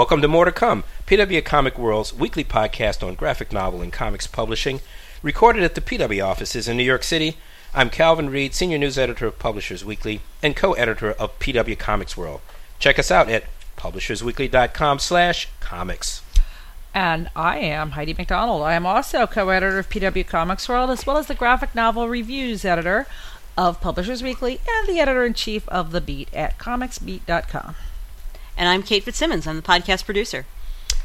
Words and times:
Welcome 0.00 0.22
to 0.22 0.28
More 0.28 0.46
to 0.46 0.52
Come, 0.52 0.84
PW 1.06 1.44
Comic 1.44 1.78
World's 1.78 2.14
weekly 2.14 2.42
podcast 2.42 3.06
on 3.06 3.16
graphic 3.16 3.52
novel 3.52 3.82
and 3.82 3.92
comics 3.92 4.26
publishing, 4.26 4.80
recorded 5.22 5.62
at 5.62 5.74
the 5.74 5.82
PW 5.82 6.24
offices 6.24 6.66
in 6.66 6.78
New 6.78 6.82
York 6.82 7.02
City. 7.02 7.36
I'm 7.74 7.90
Calvin 7.90 8.30
Reed, 8.30 8.54
senior 8.54 8.78
news 8.78 8.96
editor 8.96 9.26
of 9.26 9.38
Publishers 9.38 9.84
Weekly 9.84 10.22
and 10.42 10.56
co-editor 10.56 11.12
of 11.12 11.38
PW 11.38 11.78
Comics 11.78 12.16
World. 12.16 12.40
Check 12.78 12.98
us 12.98 13.10
out 13.10 13.28
at 13.28 13.44
publishersweekly.com/comics. 13.76 16.22
And 16.94 17.28
I 17.36 17.58
am 17.58 17.90
Heidi 17.90 18.14
MacDonald. 18.14 18.62
I 18.62 18.72
am 18.72 18.86
also 18.86 19.26
co-editor 19.26 19.80
of 19.80 19.90
PW 19.90 20.26
Comics 20.26 20.66
World, 20.66 20.88
as 20.88 21.04
well 21.04 21.18
as 21.18 21.26
the 21.26 21.34
graphic 21.34 21.74
novel 21.74 22.08
reviews 22.08 22.64
editor 22.64 23.06
of 23.54 23.82
Publishers 23.82 24.22
Weekly 24.22 24.62
and 24.66 24.88
the 24.88 24.98
editor-in-chief 24.98 25.68
of 25.68 25.92
The 25.92 26.00
Beat 26.00 26.32
at 26.32 26.58
comicsbeat.com. 26.58 27.74
And 28.60 28.68
I'm 28.68 28.82
Kate 28.82 29.02
Fitzsimmons. 29.02 29.46
I'm 29.46 29.56
the 29.56 29.62
podcast 29.62 30.04
producer. 30.04 30.44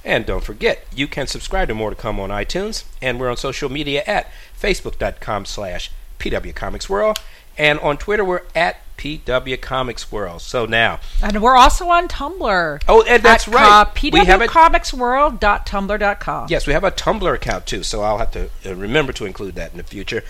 And 0.03 0.25
don't 0.25 0.43
forget, 0.43 0.85
you 0.93 1.07
can 1.07 1.25
subscribe 1.25 1.69
to 1.69 1.73
More 1.73 1.89
to 1.89 1.95
Come 1.95 2.19
on 2.19 2.29
iTunes, 2.29 2.83
and 3.01 3.17
we're 3.17 3.29
on 3.29 3.37
social 3.37 3.69
media 3.69 4.03
at 4.05 4.29
facebook.com 4.59 5.45
slash 5.45 5.89
pwcomicsworld, 6.19 7.15
and 7.57 7.79
on 7.79 7.95
Twitter 7.95 8.25
we're 8.25 8.41
at 8.53 8.81
pwcomicsworld. 8.97 10.41
So 10.41 10.65
now... 10.65 10.99
And 11.23 11.41
we're 11.41 11.55
also 11.55 11.87
on 11.87 12.09
Tumblr. 12.09 12.81
Oh, 12.89 13.03
and 13.03 13.23
that's 13.23 13.47
at, 13.47 13.53
right. 13.53 13.83
Uh, 13.83 13.85
pwcomicsworld.tumblr.com. 13.85 16.47
Yes, 16.49 16.67
we 16.67 16.73
have 16.73 16.83
a 16.83 16.91
Tumblr 16.91 17.33
account 17.33 17.67
too, 17.67 17.83
so 17.83 18.01
I'll 18.01 18.17
have 18.17 18.31
to 18.31 18.49
uh, 18.65 18.75
remember 18.75 19.13
to 19.13 19.23
include 19.23 19.55
that 19.55 19.71
in 19.71 19.77
the 19.77 19.83
future. 19.83 20.25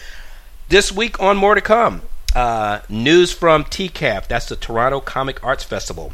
This 0.70 0.91
week 0.91 1.20
on 1.20 1.37
More 1.37 1.55
to 1.55 1.62
Come, 1.62 2.03
uh, 2.35 2.81
news 2.87 3.31
from 3.31 3.63
TCAF, 3.63 4.27
that's 4.27 4.48
the 4.48 4.55
Toronto 4.55 4.99
Comic 4.99 5.43
Arts 5.43 5.63
Festival. 5.63 6.13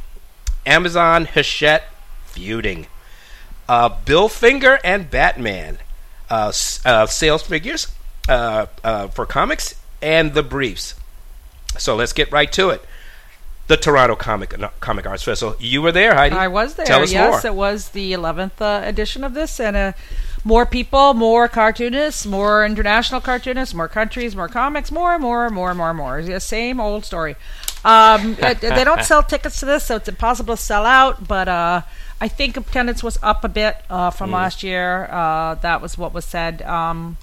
Amazon 0.65 1.25
Hachette 1.25 1.83
feuding. 2.25 2.87
Uh, 3.67 3.89
Bill 4.05 4.29
Finger 4.29 4.79
and 4.83 5.09
Batman. 5.09 5.79
Uh, 6.29 6.53
uh, 6.85 7.05
sales 7.05 7.41
figures 7.41 7.87
uh, 8.29 8.65
uh, 8.83 9.07
for 9.09 9.25
comics 9.25 9.75
and 10.01 10.33
the 10.33 10.43
briefs. 10.43 10.95
So 11.77 11.95
let's 11.95 12.13
get 12.13 12.31
right 12.31 12.51
to 12.53 12.69
it. 12.69 12.83
The 13.67 13.77
Toronto 13.77 14.15
Comic 14.15 14.53
Comic 14.81 15.05
Arts 15.05 15.23
Festival. 15.23 15.55
You 15.59 15.81
were 15.81 15.91
there, 15.91 16.15
Heidi. 16.15 16.35
I 16.35 16.47
was 16.47 16.75
there. 16.75 16.85
Tell 16.85 17.03
us 17.03 17.13
yes, 17.13 17.43
more. 17.43 17.51
it 17.51 17.55
was 17.55 17.89
the 17.89 18.11
11th 18.11 18.59
uh, 18.59 18.85
edition 18.85 19.23
of 19.23 19.33
this, 19.33 19.59
and 19.61 19.77
uh, 19.77 19.93
more 20.43 20.65
people, 20.65 21.13
more 21.13 21.47
cartoonists, 21.47 22.25
more 22.25 22.65
international 22.65 23.21
cartoonists, 23.21 23.73
more 23.73 23.87
countries, 23.87 24.35
more 24.35 24.49
comics, 24.49 24.91
more, 24.91 25.13
and 25.13 25.21
more, 25.21 25.45
and 25.45 25.55
more, 25.55 25.73
more, 25.73 25.93
more. 25.93 26.19
It's 26.19 26.27
the 26.27 26.39
same 26.41 26.81
old 26.81 27.05
story. 27.05 27.35
Um, 27.83 28.35
they 28.39 28.83
don't 28.83 29.03
sell 29.03 29.23
tickets 29.23 29.59
to 29.61 29.65
this, 29.65 29.85
so 29.85 29.95
it's 29.95 30.07
impossible 30.09 30.55
to 30.55 30.61
sell 30.61 30.85
out. 30.85 31.27
But 31.27 31.47
uh, 31.47 31.81
I 32.19 32.27
think 32.27 32.57
attendance 32.57 33.03
was 33.03 33.17
up 33.23 33.43
a 33.43 33.49
bit 33.49 33.77
uh, 33.89 34.09
from 34.11 34.29
Mm. 34.29 34.33
last 34.33 34.63
year. 34.63 35.05
Uh, 35.11 35.55
that 35.55 35.81
was 35.81 35.97
what 35.97 36.13
was 36.13 36.25
said. 36.25 36.61
Um, 36.61 37.17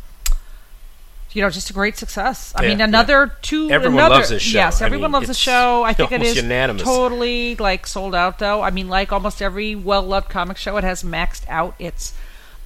you 1.32 1.42
know, 1.42 1.50
just 1.50 1.68
a 1.68 1.74
great 1.74 1.96
success. 1.96 2.54
I 2.56 2.62
Yeah, 2.62 2.68
mean, 2.70 2.78
yeah. 2.78 2.84
another 2.86 3.36
two. 3.42 3.70
Everyone 3.70 3.98
another, 3.98 4.14
loves 4.16 4.30
this 4.30 4.42
show. 4.42 4.58
Yes, 4.58 4.80
I 4.80 4.86
everyone 4.86 5.10
mean, 5.10 5.12
loves 5.12 5.28
the 5.28 5.34
show. 5.34 5.82
I 5.84 5.92
think 5.92 6.10
it 6.10 6.22
is 6.22 6.36
unanimous. 6.36 6.82
totally 6.82 7.54
like 7.56 7.86
sold 7.86 8.14
out 8.14 8.38
though. 8.38 8.62
I 8.62 8.70
mean, 8.70 8.88
like 8.88 9.12
almost 9.12 9.42
every 9.42 9.74
well-loved 9.76 10.30
comic 10.30 10.56
show, 10.56 10.76
it 10.78 10.84
has 10.84 11.02
maxed 11.02 11.42
out 11.48 11.74
its 11.78 12.14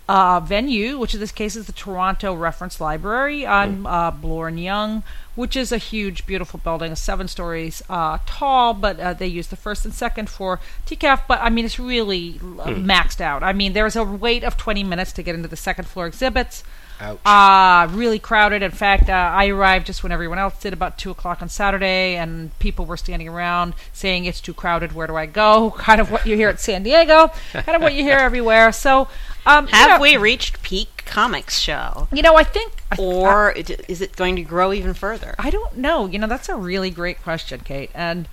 uh, 0.09 0.41
venue, 0.41 0.99
which 0.99 1.15
in 1.15 1.21
this 1.21 1.33
case 1.33 1.57
is 1.57 1.67
the 1.67 1.73
Toronto 1.73 2.35
Reference 2.35 2.81
Library 2.81 3.47
on 3.47 3.87
uh, 3.87 4.11
Bloor 4.11 4.49
and 4.49 4.61
Yonge, 4.61 5.03
which 5.35 5.57
is 5.57 5.73
a 5.73 5.79
huge, 5.79 6.27
beautiful 6.27 6.61
building, 6.63 6.95
seven 6.97 7.29
stories 7.29 7.83
uh, 7.89 8.19
tall. 8.27 8.75
But 8.75 9.01
uh, 9.01 9.15
they 9.15 9.27
use 9.27 9.49
the 9.49 9.57
first 9.57 9.85
and 9.85 9.95
second 9.95 10.29
for 10.29 10.61
TCAF. 10.87 11.23
But 11.29 11.41
I 11.41 11.51
mean, 11.51 11.65
it's 11.65 11.79
really 11.79 12.41
uh, 12.43 12.67
maxed 12.69 13.21
out. 13.21 13.43
I 13.43 13.53
mean, 13.53 13.73
there's 13.73 13.97
a 13.97 14.05
wait 14.05 14.45
of 14.45 14.57
20 14.57 14.85
minutes 14.85 15.13
to 15.13 15.23
get 15.23 15.35
into 15.35 15.49
the 15.49 15.57
second 15.57 15.87
floor 15.87 16.07
exhibits. 16.07 16.65
Ouch. 17.03 17.19
Uh, 17.27 17.89
really 17.95 18.19
crowded. 18.21 18.63
In 18.63 18.71
fact, 18.71 19.09
uh, 19.09 19.13
I 19.13 19.49
arrived 19.49 19.87
just 19.87 20.03
when 20.05 20.13
everyone 20.13 20.39
else 20.39 20.59
did, 20.61 20.73
about 20.73 20.99
2 20.99 21.11
o'clock 21.11 21.43
on 21.43 21.49
Saturday, 21.49 22.15
and 22.17 22.57
people 22.61 22.87
were 22.87 22.97
standing 22.97 23.29
around 23.29 23.75
saying, 23.93 24.25
It's 24.25 24.41
too 24.41 24.55
crowded, 24.55 24.93
where 24.93 25.07
do 25.09 25.17
I 25.17 25.27
go? 25.27 25.71
Kind 25.79 26.01
of 26.01 26.11
what 26.13 26.25
you 26.27 26.37
hear 26.37 26.49
at 26.49 26.61
San 26.61 26.83
Diego, 26.85 27.31
kind 27.53 27.75
of 27.77 27.83
what 27.83 27.95
you 27.95 28.03
hear 28.05 28.19
everywhere. 28.29 28.71
So, 28.73 29.09
um, 29.47 29.67
you 29.67 29.73
Have 29.75 29.99
know- 29.99 30.03
we 30.03 30.17
reached 30.17 30.63
peak 30.63 31.03
comics 31.05 31.59
show? 31.59 32.07
You 32.13 32.23
know, 32.23 32.37
I 32.37 32.45
think. 32.45 32.73
I- 32.93 32.97
Or 33.01 33.51
is 33.53 34.01
it 34.01 34.15
going 34.17 34.37
to 34.37 34.43
grow 34.43 34.73
even 34.73 34.95
further? 34.95 35.35
I 35.39 35.51
don't 35.51 35.77
know. 35.79 36.07
You 36.07 36.19
know, 36.21 36.27
that's 36.29 36.49
a 36.49 36.57
really 36.57 36.91
great 36.91 37.21
question, 37.23 37.61
Kate. 37.61 37.91
And 37.95 38.29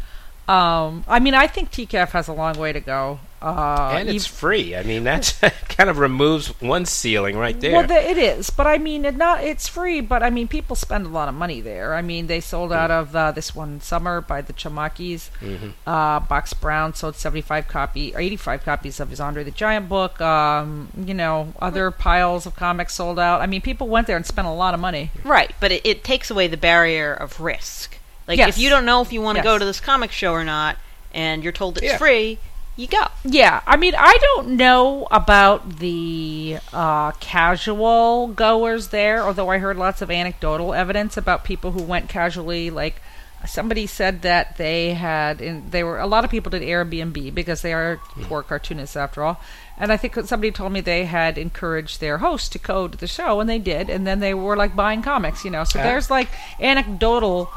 um, 0.48 1.04
I 1.08 1.20
mean, 1.20 1.34
I 1.34 1.48
think 1.48 1.72
TCAF 1.72 2.10
has 2.10 2.28
a 2.28 2.34
long 2.34 2.56
way 2.58 2.72
to 2.74 2.80
go. 2.80 3.20
Uh, 3.42 3.96
and 3.98 4.10
it's 4.10 4.26
ev- 4.26 4.32
free. 4.32 4.76
I 4.76 4.84
mean, 4.84 5.06
that 5.06 5.34
kind 5.70 5.90
of 5.90 5.98
removes 5.98 6.48
one 6.62 6.86
ceiling 6.86 7.38
right 7.38 7.60
there. 7.60 7.72
Well, 7.74 7.88
the, 7.88 7.96
it 8.10 8.18
is, 8.18 8.50
but 8.50 8.68
I 8.68 8.78
mean, 8.78 9.06
it 9.06 9.16
not 9.16 9.44
it's 9.44 9.68
free. 9.68 10.02
But 10.02 10.24
I 10.24 10.30
mean, 10.30 10.48
people 10.48 10.76
spend 10.76 11.06
a 11.06 11.10
lot 11.10 11.30
of 11.30 11.36
money 11.36 11.62
there. 11.62 11.96
I 11.96 12.02
mean, 12.02 12.28
they 12.28 12.42
sold 12.42 12.74
out 12.74 12.92
of 12.92 13.16
uh, 13.16 13.32
this 13.32 13.56
one 13.56 13.80
summer 13.82 14.20
by 14.22 14.42
the 14.42 14.52
Tamakis. 14.54 15.30
Mm-hmm. 15.40 15.70
Uh, 15.88 16.20
Box 16.20 16.54
Brown 16.54 16.94
sold 16.96 17.16
seventy 17.16 17.42
five 17.42 17.68
copy, 17.68 18.14
or 18.14 18.20
eighty 18.20 18.36
five 18.36 18.64
copies 18.64 19.00
of 19.00 19.10
his 19.10 19.20
Andre 19.22 19.44
the 19.44 19.52
Giant 19.52 19.88
book. 19.88 20.20
Um, 20.20 20.90
you 21.06 21.14
know, 21.14 21.54
other 21.62 21.92
piles 21.92 22.46
of 22.46 22.56
comics 22.56 22.96
sold 22.96 23.20
out. 23.20 23.42
I 23.42 23.46
mean, 23.48 23.62
people 23.62 23.88
went 23.88 24.08
there 24.08 24.18
and 24.18 24.26
spent 24.26 24.48
a 24.48 24.52
lot 24.52 24.74
of 24.74 24.80
money. 24.80 25.12
Right, 25.24 25.52
but 25.60 25.72
it, 25.72 25.86
it 25.86 26.04
takes 26.04 26.30
away 26.30 26.48
the 26.48 26.58
barrier 26.58 27.14
of 27.14 27.40
risk. 27.40 27.98
Like 28.28 28.38
Yes. 28.38 28.50
if 28.58 28.58
you 28.62 28.70
don't 28.70 28.86
know 28.86 29.02
if 29.02 29.12
you 29.14 29.22
want 29.22 29.38
to 29.38 29.40
Yes. 29.40 29.46
go 29.46 29.58
to 29.58 29.66
this 29.66 29.80
comic 29.80 30.12
show 30.12 30.34
or 30.34 30.44
not, 30.44 30.78
and 31.14 31.42
you're 31.44 31.52
told 31.54 31.78
it's 31.78 31.86
Yeah. 31.88 31.98
free, 31.98 32.38
you 32.80 32.88
go. 32.88 33.06
Yeah, 33.26 33.62
I 33.68 33.76
mean, 33.78 33.94
I 33.98 34.18
don't 34.22 34.56
know 34.58 35.08
about 35.12 35.78
the 35.80 36.58
uh, 36.72 37.12
casual 37.20 38.28
goers 38.28 38.88
there, 38.90 39.22
although 39.24 39.50
I 39.50 39.58
heard 39.58 39.78
lots 39.78 40.02
of 40.02 40.10
anecdotal 40.10 40.74
evidence 40.74 41.18
about 41.18 41.44
people 41.44 41.72
who 41.72 41.84
went 41.84 42.08
casually. 42.10 42.70
Like 42.70 43.02
somebody 43.46 43.86
said 43.88 44.22
that 44.24 44.58
they 44.58 44.94
had, 44.94 45.42
in, 45.42 45.70
they 45.70 45.84
were 45.84 46.00
a 46.00 46.08
lot 46.08 46.24
of 46.24 46.32
people 46.32 46.50
did 46.50 46.62
Airbnb 46.62 47.34
because 47.36 47.62
they 47.62 47.74
are 47.74 48.00
poor 48.24 48.44
cartoonists 48.44 48.96
after 48.96 49.24
all. 49.24 49.42
And 49.78 49.92
I 49.92 49.98
think 49.98 50.16
somebody 50.26 50.52
told 50.52 50.72
me 50.74 50.82
they 50.82 51.06
had 51.06 51.38
encouraged 51.38 52.00
their 52.02 52.18
host 52.20 52.52
to 52.54 52.60
go 52.60 52.88
to 52.88 52.98
the 52.98 53.08
show, 53.08 53.40
and 53.40 53.50
they 53.50 53.60
did, 53.60 53.90
and 53.90 54.06
then 54.08 54.20
they 54.20 54.34
were 54.34 54.56
like 54.58 54.76
buying 54.76 55.02
comics, 55.02 55.44
you 55.46 55.52
know. 55.52 55.64
So 55.66 55.80
Ah. 55.80 55.84
there's 55.84 56.10
like 56.10 56.30
anecdotal 56.60 57.50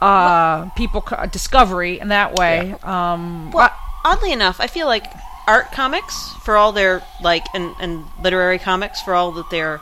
uh 0.00 0.68
people 0.70 1.00
co- 1.00 1.24
discovery 1.26 2.00
in 2.00 2.08
that 2.08 2.34
way 2.34 2.74
um 2.82 3.52
Well, 3.52 3.70
oddly 4.04 4.32
enough, 4.32 4.60
I 4.60 4.66
feel 4.66 4.86
like 4.86 5.06
art 5.46 5.72
comics, 5.72 6.32
for 6.44 6.56
all 6.56 6.72
their 6.72 7.02
like, 7.22 7.46
and, 7.54 7.74
and 7.80 8.04
literary 8.22 8.58
comics, 8.58 9.00
for 9.00 9.14
all 9.14 9.32
that 9.32 9.50
they're 9.50 9.80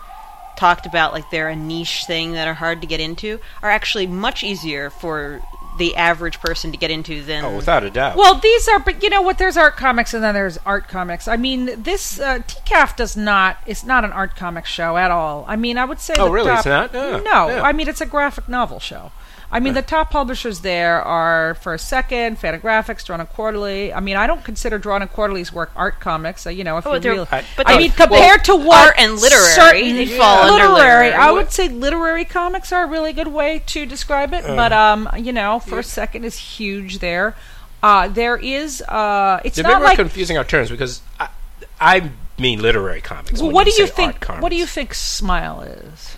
talked 0.57 0.87
about, 0.87 1.13
like 1.13 1.31
they're 1.31 1.49
a 1.49 1.57
niche 1.57 2.05
thing 2.07 2.33
that 2.33 2.49
are 2.49 2.55
hard 2.55 2.81
to 2.81 2.87
get 2.87 3.01
into, 3.01 3.41
are 3.63 3.71
actually 3.71 4.07
much 4.07 4.43
easier 4.43 4.91
for 4.91 5.41
the 5.79 5.97
average 5.97 6.39
person 6.41 6.71
to 6.73 6.77
get 6.79 6.91
into 6.91 7.23
than. 7.23 7.45
oh, 7.45 7.57
without 7.57 7.83
a 7.83 7.91
doubt. 7.91 8.17
Well, 8.17 8.35
these 8.35 8.69
are, 8.69 8.79
but 8.79 9.03
you 9.03 9.09
know 9.11 9.23
what? 9.23 9.39
There's 9.39 9.57
art 9.57 9.77
comics 9.77 10.13
and 10.15 10.23
then 10.23 10.35
there's 10.35 10.59
art 10.67 10.89
comics. 10.89 11.27
I 11.29 11.37
mean, 11.37 11.83
this 11.83 12.21
uh, 12.21 12.41
TCAF 12.47 12.97
does 12.97 13.17
not. 13.17 13.57
It's 13.67 13.85
not 13.85 14.05
an 14.05 14.13
art 14.13 14.37
comic 14.37 14.67
show 14.67 14.97
at 14.97 15.11
all. 15.11 15.45
I 15.49 15.57
mean, 15.57 15.79
I 15.79 15.85
would 15.85 16.01
say. 16.01 16.15
Oh, 16.19 16.31
really? 16.31 16.49
top- 16.49 16.59
It's 16.59 16.67
not? 16.67 16.93
Yeah, 16.95 17.17
no, 17.21 17.49
yeah. 17.49 17.63
I 17.63 17.73
mean 17.73 17.89
it's 17.89 18.01
a 18.01 18.07
graphic 18.07 18.49
novel 18.49 18.81
show. 18.81 19.13
I 19.55 19.61
mean, 19.61 19.75
the 19.75 19.83
top 19.83 20.11
publishers 20.11 20.61
there 20.61 21.03
are 21.03 21.55
First 21.57 21.87
Second, 21.87 22.39
Fantagraphics, 22.41 23.05
Drawn 23.05 23.21
and 23.21 23.29
Quarterly. 23.29 23.93
I 23.93 24.01
mean, 24.01 24.17
I 24.17 24.27
don't 24.27 24.43
consider 24.43 24.79
Drawn 24.79 25.03
and 25.03 25.11
Quarterly's 25.13 25.53
work 25.53 25.71
art 25.77 26.01
comics. 26.01 26.47
Uh, 26.47 26.51
you 26.51 26.65
know, 26.65 26.79
if 26.79 26.87
Oh, 26.87 26.95
you 26.95 27.01
they're- 27.01 27.27
I- 27.31 27.45
but 27.59 27.69
I 27.69 27.77
mean, 27.77 27.91
compared 27.91 28.45
to 28.47 28.57
what 28.57 28.79
art 28.89 28.95
and 28.97 29.13
literary, 29.19 29.45
certain- 29.53 29.97
they 29.97 30.07
fall 30.17 30.39
under 30.45 30.69
literary. 30.69 31.09
literary. 31.09 31.13
I 31.13 31.31
would 31.33 31.53
say 31.53 31.69
literary 31.69 32.25
comics 32.25 32.73
are 32.73 32.85
a 32.85 32.87
really 32.87 33.13
good 33.13 33.29
way 33.29 33.63
to 33.67 33.85
describe 33.85 34.33
it. 34.33 34.43
but 34.47 34.73
um, 34.73 35.07
you 35.19 35.35
know, 35.35 35.62
First 35.67 35.91
Second 35.91 36.25
is 36.25 36.37
huge 36.37 36.99
there. 36.99 37.35
Uh, 37.83 38.09
there 38.09 38.37
is 38.37 38.81
uh, 38.83 39.41
it's 39.45 39.57
They're 39.57 39.65
not 39.65 39.79
very 39.79 39.89
like. 39.89 39.97
confusing 39.97 40.39
our 40.39 40.45
terms 40.45 40.71
because 40.71 41.01
I, 41.19 41.29
I 41.81 42.11
mean 42.39 42.61
literary 42.63 43.01
comics. 43.01 43.43
Well, 43.43 43.51
what 43.51 43.67
do 43.67 43.73
you 43.77 43.87
think? 43.87 44.25
What 44.25 44.51
do 44.51 44.57
you 44.57 44.67
think 44.67 44.95
Smile 44.95 45.63
is? 45.63 46.17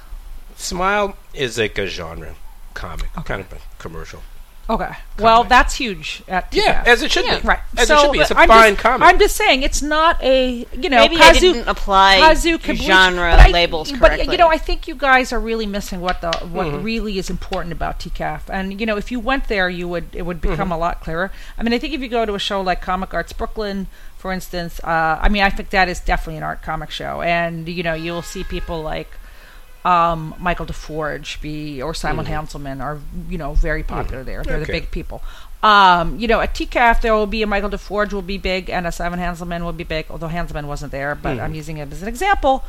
Smile 0.56 1.16
is 1.32 1.58
like 1.58 1.78
a 1.78 1.86
genre 1.86 2.34
comic, 2.74 3.12
kind 3.24 3.40
of 3.40 3.52
a 3.52 3.58
commercial. 3.78 4.22
Okay. 4.68 4.90
Well, 5.18 5.44
that's 5.44 5.74
huge 5.74 6.22
at 6.26 6.48
Yeah, 6.54 6.82
as 6.86 7.02
it 7.02 7.10
should 7.12 7.26
Yeah, 7.26 7.40
be. 7.40 7.46
Right. 7.48 7.58
As 7.76 7.86
so 7.88 7.96
it 7.96 8.00
should 8.00 8.12
be. 8.12 8.18
It's 8.20 8.30
a 8.30 8.38
I'm 8.38 8.48
fine 8.48 8.72
just, 8.72 8.82
comic. 8.82 9.06
I'm 9.08 9.18
just 9.18 9.36
saying 9.36 9.62
it's 9.62 9.82
not 9.82 10.22
a 10.22 10.66
you 10.72 10.88
know 10.88 10.98
Maybe 11.02 11.16
I 11.16 11.32
Kazu, 11.32 11.40
didn't 11.52 11.68
apply 11.68 12.16
Kazu 12.18 12.56
Kibuishi- 12.58 12.76
genre 12.86 13.30
but 13.32 13.40
I- 13.40 13.50
labels 13.50 13.90
But 13.92 13.98
correctly. 14.00 14.32
you 14.32 14.38
know, 14.38 14.48
I 14.48 14.56
think 14.56 14.88
you 14.88 14.94
guys 14.94 15.32
are 15.34 15.40
really 15.40 15.66
missing 15.66 16.00
what 16.00 16.22
the 16.22 16.32
what 16.50 16.66
Mm-hmm. 16.66 16.82
really 16.82 17.18
is 17.18 17.28
important 17.28 17.72
about 17.72 18.00
TCAF. 18.00 18.42
And 18.48 18.80
you 18.80 18.86
know, 18.86 18.96
if 18.96 19.12
you 19.12 19.20
went 19.20 19.48
there, 19.48 19.68
you 19.68 19.86
would 19.86 20.06
it 20.14 20.22
would 20.22 20.40
become 20.40 20.56
Mm-hmm. 20.68 20.72
a 20.72 20.78
lot 20.78 21.00
clearer. 21.02 21.30
I 21.58 21.62
mean, 21.62 21.74
I 21.74 21.78
think 21.78 21.92
if 21.92 22.00
you 22.00 22.08
go 22.08 22.24
to 22.24 22.34
a 22.34 22.38
show 22.38 22.60
like 22.62 22.80
Comic 22.80 23.12
Arts 23.12 23.34
Brooklyn, 23.34 23.86
for 24.16 24.32
instance, 24.32 24.80
uh, 24.82 25.18
I 25.20 25.28
mean, 25.28 25.42
I 25.42 25.50
think 25.50 25.68
that 25.70 25.90
is 25.90 26.00
definitely 26.00 26.38
an 26.38 26.42
art 26.42 26.62
comic 26.62 26.90
show, 26.90 27.20
and 27.20 27.68
you 27.68 27.82
know, 27.82 27.92
you'll 27.92 28.22
see 28.22 28.42
people 28.44 28.80
like 28.80 29.10
um, 29.84 30.34
Michael 30.38 30.66
DeForge 30.66 31.40
be 31.40 31.82
or 31.82 31.94
Simon 31.94 32.26
Hanselmann 32.26 32.80
are 32.80 32.98
you 33.28 33.38
know 33.38 33.52
very 33.52 33.82
popular 33.82 34.24
there. 34.24 34.42
They're 34.42 34.60
the 34.60 34.66
big 34.66 34.90
people. 34.90 35.22
Um, 35.62 36.18
you 36.18 36.28
know, 36.28 36.40
at 36.40 36.54
TCAF 36.54 37.00
there 37.00 37.14
will 37.14 37.26
be 37.26 37.42
a 37.42 37.46
Michael 37.46 37.70
DeForge 37.70 38.12
will 38.12 38.22
be 38.22 38.38
big 38.38 38.70
and 38.70 38.86
a 38.86 38.92
Simon 38.92 39.18
Hanselmann 39.18 39.62
will 39.62 39.72
be 39.72 39.84
big. 39.84 40.06
Although 40.10 40.28
Hanselmann 40.28 40.66
wasn't 40.66 40.92
there, 40.92 41.14
but 41.14 41.38
I'm 41.38 41.54
using 41.54 41.76
him 41.76 41.90
as 41.92 42.02
an 42.02 42.08
example. 42.08 42.64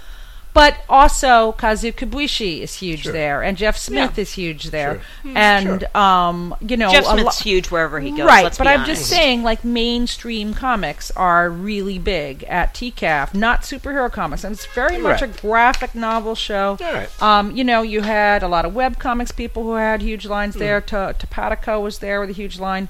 But 0.56 0.78
also 0.90 1.52
Kazu 1.58 1.92
Kibuishi 1.92 2.62
is 2.62 2.76
huge 2.76 3.04
Sure. 3.04 3.12
there, 3.12 3.44
and 3.44 3.58
Jeff 3.58 3.78
Smith 3.78 4.14
Yeah. 4.16 4.22
is 4.22 4.32
huge 4.32 4.64
there, 4.72 5.02
Sure. 5.22 5.34
and 5.36 5.84
um, 5.96 6.56
you 6.62 6.78
know, 6.78 6.90
Jeff 6.90 7.04
a 7.04 7.10
lo- 7.10 7.14
Smith's 7.18 7.40
huge 7.42 7.68
wherever 7.72 8.00
he 8.00 8.12
goes. 8.12 8.26
Right, 8.26 8.46
let's 8.46 8.58
but 8.58 8.64
be 8.64 8.70
I'm 8.70 8.80
honest. 8.84 9.02
just 9.02 9.10
saying, 9.10 9.44
like 9.44 9.66
mainstream 9.66 10.54
comics 10.54 11.12
are 11.12 11.50
really 11.50 12.00
big 12.00 12.46
at 12.46 12.74
TCAF, 12.74 13.34
not 13.34 13.64
superhero 13.64 14.10
comics, 14.10 14.46
and 14.46 14.54
it's 14.56 14.66
very 14.68 14.98
much 14.98 15.22
a 15.22 15.28
graphic 15.28 15.94
novel 15.94 16.36
show. 16.36 16.78
All 16.82 16.94
right. 16.94 17.22
Um, 17.22 17.52
you 17.52 17.66
know, 17.66 17.82
you 17.82 18.00
had 18.02 18.42
a 18.42 18.48
lot 18.48 18.64
of 18.64 18.74
web 18.74 18.98
comics 18.98 19.34
people 19.34 19.64
who 19.64 19.74
had 19.74 20.02
huge 20.02 20.26
lines 20.26 20.56
there. 20.56 20.80
Hmm. 20.80 20.88
To 20.88 21.16
Topatico 21.28 21.82
was 21.82 22.00
there 22.00 22.22
with 22.22 22.30
a 22.30 22.34
huge 22.34 22.60
line. 22.60 22.88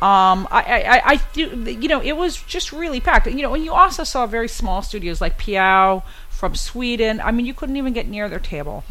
Um, 0.00 0.48
I, 0.50 0.62
I, 0.62 0.78
I, 0.78 1.00
I 1.14 1.20
you 1.34 1.88
know, 1.88 2.00
it 2.00 2.16
was 2.16 2.40
just 2.40 2.72
really 2.72 3.00
packed. 3.00 3.26
You 3.26 3.42
know, 3.42 3.52
and 3.54 3.62
you 3.64 3.72
also 3.72 4.02
saw 4.04 4.26
very 4.26 4.48
small 4.48 4.80
studios 4.80 5.20
like 5.20 5.36
Peow 5.36 6.02
from 6.40 6.54
Sweden. 6.54 7.20
I 7.20 7.30
mean, 7.32 7.44
you 7.44 7.52
couldn't 7.52 7.76
even 7.76 7.92
get 7.92 8.08
near 8.08 8.28
their 8.30 8.40
table. 8.40 8.82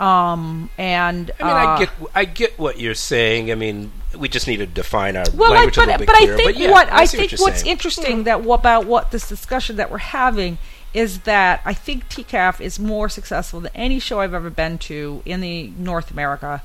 Um, 0.00 0.68
and. 0.76 1.30
I 1.40 1.44
mean, 1.44 1.52
uh, 1.52 1.54
I 1.54 1.78
get 1.78 1.90
I 2.14 2.24
get 2.24 2.58
what 2.58 2.80
you're 2.80 2.94
saying. 2.94 3.52
I 3.52 3.54
mean, 3.54 3.92
we 4.16 4.28
just 4.28 4.48
need 4.48 4.56
to 4.58 4.66
define 4.66 5.16
our 5.16 5.24
well, 5.32 5.52
I, 5.52 5.56
language 5.56 5.76
a 5.76 5.80
but, 5.80 5.86
little 5.86 5.98
bit 5.98 6.06
but 6.08 6.16
I 6.16 6.26
think 6.26 6.44
but 6.44 6.56
yeah, 6.56 6.70
what 6.72 6.92
I, 6.92 7.04
see 7.04 7.18
think 7.18 7.32
what 7.32 7.40
what's 7.40 7.60
saying. 7.60 7.70
interesting 7.70 8.24
that 8.24 8.44
about 8.44 8.86
what 8.86 9.12
this 9.12 9.28
discussion 9.28 9.76
that 9.76 9.90
we're 9.90 9.98
having 9.98 10.58
is 10.92 11.20
that 11.20 11.60
I 11.64 11.72
think 11.72 12.08
TCAF 12.08 12.60
is 12.60 12.80
more 12.80 13.08
successful 13.08 13.60
than 13.60 13.70
any 13.74 14.00
show 14.00 14.20
I've 14.20 14.34
ever 14.34 14.50
been 14.50 14.78
to 14.78 15.22
in 15.24 15.40
the 15.40 15.68
North 15.76 16.10
America 16.10 16.62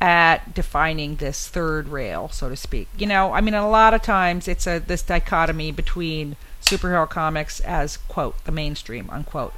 at 0.00 0.54
defining 0.54 1.16
this 1.16 1.48
third 1.48 1.88
rail, 1.88 2.30
so 2.30 2.48
to 2.48 2.56
speak. 2.56 2.88
You 2.96 3.06
know, 3.06 3.34
I 3.34 3.42
mean, 3.42 3.52
a 3.52 3.68
lot 3.68 3.92
of 3.92 4.00
times 4.00 4.48
it's 4.48 4.66
a 4.66 4.78
this 4.78 5.02
dichotomy 5.02 5.72
between 5.72 6.36
superhero 6.60 7.08
comics 7.08 7.60
as 7.60 7.96
quote 7.96 8.42
the 8.44 8.52
mainstream 8.52 9.08
unquote, 9.10 9.54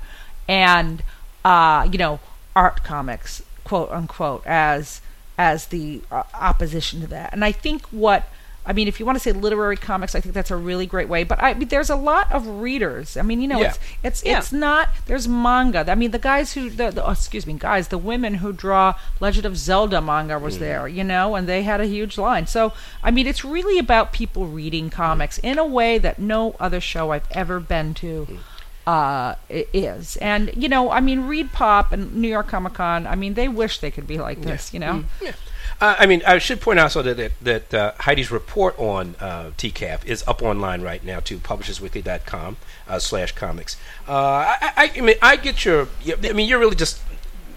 and 0.49 1.03
uh, 1.45 1.89
you 1.91 1.99
know, 1.99 2.21
art 2.55 2.83
comics 2.85 3.43
quote 3.65 3.91
unquote 3.91 4.47
as 4.47 5.01
as 5.39 5.67
the 5.67 6.03
uh, 6.11 6.23
opposition 6.35 7.01
to 7.01 7.07
that. 7.09 7.33
And 7.33 7.45
I 7.45 7.53
think 7.53 7.87
what 7.87 8.29
I 8.65 8.73
mean, 8.73 8.87
if 8.87 9.01
you 9.01 9.07
want 9.07 9.17
to 9.17 9.21
say 9.21 9.33
literary 9.33 9.77
comics, 9.77 10.15
I 10.15 10.21
think 10.21 10.35
that's 10.35 10.51
a 10.51 10.57
really 10.57 10.87
great 10.87 11.09
way. 11.09 11.25
But 11.25 11.43
I 11.43 11.55
mean, 11.55 11.69
there's 11.69 11.91
a 11.91 11.97
lot 11.97 12.31
of 12.31 12.47
readers. 12.47 13.17
I 13.17 13.23
mean, 13.23 13.41
you 13.41 13.49
know, 13.49 13.61
Yeah. 13.61 13.69
it's 13.69 13.79
it's 14.03 14.25
Yeah. 14.25 14.39
it's 14.39 14.53
not. 14.53 14.91
There's 15.07 15.27
manga. 15.27 15.85
I 15.89 15.95
mean, 15.97 16.13
the 16.13 16.19
guys 16.19 16.53
who 16.53 16.71
the, 16.71 16.91
the 16.91 17.05
oh, 17.05 17.11
excuse 17.11 17.47
me, 17.47 17.55
guys, 17.55 17.89
the 17.89 17.99
women 17.99 18.35
who 18.35 18.53
draw 18.53 18.95
Legend 19.19 19.47
of 19.47 19.57
Zelda 19.57 20.01
manga 20.01 20.39
was 20.39 20.57
mm. 20.57 20.61
there, 20.61 20.87
you 20.87 21.03
know, 21.03 21.35
and 21.35 21.49
they 21.49 21.65
had 21.65 21.81
a 21.81 21.87
huge 21.87 22.17
line. 22.17 22.47
So 22.47 22.73
I 23.03 23.11
mean, 23.11 23.27
it's 23.27 23.45
really 23.45 23.79
about 23.79 24.13
people 24.13 24.47
reading 24.47 24.91
comics 24.91 25.39
in 25.39 25.59
a 25.59 25.67
way 25.67 25.99
that 25.99 26.21
no 26.21 26.55
other 26.61 26.81
show 26.81 27.11
I've 27.11 27.31
ever 27.33 27.59
been 27.59 27.95
to 27.95 28.27
mm. 28.31 28.39
uh, 28.87 29.35
is. 29.49 30.17
And 30.19 30.53
you 30.57 30.69
know, 30.69 30.93
I 30.93 31.01
mean, 31.01 31.23
ReedPop 31.23 31.91
and 31.91 32.15
New 32.15 32.29
York 32.29 32.47
Comic 32.47 32.75
Con. 32.75 33.09
I 33.09 33.17
mean, 33.17 33.35
they 33.35 33.49
wish 33.49 33.81
they 33.81 33.91
could 33.91 34.07
be 34.07 34.19
like 34.19 34.43
this. 34.43 34.73
You 34.73 34.79
know. 34.79 35.05
Mm. 35.21 35.35
Uh, 35.83 35.97
I 35.99 36.07
mean, 36.07 36.23
I 36.25 36.39
should 36.39 36.61
point 36.61 36.79
out 36.79 36.93
so 36.93 37.03
that 37.03 37.17
that, 37.17 37.33
that 37.43 37.75
uh, 37.75 37.93
Heidi's 37.99 38.31
report 38.31 38.79
on 38.79 39.17
uh, 39.19 39.51
TCAF 39.59 40.05
is 40.05 40.23
up 40.29 40.41
online 40.41 40.81
right 40.81 41.03
now 41.05 41.19
to 41.19 41.39
publishersweekly.com 41.39 42.57
uh, 42.87 42.99
slash 43.01 43.33
comics. 43.33 43.77
Uh, 44.07 44.13
I, 44.13 44.73
I, 44.77 44.93
I 44.97 45.01
mean, 45.01 45.17
I 45.21 45.35
get 45.35 45.65
your. 45.65 45.89
I 46.07 46.33
mean, 46.35 46.49
you're 46.49 46.61
really 46.61 46.77
just 46.77 47.01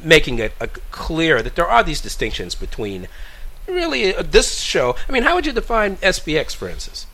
making 0.04 0.40
it 0.40 0.54
uh, 0.60 0.66
clear 0.90 1.44
that 1.44 1.56
there 1.56 1.68
are 1.68 1.84
these 1.84 2.02
distinctions 2.02 2.56
between 2.56 3.08
really 3.68 4.16
uh, 4.16 4.24
this 4.24 4.58
show. 4.60 4.96
I 5.08 5.12
mean, 5.12 5.22
how 5.22 5.36
would 5.36 5.46
you 5.46 5.54
define 5.54 5.98
SPX, 5.98 6.56
for 6.56 6.68
instance? 6.68 7.06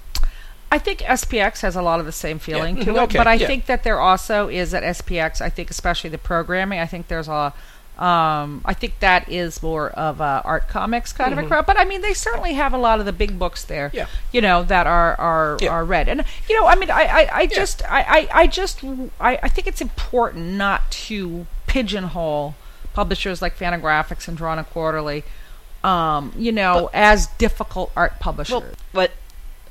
I 0.72 0.80
think 0.80 1.00
SPX 1.00 1.60
has 1.60 1.76
a 1.76 1.82
lot 1.82 2.00
of 2.00 2.06
the 2.06 2.14
same 2.14 2.40
feeling 2.40 2.78
Yeah, 2.78 2.86
to 2.86 2.92
mhm, 2.92 2.96
it, 2.96 3.00
okay, 3.02 3.18
but 3.18 3.28
I 3.28 3.34
yeah. 3.34 3.48
think 3.48 3.66
that 3.66 3.84
there 3.84 4.00
also 4.00 4.48
is 4.48 4.74
at 4.74 4.84
SPX. 4.84 5.42
I 5.42 5.50
think 5.50 5.70
especially 5.70 6.10
the 6.10 6.18
programming. 6.18 6.80
I 6.80 6.86
think 6.86 7.10
there's 7.10 7.28
a. 7.28 7.54
Um, 7.98 8.62
I 8.66 8.74
think 8.74 9.00
that 9.00 9.30
is 9.30 9.62
more 9.62 9.90
of 9.92 10.22
a 10.22 10.42
art 10.44 10.68
comics 10.68 11.14
kind 11.14 11.34
of 11.34 11.38
a 11.38 11.48
crowd, 11.48 11.68
but 11.68 11.78
I 11.80 11.86
mean 11.86 12.02
they 12.02 12.14
certainly 12.14 12.54
have 12.54 12.74
a 12.74 12.78
lot 12.78 13.00
of 13.00 13.06
the 13.06 13.14
big 13.14 13.38
books 13.38 13.64
there. 13.64 13.90
Mm-hmm. 13.90 13.98
Yeah. 13.98 14.08
you 14.32 14.42
know 14.42 14.64
that 14.64 14.88
are 14.88 15.16
are 15.20 15.58
Yeah. 15.62 15.70
are 15.70 15.86
read, 15.86 16.08
and 16.10 16.24
you 16.50 16.60
know 16.60 16.66
I 16.68 16.76
mean 16.76 16.90
I 16.90 17.04
I, 17.04 17.30
I 17.42 17.46
just 17.46 17.84
I, 17.92 18.02
I 18.02 18.42
I 18.42 18.48
just 18.48 18.84
I, 19.20 19.38
I 19.44 19.48
think 19.50 19.68
it's 19.68 19.82
important 19.82 20.46
not 20.54 20.90
to 20.92 21.46
pigeonhole 21.68 22.56
publishers 22.94 23.42
like 23.42 23.56
Fantagraphics 23.58 24.28
and 24.28 24.36
Drawn 24.36 24.58
and 24.58 24.68
Quarterly, 24.68 25.24
um, 25.84 26.34
you 26.36 26.52
know, 26.52 26.90
as 26.94 27.28
difficult 27.38 27.92
art 27.96 28.20
publishers. 28.20 28.62
Well, 28.62 28.66
what 28.94 29.12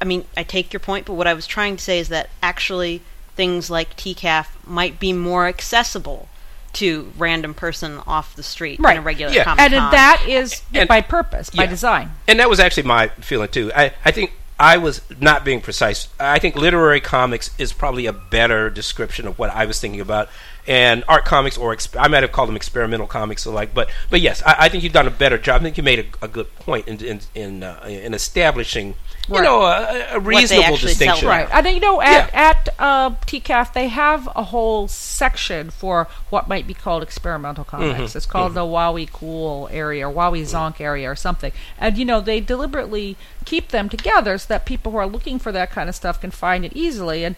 I 0.00 0.04
mean, 0.04 0.24
I 0.36 0.44
take 0.44 0.72
your 0.72 0.80
point, 0.80 1.04
but 1.04 1.14
what 1.14 1.26
I 1.26 1.34
was 1.34 1.46
trying 1.46 1.76
to 1.78 1.82
say 1.82 1.98
is 1.98 2.08
that 2.10 2.30
actually 2.42 3.02
things 3.34 3.70
like 3.70 3.96
TCAF 3.96 4.46
might 4.66 5.00
be 5.00 5.12
more 5.12 5.46
accessible 5.48 6.28
to 6.74 7.12
random 7.18 7.54
person 7.54 8.00
off 8.06 8.36
the 8.36 8.42
street 8.42 8.78
Right. 8.80 8.92
than 8.94 8.98
a 8.98 9.04
regular 9.04 9.32
Yeah. 9.32 9.44
Comic 9.44 9.60
and 9.60 9.74
Con. 9.74 9.90
that 9.92 10.22
is 10.28 10.62
And- 10.72 10.88
by 10.88 11.00
purpose, 11.00 11.50
by 11.50 11.66
design. 11.66 12.12
And 12.28 12.38
that 12.40 12.48
was 12.48 12.60
actually 12.60 12.84
my 12.84 13.08
feeling 13.20 13.48
too. 13.48 13.72
I, 13.74 13.92
I 14.04 14.10
think 14.12 14.32
I 14.58 14.76
was 14.76 15.00
not 15.18 15.44
being 15.44 15.60
precise. 15.60 16.08
I 16.20 16.38
think 16.38 16.54
literary 16.54 17.00
comics 17.00 17.50
is 17.58 17.72
probably 17.72 18.06
a 18.06 18.12
better 18.12 18.68
description 18.70 19.26
of 19.26 19.38
what 19.38 19.50
I 19.50 19.64
was 19.64 19.80
thinking 19.80 20.00
about. 20.00 20.28
And 20.66 21.04
art 21.08 21.24
comics, 21.24 21.56
or 21.58 21.74
exp- 21.74 21.98
I 22.00 22.06
might 22.08 22.22
have 22.22 22.32
called 22.32 22.48
them 22.48 22.56
experimental 22.56 23.06
comics, 23.06 23.46
or 23.46 23.54
like. 23.54 23.72
But 23.74 23.90
but 24.10 24.20
yes, 24.20 24.42
I, 24.44 24.56
I 24.60 24.68
think 24.68 24.84
you've 24.84 24.92
done 24.92 25.06
a 25.06 25.10
better 25.10 25.38
job. 25.38 25.60
I 25.60 25.64
think 25.64 25.76
you 25.78 25.82
made 25.82 25.98
a, 26.20 26.24
a 26.24 26.28
good 26.28 26.54
point 26.56 26.86
in 26.86 27.02
in 27.04 27.20
in, 27.34 27.62
uh, 27.62 27.82
in 27.88 28.12
establishing, 28.14 28.94
you 29.28 29.34
Right. 29.36 29.42
know, 29.42 29.62
a, 29.62 30.16
a 30.16 30.20
reasonable 30.20 30.76
distinction. 30.76 31.26
Right. 31.28 31.48
And 31.50 31.66
you 31.68 31.80
know, 31.80 32.00
at, 32.02 32.30
Yeah. 32.32 32.50
at 32.50 32.68
uh, 32.78 33.10
TCAF, 33.26 33.72
they 33.72 33.88
have 33.88 34.28
a 34.36 34.44
whole 34.44 34.86
section 34.86 35.70
for 35.70 36.08
what 36.28 36.46
might 36.46 36.66
be 36.66 36.74
called 36.74 37.02
experimental 37.02 37.64
Mm-hmm. 37.64 37.92
comics. 37.92 38.14
It's 38.14 38.26
called 38.26 38.54
the 38.54 38.60
Wowie 38.60 39.10
Cool 39.10 39.68
area 39.72 40.08
or 40.08 40.12
Wowie 40.12 40.42
Zonk 40.42 40.80
area 40.80 41.10
or 41.10 41.16
something. 41.16 41.52
And, 41.78 41.96
you 41.98 42.04
know, 42.04 42.20
they 42.20 42.40
deliberately 42.40 43.16
keep 43.44 43.68
them 43.68 43.88
together 43.88 44.36
so 44.38 44.46
that 44.48 44.66
people 44.66 44.92
who 44.92 44.98
are 44.98 45.06
looking 45.06 45.38
for 45.38 45.52
that 45.52 45.70
kind 45.70 45.88
of 45.88 45.94
stuff 45.94 46.20
can 46.20 46.30
find 46.30 46.64
it 46.64 46.72
easily. 46.74 47.24
And, 47.24 47.36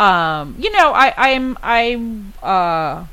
um, 0.00 0.56
you 0.58 0.70
know, 0.72 0.92
I, 0.94 1.12
I'm, 1.14 1.58
I'm, 1.62 2.32
uh, 2.42 3.04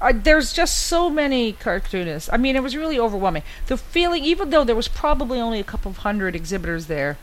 I, 0.00 0.12
there's 0.12 0.52
just 0.52 0.86
so 0.88 1.08
many 1.08 1.52
cartoonists. 1.52 2.28
I 2.32 2.38
mean, 2.38 2.56
it 2.56 2.62
was 2.62 2.76
really 2.76 2.98
overwhelming. 2.98 3.44
The 3.68 3.76
feeling, 3.76 4.24
even 4.24 4.50
though 4.50 4.64
there 4.64 4.74
was 4.74 4.88
probably 4.88 5.38
only 5.38 5.60
a 5.60 5.64
couple 5.64 5.92
of 5.92 5.98
hundred 5.98 6.34
exhibitors 6.34 6.86
there, 6.86 7.18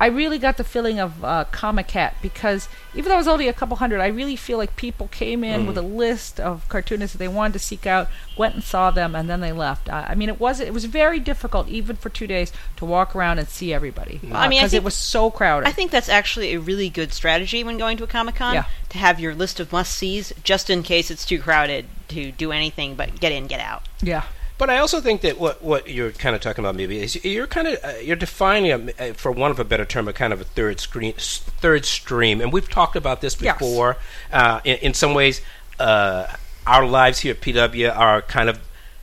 I 0.00 0.06
really 0.06 0.38
got 0.38 0.56
the 0.56 0.64
feeling 0.64 0.98
of 0.98 1.24
uh, 1.24 1.44
Comiket 1.52 2.14
because 2.20 2.68
even 2.94 3.08
though 3.08 3.14
it 3.14 3.18
was 3.18 3.28
only 3.28 3.48
a 3.48 3.52
couple 3.52 3.76
hundred, 3.76 4.00
I 4.00 4.08
really 4.08 4.34
feel 4.36 4.58
like 4.58 4.74
people 4.76 5.08
came 5.08 5.44
in 5.44 5.66
with 5.66 5.78
a 5.78 5.82
list 5.82 6.40
of 6.40 6.68
cartoonists 6.68 7.12
that 7.14 7.18
they 7.18 7.28
wanted 7.28 7.52
to 7.54 7.58
seek 7.60 7.86
out, 7.86 8.08
went 8.36 8.54
and 8.54 8.62
saw 8.64 8.90
them, 8.90 9.14
and 9.14 9.30
then 9.30 9.40
they 9.40 9.52
left. 9.52 9.88
I, 9.88 10.08
I 10.10 10.14
mean, 10.14 10.28
it 10.28 10.40
was 10.40 10.58
it 10.60 10.72
was 10.74 10.84
very 10.86 11.20
difficult 11.20 11.68
even 11.68 11.96
for 11.96 12.08
two 12.08 12.26
days 12.26 12.52
to 12.76 12.84
walk 12.84 13.14
around 13.14 13.38
and 13.38 13.48
see 13.48 13.72
everybody. 13.72 14.20
Well, 14.22 14.34
I 14.36 14.48
mean, 14.48 14.60
because 14.60 14.74
it 14.74 14.82
was 14.84 14.94
so 14.94 15.30
crowded. 15.30 15.68
I 15.68 15.72
think 15.72 15.90
that's 15.90 16.08
actually 16.08 16.54
a 16.54 16.60
really 16.60 16.88
good 16.90 17.12
strategy 17.12 17.62
when 17.62 17.78
going 17.78 17.96
to 17.98 18.04
a 18.04 18.08
Comic 18.08 18.34
Con 18.34 18.54
Yeah. 18.54 18.64
to 18.90 18.98
have 18.98 19.20
your 19.20 19.34
list 19.34 19.60
of 19.60 19.72
must 19.72 19.94
sees 19.94 20.32
just 20.42 20.70
in 20.70 20.82
case 20.82 21.10
it's 21.10 21.24
too 21.24 21.38
crowded 21.40 21.86
to 22.08 22.32
do 22.32 22.52
anything 22.52 22.94
but 22.96 23.20
get 23.20 23.32
in, 23.32 23.46
get 23.46 23.60
out. 23.60 23.82
yeah. 24.02 24.24
But 24.64 24.70
I 24.72 24.78
also 24.78 25.02
think 25.02 25.20
that 25.20 25.38
what 25.38 25.62
what 25.62 25.90
you're 25.90 26.12
kind 26.12 26.34
of 26.34 26.40
talking 26.40 26.64
about 26.64 26.74
maybe 26.74 26.98
is 26.98 27.22
you're 27.22 27.46
kind 27.46 27.68
of 27.68 27.84
uh, 27.84 27.98
you're 28.02 28.16
defining, 28.16 28.90
a, 28.98 29.12
for 29.12 29.30
one 29.30 29.50
of 29.50 29.60
a 29.60 29.64
better 29.64 29.84
term, 29.84 30.08
a 30.08 30.14
kind 30.14 30.32
of 30.32 30.40
a 30.40 30.44
third 30.44 30.80
screen, 30.80 31.12
third 31.18 31.84
stream, 31.84 32.40
and 32.40 32.50
we've 32.50 32.70
talked 32.70 32.96
about 32.96 33.20
this 33.20 33.38
Yes. 33.42 33.58
before. 33.58 33.98
Uh, 34.32 34.62
in, 34.64 34.78
in 34.78 34.94
some 34.94 35.12
ways, 35.12 35.42
uh, 35.78 36.28
our 36.66 36.86
lives 36.86 37.20
here 37.20 37.32
at 37.34 37.42
PW 37.42 37.94
are 37.94 38.22
kind 38.22 38.48
of 38.48 38.58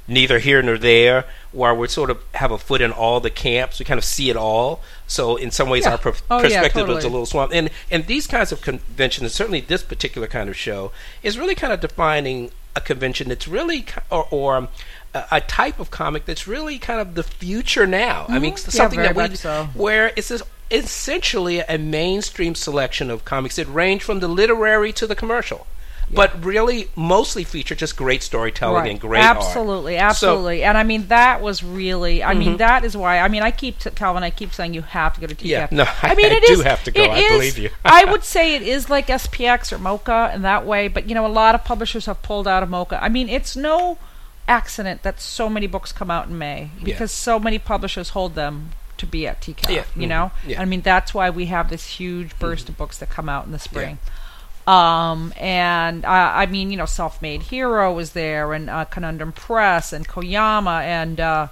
neither 0.08 0.40
here 0.40 0.64
nor 0.64 0.80
there, 0.80 1.26
where 1.52 1.76
we 1.76 1.88
sort 1.88 2.10
of 2.10 2.18
have 2.34 2.50
a 2.50 2.58
foot 2.58 2.82
in 2.82 2.92
all 2.92 3.20
the 3.20 3.30
camps. 3.30 3.78
We 3.78 3.86
kind 3.86 4.00
of 4.00 4.04
see 4.04 4.32
it 4.32 4.36
all. 4.36 4.82
So 5.06 5.36
in 5.36 5.52
some 5.52 5.70
ways, 5.70 5.86
Yeah. 5.86 5.92
our 5.92 5.98
per- 6.00 6.16
Oh, 6.32 6.38
yeah, 6.42 6.62
perspective 6.62 6.90
is 6.90 7.04
a 7.04 7.08
little 7.10 7.28
swamped. 7.28 7.54
And 7.54 7.70
and 7.92 8.08
these 8.08 8.26
kinds 8.26 8.52
of 8.52 8.62
conventions, 8.62 9.32
certainly 9.32 9.62
this 9.62 9.84
particular 9.84 10.26
kind 10.28 10.50
of 10.50 10.58
show, 10.58 10.92
is 11.22 11.38
really 11.38 11.54
kind 11.54 11.72
of 11.72 11.82
defining 11.82 12.50
a 12.76 12.82
convention 12.82 13.28
that's 13.30 13.48
really 13.50 13.86
or, 14.10 14.26
or 14.32 14.70
a, 15.14 15.24
a 15.32 15.42
type 15.42 15.80
of 15.80 15.92
comic 15.92 16.26
that's 16.26 16.48
really 16.48 16.78
kind 16.80 17.00
of 17.00 17.16
the 17.16 17.24
future 17.24 17.86
now. 17.88 18.26
I 18.30 18.40
mean, 18.40 18.54
Mhm. 18.54 18.66
Yeah, 18.66 18.70
something 18.72 19.00
that 19.02 19.16
we 19.16 19.36
so. 19.36 19.70
where 19.74 20.12
it's 20.16 20.30
this, 20.30 20.42
essentially 20.70 21.60
a 21.60 21.78
mainstream 21.78 22.56
selection 22.56 23.10
of 23.12 23.26
comics 23.26 23.58
that 23.58 23.68
range 23.68 24.04
from 24.04 24.20
the 24.20 24.28
literary 24.28 24.92
to 24.94 25.08
the 25.08 25.16
commercial. 25.16 25.68
but 26.14 26.44
really 26.44 26.90
mostly 26.94 27.46
feature 27.46 27.74
just 27.74 27.96
great 27.96 28.22
storytelling 28.22 28.86
and 28.90 29.00
great 29.00 29.24
art. 29.24 29.38
absolutely, 29.38 29.94
So- 29.94 30.00
Mm-hmm. 30.02 30.10
absolutely. 30.10 30.64
and 30.66 30.78
I 30.78 30.84
mean 30.84 31.08
that 31.08 31.40
was 31.42 31.64
really. 31.64 32.22
I 32.22 32.34
mean 32.34 32.58
that 32.58 32.84
is 32.84 32.98
why. 32.98 33.20
I 33.20 33.30
mean 33.30 33.44
I 33.44 33.52
keep 33.52 33.80
t- 33.80 33.90
Calvin. 33.92 34.22
I 34.22 34.30
keep 34.30 34.54
saying 34.54 34.74
you 34.74 34.82
have 34.82 35.14
to 35.16 35.22
go 35.22 35.28
to 35.28 35.36
TCAF. 35.36 35.46
Yeah, 35.48 35.68
no, 35.72 35.86
I- 36.04 36.14
mean 36.20 36.26
I 36.34 36.36
it 36.36 36.44
do 36.48 36.54
is- 36.56 36.64
have 36.64 36.84
to 36.84 36.92
go, 36.92 37.02
I 37.06 37.18
is- 37.18 37.32
believe 37.32 37.58
you. 37.58 37.70
I 37.86 38.04
would 38.12 38.26
say 38.26 38.56
it 38.56 38.62
is 38.62 38.90
like 38.90 39.08
SPX 39.08 39.72
or 39.72 39.78
MoCCA 39.78 40.36
in 40.36 40.42
that 40.42 40.66
way, 40.66 40.90
but 40.90 41.08
you 41.08 41.16
know 41.16 41.26
a 41.26 41.32
lot 41.32 41.56
of 41.56 41.64
publishers 41.64 42.08
have 42.08 42.22
pulled 42.22 42.46
out 42.46 42.62
of 42.62 42.68
MoCCA. 42.68 43.00
I 43.02 43.08
mean 43.08 43.30
it's 43.30 43.56
no 43.56 43.98
accident 44.52 45.04
that 45.04 45.22
so 45.22 45.50
many 45.50 45.68
books 45.68 45.92
come 45.94 46.12
out 46.12 46.28
in 46.28 46.38
May 46.38 46.70
because 46.84 47.12
so 47.12 47.40
many 47.40 47.58
publishers 47.58 48.10
hold 48.10 48.36
them 48.36 48.72
to 48.98 49.06
be 49.08 49.26
at 49.26 49.42
TCAF. 49.42 49.70
Yeah, 49.70 49.86
You 49.96 50.08
know, 50.08 50.32
yeah. 50.46 50.62
I 50.62 50.66
mean 50.66 50.82
that's 50.82 51.14
why 51.14 51.30
we 51.30 51.46
have 51.48 51.70
this 51.70 51.86
huge 52.00 52.38
burst 52.38 52.70
of 52.70 52.78
books 52.78 52.98
that 53.00 53.10
come 53.10 53.30
out 53.30 53.46
in 53.46 53.52
the 53.52 53.60
spring. 53.60 53.98
Um, 54.68 55.34
and 55.38 56.06
uh, 56.06 56.32
I 56.36 56.46
mean, 56.46 56.70
you 56.70 56.78
know, 56.78 56.86
Self 56.86 57.22
Made 57.22 57.44
Hero 57.44 57.92
was 57.94 58.12
there, 58.12 58.54
and 58.54 58.70
uh, 58.70 58.86
Conundrum 58.86 59.32
Press, 59.32 59.92
and 59.92 60.08
Koyama, 60.08 60.84
and 60.84 61.20
uh, 61.20 61.48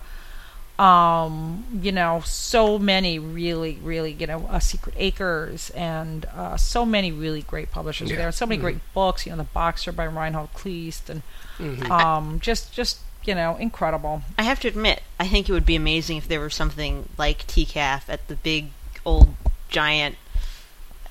um, 0.80 1.66
you 1.82 1.92
know, 1.92 2.22
so 2.26 2.80
many 2.80 3.20
really, 3.20 3.78
really, 3.84 4.14
you 4.14 4.26
know, 4.28 4.48
uh, 4.50 4.60
Secret 4.60 4.96
Acres, 4.98 5.70
and 5.72 6.26
uh, 6.34 6.56
so 6.58 6.86
many 6.86 7.12
really 7.12 7.42
great 7.42 7.70
publishers 7.72 8.10
Yeah. 8.10 8.16
there, 8.18 8.28
and 8.28 8.36
so 8.36 8.46
many 8.46 8.62
great 8.62 8.78
books. 8.94 9.26
You 9.26 9.34
know, 9.34 9.38
The 9.40 9.44
Boxer 9.44 9.92
by 9.92 10.08
Reinhard 10.08 10.54
Kleist, 10.54 11.10
and 11.10 11.22
Mm-hmm. 11.60 11.92
um, 11.92 12.40
just, 12.40 12.72
just 12.72 13.00
you 13.26 13.36
know, 13.36 13.58
incredible. 13.58 14.22
I 14.38 14.44
have 14.44 14.62
to 14.62 14.70
admit, 14.70 15.04
I 15.20 15.28
think 15.28 15.50
it 15.50 15.52
would 15.52 15.66
be 15.66 15.76
amazing 15.76 16.16
if 16.16 16.28
there 16.30 16.40
were 16.40 16.50
something 16.50 17.10
like 17.18 17.46
TCAF 17.48 18.04
at 18.08 18.26
the 18.30 18.36
big 18.36 18.68
old 19.06 19.36
giant 19.68 20.16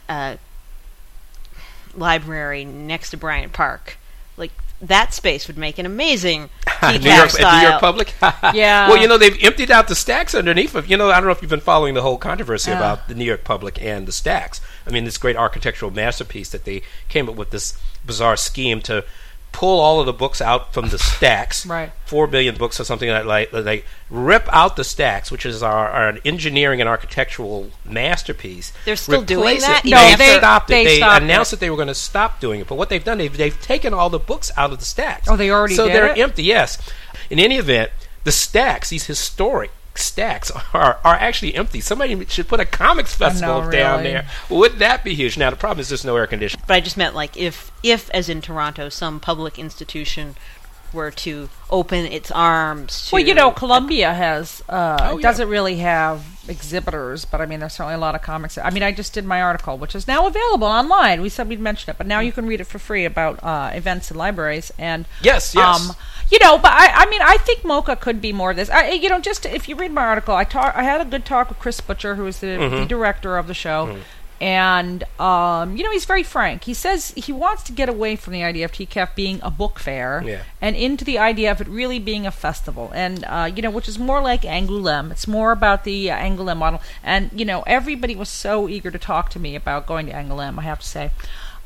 uh, 0.08 0.36
library 1.94 2.64
next 2.64 3.10
to 3.10 3.18
Bryant 3.18 3.52
Park. 3.52 3.98
Like 4.38 4.52
that 4.80 5.12
space 5.12 5.48
would 5.48 5.58
make 5.58 5.78
an 5.78 5.86
amazing 5.86 6.50
TCAF 6.66 7.00
New 7.02 7.10
York, 7.10 7.24
at 7.24 7.30
style. 7.32 7.60
New 7.62 7.68
York 7.68 7.80
Public. 7.80 8.14
Yeah. 8.54 8.88
Well, 8.88 8.96
you 8.96 9.08
know 9.08 9.18
they've 9.18 9.36
emptied 9.42 9.70
out 9.70 9.88
the 9.88 9.94
stacks 9.94 10.34
underneath 10.34 10.74
of. 10.74 10.88
You 10.88 10.96
know, 10.96 11.10
I 11.10 11.14
don't 11.14 11.24
know 11.24 11.32
if 11.32 11.42
you've 11.42 11.50
been 11.50 11.60
following 11.60 11.94
the 11.94 12.02
whole 12.02 12.18
controversy 12.18 12.70
Yeah. 12.70 12.78
about 12.78 13.08
the 13.08 13.14
New 13.14 13.24
York 13.24 13.44
Public 13.44 13.82
and 13.82 14.06
the 14.06 14.12
stacks. 14.12 14.60
I 14.86 14.90
mean, 14.90 15.04
this 15.04 15.18
great 15.18 15.36
architectural 15.36 15.90
masterpiece 15.90 16.48
that 16.50 16.64
they 16.64 16.82
came 17.08 17.28
up 17.28 17.34
with 17.36 17.50
this 17.50 17.76
bizarre 18.06 18.36
scheme 18.36 18.80
to 18.82 19.04
pull 19.52 19.80
all 19.80 19.98
of 20.00 20.06
the 20.06 20.12
books 20.12 20.40
out 20.40 20.72
from 20.72 20.88
the 20.90 20.98
stacks. 20.98 21.66
Right. 21.66 21.90
Four 22.06 22.26
billion 22.26 22.56
books 22.56 22.78
or 22.80 22.84
something 22.84 23.08
like 23.08 23.24
that 23.24 23.26
like 23.54 23.64
they 23.64 23.84
rip 24.10 24.48
out 24.52 24.76
the 24.76 24.84
stacks, 24.84 25.30
which 25.30 25.44
is 25.44 25.62
our, 25.62 25.88
our 25.90 26.18
engineering 26.24 26.80
and 26.80 26.88
architectural 26.88 27.70
masterpiece. 27.84 28.72
They're 28.84 28.96
still 28.96 29.22
doing 29.22 29.60
that? 29.60 29.84
It. 29.84 29.90
No, 29.90 30.10
they, 30.10 30.16
they- 30.16 30.36
stopped 30.38 30.70
it. 30.70 30.74
they 30.74 30.84
They, 30.84 30.96
stopped 30.98 31.22
announced 31.22 31.52
it. 31.52 31.56
that 31.56 31.60
they 31.60 31.70
were 31.70 31.76
going 31.76 31.88
to 31.88 31.94
stop 31.94 32.40
doing 32.40 32.60
it. 32.60 32.68
But 32.68 32.76
what 32.76 32.88
they've 32.88 33.04
done, 33.04 33.18
they've, 33.18 33.36
they've 33.36 33.60
taken 33.60 33.92
all 33.92 34.10
the 34.10 34.18
books 34.18 34.50
out 34.56 34.72
of 34.72 34.78
the 34.78 34.84
stacks. 34.84 35.28
Oh, 35.28 35.36
they 35.36 35.50
already 35.50 35.74
so 35.74 35.86
did 35.86 35.94
they're 35.96 36.06
it? 36.12 36.18
empty. 36.18 36.44
Yes. 36.44 36.78
In 37.30 37.38
any 37.38 37.56
event, 37.56 37.90
the 38.24 38.32
stacks, 38.32 38.90
these 38.90 39.06
historic 39.06 39.70
stacks, 39.98 40.50
are 40.72 40.98
are 41.04 41.14
actually 41.14 41.54
empty. 41.54 41.80
Somebody 41.80 42.24
should 42.26 42.48
put 42.48 42.60
a 42.60 42.64
comics 42.64 43.14
festival 43.14 43.62
know, 43.62 43.70
down 43.70 43.98
really. 44.00 44.12
there. 44.12 44.28
Wouldn't 44.50 44.78
that 44.80 45.04
be 45.04 45.14
huge? 45.14 45.36
Now 45.36 45.50
the 45.50 45.56
problem 45.56 45.80
is 45.80 45.88
there's 45.88 46.04
no 46.04 46.16
air 46.16 46.26
conditioning. 46.26 46.64
But 46.66 46.74
I 46.74 46.80
just 46.80 46.96
meant 46.96 47.14
like 47.14 47.36
if, 47.36 47.70
if 47.82 48.10
as 48.10 48.28
in 48.28 48.40
Toronto, 48.40 48.88
some 48.88 49.20
public 49.20 49.58
institution 49.58 50.36
were 50.92 51.10
to 51.10 51.50
open 51.70 52.06
its 52.06 52.30
arms 52.30 53.08
to. 53.08 53.16
Well, 53.16 53.24
you 53.24 53.34
know, 53.34 53.50
Columbia 53.50 54.14
has 54.14 54.62
uh, 54.68 54.96
Oh, 55.00 55.16
yeah. 55.18 55.22
doesn't 55.22 55.48
really 55.48 55.76
have 55.76 56.24
exhibitors, 56.48 57.24
but 57.24 57.40
I 57.40 57.46
mean, 57.46 57.60
there's 57.60 57.74
certainly 57.74 57.94
a 57.94 57.98
lot 57.98 58.14
of 58.14 58.22
comics. 58.22 58.58
I 58.58 58.70
mean, 58.70 58.82
I 58.82 58.92
just 58.92 59.12
did 59.12 59.24
my 59.24 59.40
article, 59.42 59.78
which 59.78 59.94
is 59.94 60.06
now 60.06 60.26
available 60.26 60.66
online. 60.66 61.20
We 61.22 61.28
said 61.28 61.48
we'd 61.48 61.60
mention 61.60 61.90
it, 61.90 61.98
but 61.98 62.06
now 62.06 62.20
you 62.20 62.32
can 62.32 62.46
read 62.46 62.60
it 62.60 62.64
for 62.64 62.78
free 62.78 63.04
about 63.04 63.42
uh, 63.42 63.70
events 63.74 64.10
in 64.10 64.16
libraries 64.16 64.72
and 64.78 65.06
Yes, 65.22 65.54
yes. 65.54 65.88
Um, 65.90 65.96
you 66.30 66.38
know, 66.42 66.58
but 66.58 66.72
I, 66.72 66.88
I 67.04 67.06
mean, 67.10 67.22
I 67.22 67.36
think 67.38 67.60
MoCCA 67.62 68.00
could 68.00 68.20
be 68.20 68.32
more 68.32 68.50
of 68.50 68.56
this. 68.56 68.68
I, 68.68 68.90
you 68.90 69.08
know, 69.08 69.18
just 69.20 69.46
if 69.46 69.68
you 69.68 69.76
read 69.76 69.92
my 69.92 70.02
article, 70.02 70.34
I 70.34 70.44
talk, 70.44 70.74
I 70.76 70.82
had 70.82 71.00
a 71.00 71.04
good 71.06 71.24
talk 71.24 71.48
with 71.48 71.58
Chris 71.58 71.80
Butcher, 71.80 72.16
who 72.16 72.26
is 72.26 72.40
the, 72.40 72.48
Mm-hmm. 72.48 72.76
the 72.80 72.86
director 72.86 73.36
of 73.38 73.46
the 73.46 73.54
show. 73.54 73.98
And 74.40 75.02
um, 75.18 75.76
you 75.76 75.82
know 75.82 75.90
he's 75.90 76.04
very 76.04 76.22
frank. 76.22 76.64
He 76.64 76.74
says 76.74 77.10
he 77.16 77.32
wants 77.32 77.62
to 77.64 77.72
get 77.72 77.88
away 77.88 78.14
from 78.16 78.32
the 78.34 78.44
idea 78.44 78.64
of 78.64 78.72
TCAF 78.72 79.14
being 79.14 79.40
a 79.42 79.50
book 79.50 79.78
fair 79.78 80.22
Yeah. 80.24 80.42
and 80.60 80.76
into 80.76 81.04
the 81.04 81.18
idea 81.18 81.50
of 81.50 81.60
it 81.60 81.66
really 81.68 81.98
being 81.98 82.26
a 82.26 82.30
festival, 82.30 82.90
and 82.94 83.24
uh, 83.24 83.50
you 83.54 83.62
know, 83.62 83.70
which 83.70 83.88
is 83.88 83.98
more 83.98 84.22
like 84.22 84.42
Angoulême. 84.42 85.10
It's 85.10 85.26
more 85.26 85.50
about 85.52 85.84
the 85.84 86.10
uh, 86.10 86.16
Angoulême 86.16 86.56
model, 86.58 86.80
and 87.02 87.30
you 87.34 87.44
know, 87.44 87.62
everybody 87.66 88.14
was 88.14 88.28
so 88.28 88.68
eager 88.68 88.90
to 88.90 88.98
talk 88.98 89.28
to 89.30 89.38
me 89.40 89.56
about 89.56 89.86
going 89.86 90.06
to 90.06 90.12
Angoulême. 90.12 90.58
I 90.58 90.62
have 90.62 90.80
to 90.80 90.86
say. 90.86 91.10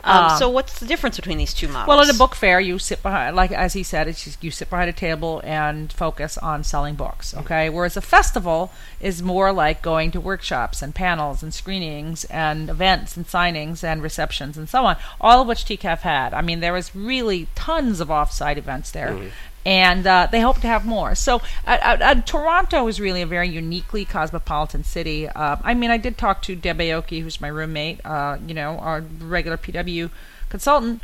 Um, 0.04 0.24
Um, 0.32 0.38
so 0.38 0.48
what's 0.48 0.78
the 0.78 0.86
difference 0.86 1.16
between 1.16 1.38
these 1.38 1.54
two 1.54 1.68
models? 1.68 1.88
Well, 1.88 2.00
at 2.00 2.12
a 2.12 2.18
book 2.18 2.34
fair, 2.34 2.60
you 2.60 2.78
sit 2.78 3.02
behind, 3.02 3.36
like 3.36 3.52
as 3.52 3.72
he 3.74 3.82
said, 3.82 4.08
it's 4.08 4.24
just, 4.24 4.42
you 4.42 4.50
sit 4.50 4.68
behind 4.68 4.90
a 4.90 4.92
table 4.92 5.40
and 5.44 5.92
focus 5.92 6.36
on 6.38 6.64
selling 6.64 6.94
books. 6.94 7.34
Okay, 7.34 7.68
whereas 7.70 7.96
a 7.96 8.00
festival 8.00 8.72
is 9.00 9.22
more 9.22 9.52
like 9.52 9.80
going 9.82 10.10
to 10.10 10.20
workshops 10.20 10.82
and 10.82 10.94
panels 10.94 11.42
and 11.42 11.54
screenings 11.54 12.24
and 12.24 12.68
events 12.68 13.16
and 13.16 13.26
signings 13.26 13.84
and 13.84 14.02
receptions 14.02 14.58
and 14.58 14.68
so 14.68 14.84
on. 14.84 14.96
All 15.20 15.40
of 15.42 15.46
which 15.48 15.64
TCAF 15.64 16.00
had. 16.00 16.34
I 16.34 16.40
mean, 16.42 16.60
there 16.60 16.72
was 16.72 16.94
really 16.96 17.48
tons 17.54 18.00
of 18.00 18.10
off-site 18.10 18.58
events 18.58 18.90
there. 18.90 19.30
And 19.64 20.06
uh, 20.06 20.28
they 20.30 20.40
hope 20.40 20.60
to 20.62 20.66
have 20.66 20.84
more. 20.84 21.14
So, 21.14 21.36
uh, 21.66 21.78
uh, 21.80 21.96
uh, 22.00 22.14
Toronto 22.22 22.88
is 22.88 23.00
really 23.00 23.22
a 23.22 23.26
very 23.26 23.48
uniquely 23.48 24.04
cosmopolitan 24.04 24.82
city. 24.82 25.28
Uh, 25.28 25.56
I 25.62 25.74
mean, 25.74 25.90
I 25.90 25.98
did 25.98 26.18
talk 26.18 26.42
to 26.42 26.56
Deb 26.56 26.78
Aoki, 26.78 27.22
who's 27.22 27.40
my 27.40 27.48
roommate, 27.48 28.04
uh, 28.04 28.38
you 28.44 28.54
know, 28.54 28.78
our 28.78 29.04
regular 29.20 29.56
PW 29.56 30.10
consultant, 30.48 31.00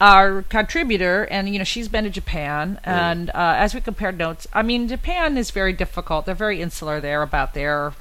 our 0.00 0.42
contributor, 0.42 1.24
and 1.30 1.50
you 1.50 1.58
know 1.58 1.64
she's 1.64 1.88
been 1.88 2.04
to 2.04 2.10
Japan. 2.10 2.80
And 2.84 3.28
uh, 3.30 3.32
as 3.58 3.74
we 3.74 3.82
compared 3.82 4.16
notes, 4.16 4.46
I 4.52 4.62
mean 4.62 4.88
Japan 4.88 5.36
is 5.36 5.50
very 5.50 5.74
difficult. 5.74 6.24
They're 6.24 6.34
very 6.34 6.62
insular 6.62 7.00
there 7.00 7.22
about 7.22 7.52
their 7.52 7.92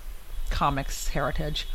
comics 0.49 1.09
heritage, 1.09 1.67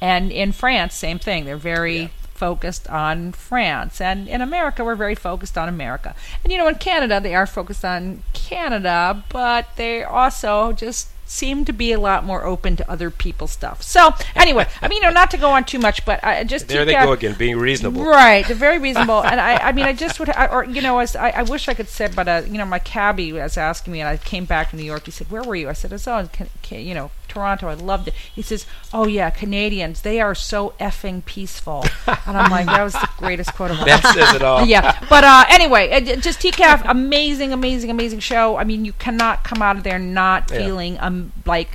and 0.00 0.30
in 0.30 0.52
France, 0.52 0.94
same 0.94 1.18
thing. 1.18 1.46
They're 1.46 1.56
very 1.56 1.98
Yeah. 1.98 2.08
Focused 2.40 2.88
on 2.88 3.32
France, 3.32 4.00
and 4.00 4.26
in 4.26 4.40
America, 4.40 4.82
we're 4.82 4.94
very 5.06 5.14
focused 5.14 5.58
on 5.58 5.68
America. 5.68 6.14
And 6.42 6.50
you 6.50 6.58
know, 6.58 6.68
in 6.68 6.76
Canada, 6.76 7.20
they 7.20 7.34
are 7.34 7.46
focused 7.46 7.84
on 7.84 8.22
Canada, 8.32 9.22
but 9.28 9.76
they 9.76 10.02
also 10.02 10.72
just 10.72 11.08
seem 11.30 11.64
to 11.64 11.72
be 11.72 11.92
a 11.92 12.00
lot 12.00 12.24
more 12.24 12.44
open 12.44 12.74
to 12.76 12.90
other 12.90 13.08
people's 13.08 13.52
stuff. 13.52 13.82
So 13.82 14.14
anyway, 14.34 14.66
I 14.82 14.88
mean, 14.88 14.96
you 14.96 15.02
know, 15.06 15.12
not 15.12 15.30
to 15.30 15.36
go 15.36 15.50
on 15.50 15.64
too 15.64 15.78
much, 15.78 16.04
but 16.04 16.24
I 16.24 16.42
just 16.42 16.66
There 16.66 16.84
they 16.84 16.94
go 16.94 17.12
again, 17.12 17.34
being 17.38 17.58
reasonable. 17.58 18.02
Right, 18.04 18.44
they're 18.46 18.56
very 18.56 18.78
reasonable, 18.78 19.22
and 19.22 19.38
I, 19.38 19.56
I 19.68 19.72
mean, 19.72 19.84
I 19.84 19.92
just 19.92 20.18
would, 20.18 20.30
I, 20.30 20.46
or 20.46 20.64
you 20.64 20.80
know, 20.80 20.98
as 20.98 21.14
I, 21.14 21.30
I 21.30 21.42
wish 21.42 21.68
I 21.68 21.74
could 21.74 21.88
say, 21.88 22.08
but 22.08 22.26
uh, 22.26 22.42
you 22.46 22.58
know, 22.58 22.64
my 22.64 22.80
cabbie 22.80 23.32
was 23.32 23.56
asking 23.56 23.92
me, 23.92 24.00
and 24.00 24.08
I 24.08 24.16
came 24.16 24.46
back 24.46 24.70
to 24.70 24.76
New 24.76 24.88
York. 24.92 25.04
He 25.04 25.12
said, 25.12 25.30
"Where 25.30 25.42
were 25.42 25.54
you?" 25.54 25.68
I 25.68 25.74
said, 25.74 25.92
"I 25.92 25.96
was 25.96 26.28
Can- 26.32 26.84
you 26.88 26.94
know, 26.94 27.10
Toronto. 27.30 27.68
I 27.68 27.74
loved 27.74 28.08
it." 28.08 28.14
He 28.34 28.42
says, 28.42 28.66
"Oh 28.92 29.06
yeah, 29.06 29.30
Canadians, 29.30 30.02
they 30.02 30.20
are 30.20 30.34
so 30.34 30.74
effing 30.78 31.24
peaceful," 31.24 31.84
and 32.26 32.36
I'm 32.36 32.50
like, 32.50 32.66
"That 32.66 32.82
was 32.84 32.92
the 32.92 33.08
greatest 33.16 33.54
quote 33.54 33.70
of 33.70 33.78
all." 33.78 33.86
That 33.86 34.02
says 34.02 34.34
it 34.34 34.42
all. 34.42 34.64
yeah, 34.66 34.98
but 35.08 35.24
uh, 35.24 35.44
anyway, 35.48 35.90
uh, 35.90 36.16
just 36.16 36.40
TCAF, 36.40 36.82
amazing, 36.84 37.52
amazing, 37.52 37.90
amazing 37.90 38.20
show. 38.20 38.56
I 38.56 38.64
mean, 38.64 38.84
you 38.84 38.92
cannot 38.92 39.44
come 39.44 39.62
out 39.62 39.76
of 39.76 39.82
there 39.82 39.98
not 39.98 40.50
Yeah. 40.50 40.58
feeling 40.58 40.98
um 41.00 41.32
like 41.46 41.70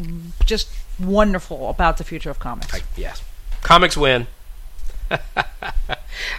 just 0.46 0.70
wonderful 1.00 1.70
about 1.70 1.98
the 1.98 2.04
future 2.04 2.30
of 2.30 2.40
comics. 2.40 2.74
I- 2.74 2.82
yes. 2.96 3.22
Comics 3.62 3.98
win. 3.98 4.28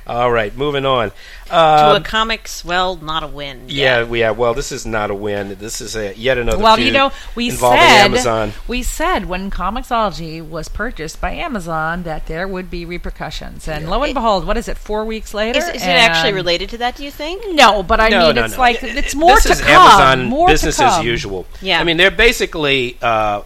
All 0.07 0.31
right, 0.31 0.57
moving 0.57 0.87
on. 0.87 1.11
to 1.49 1.57
Um, 1.57 1.97
a 1.97 2.01
comics, 2.01 2.65
well, 2.65 2.95
not 2.97 3.25
a 3.25 3.27
win. 3.27 3.65
yeah, 3.67 4.05
we 4.05 4.21
yeah. 4.21 4.31
Well, 4.31 4.55
this 4.55 4.71
is 4.71 4.87
not 4.87 5.11
a 5.11 5.15
win. 5.15 5.57
This 5.59 5.81
is 5.81 5.97
a, 5.97 6.17
yet 6.17 6.39
another. 6.39 6.63
Well, 6.63 6.79
you 6.79 6.93
know, 6.93 7.11
we 7.35 7.51
said 7.51 7.77
Amazon. 7.77 8.53
we 8.69 8.85
said 8.85 9.27
when 9.27 9.51
Comixology 9.51 10.47
was 10.47 10.69
purchased 10.69 11.21
by 11.21 11.33
Amazon 11.33 12.05
that 12.05 12.27
there 12.27 12.47
would 12.47 12.71
be 12.71 12.85
repercussions, 12.85 13.67
and 13.67 13.91
lo 13.91 14.03
and 14.05 14.15
behold, 14.15 14.47
what 14.47 14.57
is 14.57 14.69
it? 14.69 14.79
Four 14.79 15.05
weeks 15.05 15.35
later, 15.35 15.59
Is, 15.59 15.69
is 15.69 15.83
it 15.83 15.87
actually 15.89 16.33
related 16.35 16.69
to 16.71 16.79
that? 16.79 16.95
Do 16.97 17.05
you 17.05 17.11
think? 17.11 17.43
No, 17.55 17.83
but 17.83 17.99
I 18.01 18.09
no, 18.09 18.27
mean, 18.27 18.37
no, 18.37 18.45
it's 18.45 18.55
no. 18.55 18.61
like 18.61 18.83
it's 18.85 19.15
more 19.15 19.35
this 19.35 19.45
to 19.45 19.53
is 19.53 19.61
come. 19.61 19.71
Amazon 19.71 20.27
more 20.27 20.47
business 20.49 20.77
to 20.77 20.85
come. 20.85 21.01
as 21.01 21.05
usual. 21.05 21.47
Yeah. 21.61 21.81
I 21.81 21.85
mean, 21.85 21.97
they're 21.97 22.11
basically 22.13 22.97
uh, 23.03 23.43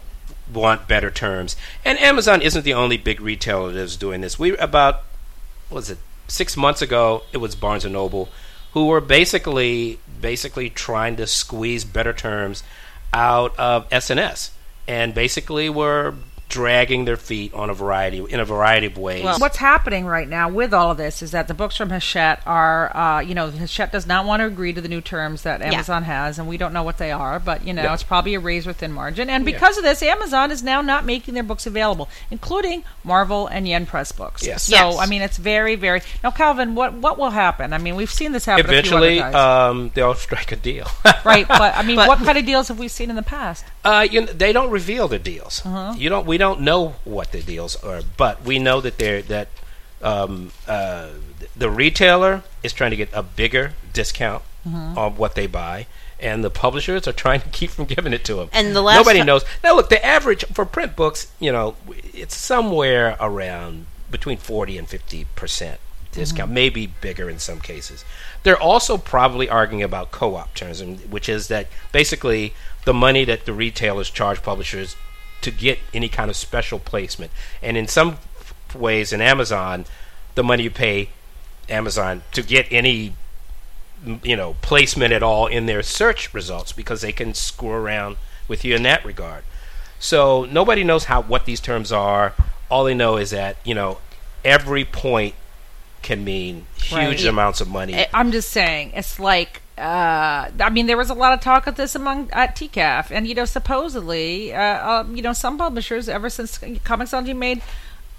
want 0.52 0.86
better 0.88 1.10
terms, 1.10 1.56
and 1.86 1.98
Amazon 1.98 2.42
isn't 2.42 2.64
the 2.64 2.74
only 2.74 2.98
big 2.98 3.20
retailer 3.20 3.72
that's 3.72 3.96
doing 3.96 4.20
this. 4.20 4.38
We 4.38 4.54
about 4.58 4.96
what 4.96 5.04
was 5.70 5.90
it 5.90 5.98
six 6.28 6.56
months 6.56 6.82
ago? 6.82 7.22
It 7.32 7.38
was 7.38 7.54
Barnes 7.54 7.84
and 7.84 7.92
Noble, 7.92 8.28
who 8.72 8.86
were 8.86 9.00
basically 9.00 9.98
basically 10.20 10.70
trying 10.70 11.16
to 11.16 11.26
squeeze 11.26 11.84
better 11.84 12.12
terms 12.12 12.62
out 13.12 13.58
of 13.58 13.86
S&S, 13.90 14.52
and 14.86 15.14
basically 15.14 15.68
were 15.68 16.14
dragging 16.50 17.06
their 17.06 17.16
feet 17.16 17.54
on 17.54 17.70
a 17.70 17.74
variety 17.74 18.18
in 18.18 18.38
a 18.40 18.44
variety 18.44 18.86
of 18.86 18.98
ways. 18.98 19.24
Well, 19.24 19.38
What's 19.38 19.56
happening 19.56 20.04
right 20.04 20.28
now 20.28 20.48
with 20.50 20.74
all 20.74 20.90
of 20.90 20.96
this 20.98 21.22
is 21.22 21.30
that 21.30 21.48
the 21.48 21.54
books 21.54 21.76
from 21.76 21.88
Hachette 21.90 22.40
are, 22.44 22.94
uh, 22.94 23.20
you 23.20 23.34
know, 23.34 23.50
Hachette 23.50 23.92
does 23.92 24.06
not 24.06 24.26
want 24.26 24.40
to 24.40 24.46
agree 24.46 24.72
to 24.72 24.80
the 24.80 24.88
new 24.88 25.00
terms 25.00 25.42
that 25.42 25.62
Amazon 25.62 26.02
has, 26.02 26.38
and 26.38 26.46
we 26.48 26.58
don't 26.58 26.72
know 26.72 26.82
what 26.82 26.98
they 26.98 27.10
are, 27.12 27.38
but, 27.38 27.64
you 27.66 27.72
know, 27.72 27.82
Yeah. 27.84 27.94
it's 27.94 28.02
probably 28.02 28.34
a 28.34 28.40
razor 28.40 28.72
thin 28.72 28.92
margin. 28.92 29.30
And 29.30 29.46
Yeah. 29.46 29.52
because 29.52 29.78
of 29.78 29.84
this, 29.84 30.02
Amazon 30.02 30.50
is 30.50 30.62
now 30.62 30.82
not 30.82 31.04
making 31.06 31.34
their 31.34 31.42
books 31.42 31.66
available, 31.66 32.08
including 32.30 32.84
Marvel 33.04 33.46
and 33.46 33.66
Yen 33.66 33.86
Press 33.86 34.12
books. 34.12 34.44
Yes. 34.44 34.64
So, 34.64 34.74
Yes. 34.74 34.98
I 34.98 35.06
mean, 35.06 35.22
it's 35.22 35.36
very, 35.38 35.76
very. 35.76 36.02
Now, 36.22 36.30
Calvin, 36.32 36.74
what, 36.74 36.94
what 36.94 37.16
will 37.18 37.30
happen? 37.30 37.72
I 37.72 37.78
mean, 37.78 37.94
we've 37.96 38.10
seen 38.10 38.32
this 38.32 38.44
happen 38.44 38.66
Eventually, 38.66 39.18
a 39.18 39.22
few 39.22 39.22
other 39.22 39.32
times. 39.32 39.70
um, 39.76 39.90
they'll 39.94 40.14
strike 40.14 40.50
a 40.52 40.56
deal. 40.56 40.88
right, 41.24 41.46
but, 41.46 41.76
I 41.76 41.82
mean, 41.82 41.96
But- 41.96 42.08
what 42.08 42.18
kind 42.18 42.36
of 42.36 42.44
deals 42.44 42.68
have 42.68 42.78
we 42.78 42.88
seen 42.88 43.08
in 43.08 43.16
the 43.16 43.22
past? 43.22 43.64
Uh, 43.84 44.06
you 44.10 44.20
know, 44.20 44.26
they 44.26 44.52
don't 44.52 44.70
reveal 44.70 45.06
the 45.08 45.18
deals. 45.18 45.62
Uh-huh. 45.64 45.94
You 45.96 46.08
don't. 46.10 46.26
We 46.26 46.36
don't 46.40 46.60
know 46.60 46.94
what 47.04 47.30
the 47.30 47.40
deals 47.42 47.76
are, 47.84 48.00
but 48.16 48.42
we 48.44 48.58
know 48.58 48.80
that 48.80 48.98
they're 48.98 49.22
that 49.22 49.48
um, 50.02 50.50
uh, 50.66 51.10
the 51.56 51.70
retailer 51.70 52.42
is 52.62 52.72
trying 52.72 52.90
to 52.90 52.96
get 52.96 53.10
a 53.12 53.22
bigger 53.22 53.74
discount 53.92 54.42
Uh-huh. 54.66 55.00
on 55.00 55.16
what 55.16 55.34
they 55.36 55.46
buy, 55.46 55.86
and 56.18 56.44
the 56.44 56.50
publishers 56.50 57.08
are 57.08 57.14
trying 57.14 57.40
to 57.40 57.48
keep 57.58 57.70
from 57.70 57.86
giving 57.86 58.12
it 58.12 58.24
to 58.26 58.34
them. 58.34 58.48
And 58.52 58.74
the 58.76 58.82
last 58.82 58.96
nobody 58.98 59.22
knows. 59.22 59.44
Now, 59.64 59.74
look, 59.76 59.88
the 59.88 60.04
average 60.04 60.44
for 60.52 60.64
print 60.66 60.96
books, 60.96 61.32
you 61.38 61.50
know, 61.52 61.76
it's 62.22 62.36
somewhere 62.36 63.16
around 63.20 63.86
between 64.10 64.36
forty 64.38 64.76
and 64.76 64.86
fifty 64.88 65.26
percent 65.36 65.78
discount, 66.12 66.48
Mm-hmm. 66.48 66.54
maybe 66.54 66.86
bigger 66.88 67.30
in 67.30 67.38
some 67.38 67.60
cases. 67.60 68.04
They're 68.42 68.60
also 68.60 68.98
probably 68.98 69.48
arguing 69.48 69.82
about 69.84 70.10
co-op 70.10 70.52
terms, 70.54 70.80
and- 70.80 70.98
which 71.10 71.28
is 71.28 71.46
that 71.48 71.66
basically 71.92 72.52
the 72.84 72.92
money 72.94 73.24
that 73.24 73.44
the 73.46 73.52
retailers 73.52 74.10
charge 74.10 74.42
publishers 74.42 74.96
to 75.42 75.50
get 75.50 75.78
any 75.94 76.08
kind 76.08 76.30
of 76.30 76.36
special 76.36 76.78
placement, 76.78 77.30
and 77.62 77.76
in 77.76 77.88
some 77.88 78.18
ways, 78.74 79.12
in 79.12 79.20
Amazon, 79.20 79.84
the 80.34 80.42
money 80.44 80.64
you 80.64 80.70
pay 80.70 81.10
Amazon 81.68 82.22
to 82.32 82.42
get 82.42 82.66
any 82.70 83.14
you 84.24 84.34
know 84.36 84.56
placement 84.62 85.12
at 85.12 85.22
all 85.22 85.46
in 85.46 85.66
their 85.66 85.82
search 85.82 86.32
results 86.32 86.72
because 86.72 87.02
they 87.02 87.12
can 87.12 87.34
screw 87.34 87.70
around 87.70 88.16
with 88.48 88.64
you 88.64 88.74
in 88.74 88.82
that 88.84 89.04
regard. 89.04 89.44
So 89.98 90.46
nobody 90.46 90.82
knows 90.84 91.04
how 91.04 91.22
what 91.22 91.44
these 91.44 91.60
terms 91.60 91.92
are. 91.92 92.32
All 92.70 92.84
they 92.84 92.94
know 92.94 93.16
is 93.18 93.30
that 93.30 93.56
you 93.64 93.74
know 93.74 93.98
every 94.44 94.84
point 94.84 95.34
can 96.02 96.24
mean 96.24 96.66
huge 96.76 96.94
Right. 96.94 97.24
amounts 97.26 97.60
of 97.60 97.68
money. 97.68 98.06
I'm 98.14 98.32
just 98.32 98.50
saying, 98.50 98.92
it's 98.94 99.20
like, 99.20 99.60
uh, 99.80 100.50
I 100.60 100.70
mean, 100.70 100.86
there 100.86 100.96
was 100.96 101.10
a 101.10 101.14
lot 101.14 101.32
of 101.32 101.40
talk 101.40 101.66
of 101.66 101.76
this 101.76 101.94
among 101.94 102.30
at 102.32 102.54
TCAF, 102.54 103.10
and 103.10 103.26
you 103.26 103.34
know, 103.34 103.46
supposedly, 103.46 104.52
uh, 104.52 105.00
um, 105.00 105.16
you 105.16 105.22
know, 105.22 105.32
some 105.32 105.56
publishers, 105.56 106.08
ever 106.08 106.28
since 106.28 106.58
Comixology 106.58 107.34
made, 107.34 107.62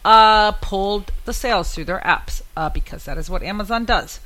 uh, 0.03 0.53
pulled 0.53 1.11
the 1.25 1.33
sales 1.33 1.73
through 1.73 1.85
their 1.85 1.99
apps 1.99 2.41
uh, 2.57 2.69
because 2.69 3.05
that 3.05 3.17
is 3.17 3.29
what 3.29 3.43
Amazon 3.43 3.85
does. 3.85 4.19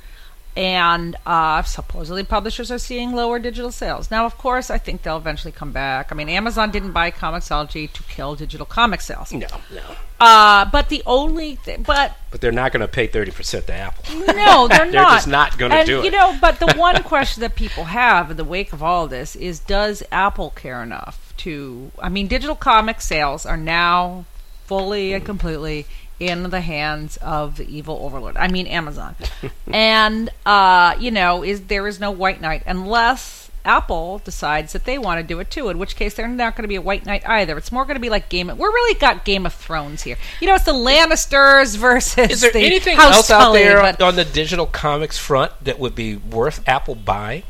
And 0.56 1.16
uh, 1.26 1.62
supposedly, 1.64 2.24
publishers 2.24 2.70
are 2.70 2.78
seeing 2.78 3.12
lower 3.12 3.38
digital 3.38 3.70
sales. 3.70 4.10
Now, 4.10 4.24
of 4.24 4.38
course, 4.38 4.70
I 4.70 4.78
think 4.78 5.02
they'll 5.02 5.18
eventually 5.18 5.52
come 5.52 5.70
back. 5.70 6.10
I 6.10 6.14
mean, 6.14 6.30
Amazon 6.30 6.70
didn't 6.70 6.92
buy 6.92 7.10
Comixology 7.10 7.92
to 7.92 8.02
kill 8.04 8.34
digital 8.36 8.64
comic 8.64 9.02
sales. 9.02 9.32
no, 9.34 9.46
no. 9.74 9.82
Uh, 10.18 10.64
but 10.70 10.88
the 10.88 11.02
only, 11.04 11.56
th- 11.56 11.82
but 11.84 12.16
But 12.30 12.40
they're 12.40 12.52
not 12.52 12.72
going 12.72 12.80
to 12.80 12.88
pay 12.88 13.06
thirty 13.06 13.30
percent 13.32 13.66
to 13.66 13.74
Apple. 13.74 14.02
no, 14.34 14.66
they're, 14.68 14.90
They're 14.90 14.92
not. 14.92 15.16
just 15.16 15.28
not 15.28 15.58
gonna 15.58 15.84
do 15.84 15.92
You 15.92 15.98
it. 16.00 16.04
You 16.06 16.10
know, 16.12 16.38
but 16.40 16.58
the 16.58 16.72
one 16.74 17.02
question 17.02 17.42
that 17.42 17.54
people 17.54 17.84
have 17.84 18.30
in 18.30 18.38
the 18.38 18.44
wake 18.44 18.72
of 18.72 18.82
all 18.82 19.06
this 19.08 19.36
is: 19.36 19.60
Does 19.60 20.02
Apple 20.10 20.50
care 20.50 20.82
enough 20.82 21.34
to? 21.38 21.90
I 21.98 22.08
mean, 22.08 22.28
digital 22.28 22.56
comic 22.56 23.02
sales 23.02 23.44
are 23.44 23.58
now 23.58 24.24
fully 24.64 25.12
and 25.12 25.22
completely 25.24 25.84
in 26.18 26.50
the 26.50 26.60
hands 26.60 27.16
of 27.18 27.56
the 27.56 27.66
evil 27.76 27.98
overlord. 28.02 28.36
I 28.36 28.48
mean, 28.48 28.66
Amazon, 28.66 29.16
and 29.66 30.30
uh, 30.44 30.96
you 30.98 31.10
know, 31.10 31.42
is 31.42 31.62
there 31.66 31.86
is 31.86 32.00
no 32.00 32.10
white 32.10 32.40
knight 32.40 32.62
unless. 32.66 33.44
Apple 33.64 34.18
decides 34.24 34.74
that 34.74 34.84
they 34.84 34.96
want 34.96 35.18
to 35.20 35.26
do 35.26 35.40
it 35.40 35.50
too, 35.50 35.68
in 35.70 35.78
which 35.78 35.96
case 35.96 36.14
they're 36.14 36.28
not 36.28 36.54
going 36.54 36.62
to 36.62 36.68
be 36.68 36.76
a 36.76 36.80
white 36.80 37.04
knight 37.04 37.28
either. 37.28 37.58
It's 37.58 37.72
more 37.72 37.84
going 37.84 37.96
to 37.96 38.00
be 38.00 38.08
like 38.08 38.28
Game. 38.28 38.48
Of, 38.48 38.58
we're 38.58 38.70
really 38.70 38.96
got 38.96 39.24
Game 39.24 39.44
of 39.44 39.52
Thrones 39.52 40.02
here. 40.02 40.16
You 40.40 40.46
know, 40.46 40.54
it's 40.54 40.66
the 40.66 40.72
Lannisters 40.72 41.76
versus. 41.76 42.30
Is 42.30 42.40
there 42.42 42.52
the 42.52 42.60
anything 42.64 42.96
House 42.96 43.16
else 43.16 43.30
out 43.32 43.40
Tully, 43.40 43.64
there 43.64 43.80
but- 43.80 44.00
on 44.00 44.14
the 44.14 44.24
digital 44.24 44.66
comics 44.66 45.18
front 45.18 45.50
that 45.64 45.80
would 45.80 45.96
be 45.96 46.14
worth 46.14 46.62
Apple 46.68 46.94
buying? 46.94 47.42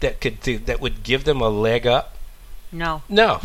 That 0.00 0.18
could 0.18 0.40
do, 0.40 0.56
that 0.60 0.80
would 0.80 1.02
give 1.02 1.24
them 1.24 1.42
a 1.42 1.50
leg 1.50 1.86
up? 1.86 2.16
No, 2.72 3.02
No. 3.08 3.38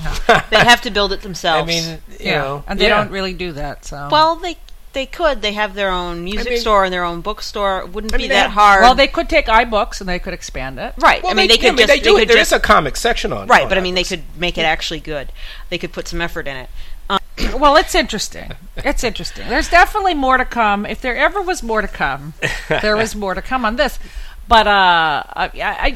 they 0.50 0.58
have 0.58 0.82
to 0.84 0.90
build 0.90 1.12
it 1.12 1.22
themselves. 1.22 1.64
I 1.70 1.74
mean, 1.74 2.00
you 2.12 2.18
yeah, 2.28 2.38
know, 2.42 2.64
and 2.68 2.80
they 2.80 2.88
yeah. 2.88 2.98
don't 3.04 3.12
really 3.12 3.34
do 3.34 3.52
that. 3.54 3.84
So 3.86 4.08
well, 4.12 4.36
they 4.38 4.58
they 4.94 5.06
could. 5.06 5.42
They 5.42 5.52
have 5.54 5.74
their 5.76 5.90
own 5.92 6.24
music 6.24 6.50
mean- 6.50 6.60
store 6.60 6.86
and 6.86 6.94
their 6.94 7.04
own 7.04 7.22
bookstore. 7.22 7.80
It 7.82 7.90
wouldn't 7.94 8.14
I 8.14 8.18
be 8.18 8.24
mean, 8.24 8.30
they 8.30 8.36
that 8.36 8.44
have- 8.44 8.52
hard. 8.54 8.82
well, 8.84 8.96
they 8.96 9.08
could 9.08 9.28
take 9.30 9.48
iBooks 9.48 10.00
and 10.00 10.08
they 10.10 10.18
could 10.18 10.34
expand 10.34 10.80
it. 10.80 10.94
right. 10.98 11.22
Well, 11.22 11.32
I 11.32 11.36
mean, 11.36 11.50
they, 11.50 11.56
yeah, 11.56 11.62
could 11.70 11.76
but 11.76 11.82
just 11.88 11.94
they 11.94 12.00
do 12.00 12.16
they 12.16 12.22
it. 12.24 12.26
could 12.28 12.30
There 12.30 12.38
is 12.42 12.50
just 12.50 12.64
a 12.64 12.66
comic 12.66 12.96
section 12.96 13.34
on 13.34 13.48
right. 13.48 13.64
on 13.64 13.70
But 13.70 13.78
I 13.78 13.82
mean, 13.82 13.96
they 13.96 14.04
could 14.06 14.24
make 14.38 14.58
it 14.58 14.64
actually 14.64 15.02
good. 15.02 15.32
They 15.70 15.78
could 15.78 15.92
put 15.92 16.08
some 16.08 16.22
effort 16.22 16.48
in 16.48 16.56
it. 16.58 16.70
Um, 17.10 17.20
Well, 17.60 17.76
it's 17.76 17.94
interesting. 17.96 18.54
It's 18.78 19.04
interesting. 19.04 19.48
There's 19.50 19.70
definitely 19.70 20.14
more 20.16 20.38
to 20.38 20.46
come. 20.46 20.86
If 20.86 21.02
there 21.02 21.16
ever 21.18 21.42
was 21.42 21.62
more 21.62 21.82
to 21.82 21.88
come, 21.88 22.34
there 22.70 22.96
was 22.98 23.14
more 23.16 23.34
to 23.36 23.42
come 23.42 23.66
on 23.66 23.76
this. 23.76 24.00
But 24.48 24.66
uh, 24.68 25.24
I, 25.34 25.52
I, 25.56 25.60
I, 25.60 25.88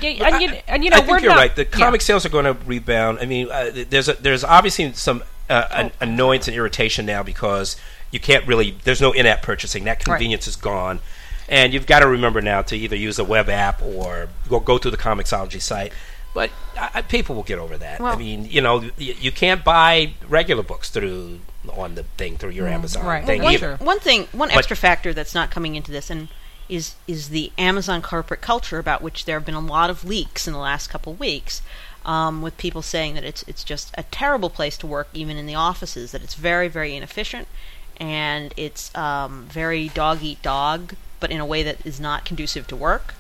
and, 0.43 0.63
and 0.67 0.83
you 0.83 0.89
know, 0.89 0.97
I 0.97 1.01
think 1.01 1.21
you're 1.21 1.31
not, 1.31 1.37
right. 1.37 1.55
The 1.55 1.63
yeah. 1.63 1.69
comic 1.69 2.01
sales 2.01 2.25
are 2.25 2.29
going 2.29 2.45
to 2.45 2.53
rebound. 2.65 3.19
I 3.19 3.25
mean, 3.25 3.49
uh, 3.49 3.71
there's 3.89 4.09
a, 4.09 4.13
there's 4.13 4.43
obviously 4.43 4.91
some 4.93 5.23
uh, 5.49 5.67
an 5.71 5.91
annoyance 6.01 6.47
and 6.47 6.57
irritation 6.57 7.05
now 7.05 7.23
because 7.23 7.77
you 8.11 8.19
can't 8.19 8.45
really. 8.45 8.71
There's 8.83 8.99
no 9.01 9.13
in-app 9.13 9.41
purchasing. 9.41 9.85
That 9.85 10.03
convenience 10.03 10.47
is 10.47 10.57
gone, 10.57 10.99
and 11.47 11.73
you've 11.73 11.87
got 11.87 11.99
to 12.01 12.07
remember 12.07 12.41
now 12.41 12.61
to 12.63 12.75
either 12.75 12.95
use 12.95 13.19
a 13.19 13.23
web 13.23 13.47
app 13.47 13.81
or 13.81 14.27
go 14.49 14.59
go 14.59 14.77
to 14.77 14.91
the 14.91 14.97
Comixology 14.97 15.61
site. 15.61 15.93
But 16.33 16.49
I, 16.77 17.01
people 17.01 17.35
will 17.35 17.43
get 17.43 17.59
over 17.59 17.77
that. 17.77 17.99
I 18.01 18.15
mean, 18.17 18.45
you 18.45 18.61
know, 18.61 18.81
you, 18.97 19.15
you 19.19 19.31
can't 19.31 19.63
buy 19.65 20.13
regular 20.29 20.63
books 20.63 20.89
through 20.89 21.39
on 21.69 21.95
the 21.95 22.03
thing 22.17 22.37
through 22.37 22.51
your 22.51 22.67
Amazon 22.67 23.03
Mm, 23.03 23.07
right. 23.07 23.25
thing 23.25 23.39
Well, 23.39 23.45
one, 23.47 23.53
either. 23.53 23.75
one 23.77 23.99
thing, 23.99 24.27
one 24.31 24.47
But- 24.49 24.57
extra 24.57 24.75
factor 24.77 25.13
that's 25.13 25.35
not 25.35 25.51
coming 25.51 25.75
into 25.75 25.91
this, 25.91 26.09
and 26.09 26.29
is 26.71 26.95
is 27.05 27.29
the 27.29 27.51
Amazon 27.57 28.01
corporate 28.01 28.41
culture 28.41 28.79
about 28.79 29.01
which 29.01 29.25
there 29.25 29.37
have 29.37 29.45
been 29.45 29.53
a 29.53 29.59
lot 29.59 29.89
of 29.89 30.05
leaks 30.05 30.47
in 30.47 30.53
the 30.53 30.59
last 30.59 30.87
couple 30.87 31.13
weeks, 31.13 31.61
um, 32.05 32.41
with 32.41 32.57
people 32.57 32.81
saying 32.81 33.13
that 33.13 33.25
it's 33.25 33.43
it's 33.43 33.63
just 33.63 33.91
a 33.95 34.03
terrible 34.03 34.49
place 34.49 34.77
to 34.77 34.87
work, 34.87 35.09
even 35.13 35.35
in 35.37 35.45
the 35.45 35.53
offices. 35.53 36.13
That 36.13 36.23
it's 36.23 36.35
very 36.35 36.69
very 36.69 36.95
inefficient, 36.95 37.49
and 37.97 38.53
it's 38.55 38.95
um, 38.95 39.47
very 39.49 39.89
dog 39.89 40.23
eat 40.23 40.41
dog, 40.41 40.95
but 41.19 41.29
in 41.29 41.41
a 41.41 41.45
way 41.45 41.61
that 41.61 41.85
is 41.85 41.99
not 41.99 42.25
conducive 42.25 42.65
to 42.67 42.75
work. 42.75 43.15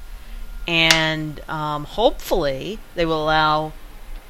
And 0.65 1.41
um, 1.49 1.83
hopefully, 1.83 2.79
they 2.95 3.05
will 3.05 3.21
allow 3.21 3.73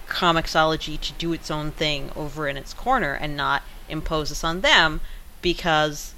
Comixology 0.08 1.00
to 1.00 1.14
do 1.14 1.32
its 1.32 1.52
own 1.52 1.72
thing 1.72 2.10
over 2.16 2.48
in 2.48 2.58
its 2.58 2.74
corner 2.74 3.14
and 3.14 3.38
not 3.38 3.62
impose 3.88 4.30
this 4.30 4.44
on 4.44 4.62
them 4.62 5.02
because 5.42 6.14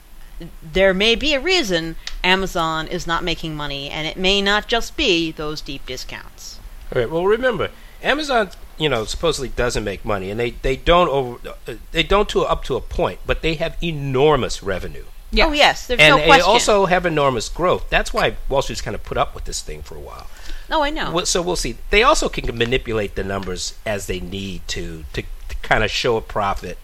there 0.62 0.93
may 0.93 1.15
be 1.15 1.34
a 1.34 1.39
reason 1.39 1.96
Amazon 2.24 2.88
is 2.88 3.06
not 3.08 3.24
making 3.24 3.56
money 3.56 3.89
and 3.89 4.08
it 4.08 4.17
may 4.17 4.41
not 4.41 4.67
just 4.67 4.98
be 4.98 5.32
those 5.32 5.62
deep 5.62 5.86
discounts. 5.86 6.60
All 6.93 7.02
right. 7.02 7.10
Well, 7.10 7.26
remember, 7.26 7.69
Amazon, 8.02 8.50
you 8.78 8.89
know, 8.89 9.06
supposedly 9.06 9.50
doesn't 9.50 9.84
make 9.84 10.04
money, 10.04 10.30
and 10.30 10.39
they 10.39 10.52
they 10.52 10.76
don't 10.76 11.08
over 11.10 11.50
uh, 11.67 11.74
they 11.91 12.04
don't 12.04 12.28
to 12.30 12.41
up 12.41 12.63
to 12.65 12.76
a 12.76 12.82
point, 12.82 13.19
but 13.26 13.41
they 13.41 13.56
have 13.56 13.78
enormous 13.82 14.62
revenue, 14.62 15.06
Yeah. 15.32 15.46
Oh 15.48 15.52
yes, 15.54 15.88
there's 15.88 16.00
no 16.00 16.15
question. 16.15 16.30
and 16.32 16.41
they 16.41 16.43
also 16.43 16.86
have 16.88 17.06
enormous 17.06 17.48
growth. 17.50 17.89
That's 17.89 18.13
why 18.13 18.36
Wall 18.50 18.62
Street's 18.62 18.82
kind 18.82 18.96
of 18.96 19.04
put 19.04 19.17
up 19.17 19.34
with 19.34 19.46
this 19.46 19.62
thing 19.62 19.82
for 19.84 19.96
a 19.96 20.00
while. 20.00 20.28
no, 20.69 20.84
I 20.84 20.89
know. 20.89 21.12
Well, 21.12 21.26
so 21.26 21.41
we'll 21.41 21.56
see. 21.56 21.78
They 21.91 22.04
also 22.04 22.28
can 22.30 22.46
manipulate 22.58 23.15
the 23.15 23.24
numbers 23.24 23.76
as 23.86 24.08
they 24.08 24.19
need 24.19 24.67
to 24.69 25.06
to, 25.13 25.22
to 25.22 25.56
kind 25.62 25.84
of 25.84 25.89
show 25.89 26.17
a 26.17 26.22
profit 26.22 26.78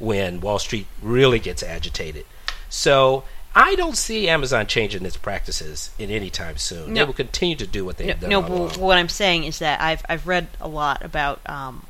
when 0.00 0.40
Wall 0.40 0.58
Street 0.58 0.86
really 1.00 1.38
gets 1.38 1.62
agitated. 1.62 2.26
So. 2.74 3.24
I 3.56 3.76
don't 3.76 3.96
see 3.96 4.28
Amazon 4.28 4.66
changing 4.66 5.06
its 5.06 5.16
practices 5.16 5.90
in 5.96 6.10
any 6.10 6.28
time 6.28 6.56
soon. 6.56 6.92
They 6.92 7.04
will 7.04 7.12
continue 7.12 7.54
to 7.54 7.68
do 7.68 7.84
what 7.84 7.98
they've 7.98 8.18
done. 8.18 8.28
no, 8.28 8.42
all 8.42 8.48
but 8.48 8.50
along. 8.50 8.70
what 8.80 8.98
I'm 8.98 9.08
saying 9.08 9.44
is 9.44 9.60
that 9.60 9.80
I've 9.80 10.04
I've 10.08 10.26
read 10.26 10.48
a 10.60 10.66
lot 10.66 11.04
about 11.04 11.38
um, 11.48 11.86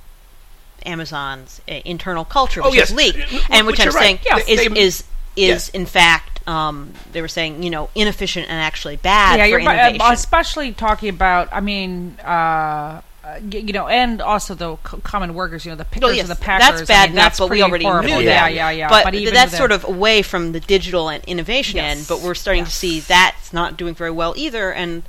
Amazon's 0.84 1.62
uh, 1.66 1.80
internal 1.86 2.24
culture, 2.26 2.60
Oh, 2.62 2.68
which 2.68 2.76
yes. 2.76 2.90
is 2.90 2.96
leaked, 2.96 3.18
and 3.50 3.66
which 3.66 3.78
which 3.78 3.86
I'm 3.86 3.92
saying 3.92 4.16
right. 4.30 4.46
Yes, 4.46 4.48
is 4.48 4.58
they- 4.58 4.80
is 4.80 5.04
is 5.36 5.48
yes. 5.48 5.68
in 5.70 5.86
fact 5.86 6.46
um, 6.46 6.92
they 7.12 7.22
were 7.22 7.28
saying 7.28 7.62
you 7.62 7.70
know 7.70 7.88
inefficient 7.94 8.48
and 8.50 8.60
actually 8.60 8.96
bad 8.96 9.38
yeah, 9.38 9.44
for 9.44 9.48
you're 9.48 9.60
innovation. 9.60 10.02
uh, 10.02 10.12
especially 10.12 10.72
talking 10.72 11.08
about. 11.08 11.48
I 11.50 11.60
mean, 11.60 12.18
uh, 12.22 13.00
uh, 13.24 13.40
you 13.50 13.72
know, 13.72 13.88
and 13.88 14.20
also 14.20 14.54
the 14.54 14.76
common 14.76 15.34
workers. 15.34 15.64
You 15.64 15.72
know, 15.72 15.76
the 15.76 15.84
pickers 15.84 16.10
Oh, 16.10 16.12
yes, 16.12 16.28
the 16.28 16.34
packers. 16.36 16.80
that's 16.80 16.88
bad 16.88 17.02
I 17.04 17.06
mean, 17.06 17.12
enough, 17.12 17.24
that's 17.24 17.38
but 17.38 17.50
we 17.50 17.62
already 17.62 17.84
horrible. 17.84 18.08
knew 18.08 18.16
Yeah, 18.20 18.44
that. 18.44 18.54
yeah, 18.54 18.70
yeah. 18.70 18.88
But, 18.88 19.04
But, 19.04 19.14
that's 19.32 19.52
with 19.52 19.58
sort 19.58 19.72
of 19.72 19.84
away 19.84 20.22
from 20.22 20.52
the 20.52 20.60
digital 20.60 21.08
and 21.08 21.24
innovation 21.24 21.76
Yes. 21.76 21.96
end. 21.98 22.06
But 22.08 22.20
we're 22.20 22.34
starting 22.34 22.64
to 22.64 22.70
see 22.70 23.00
that's 23.00 23.52
not 23.52 23.76
doing 23.76 23.94
very 23.94 24.10
well 24.10 24.34
either. 24.36 24.72
And 24.72 25.04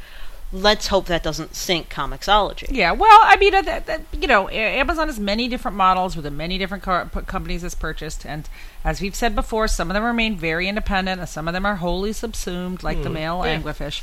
let's 0.53 0.87
hope 0.87 1.07
that 1.07 1.23
doesn't 1.23 1.55
sink 1.55 1.89
Comixology. 1.89 2.67
Yeah, 2.69 2.93
well, 2.93 3.19
I 3.23 3.35
mean, 3.35 3.53
uh, 3.53 3.61
that, 3.63 3.85
that, 3.87 4.01
you 4.13 4.27
know, 4.27 4.47
Amazon 4.49 5.07
has 5.07 5.19
many 5.19 5.47
different 5.49 5.75
models 5.75 6.15
with 6.15 6.23
the 6.23 6.31
many 6.31 6.57
different 6.57 6.83
companies 6.83 7.63
it's 7.63 7.75
purchased, 7.75 8.25
and 8.25 8.47
as 8.83 9.01
we've 9.01 9.15
said 9.15 9.35
before, 9.35 9.67
some 9.67 9.89
of 9.89 9.95
them 9.95 10.03
remain 10.03 10.37
very 10.37 10.69
independent, 10.69 11.19
and 11.19 11.27
some 11.27 11.47
of 11.49 11.53
them 11.53 11.65
are 11.65 11.77
wholly 11.77 12.13
subsumed, 12.13 12.83
like 12.83 13.03
the 13.03 13.09
male 13.09 13.41
yeah. 13.43 13.59
anglerfish. 13.59 14.01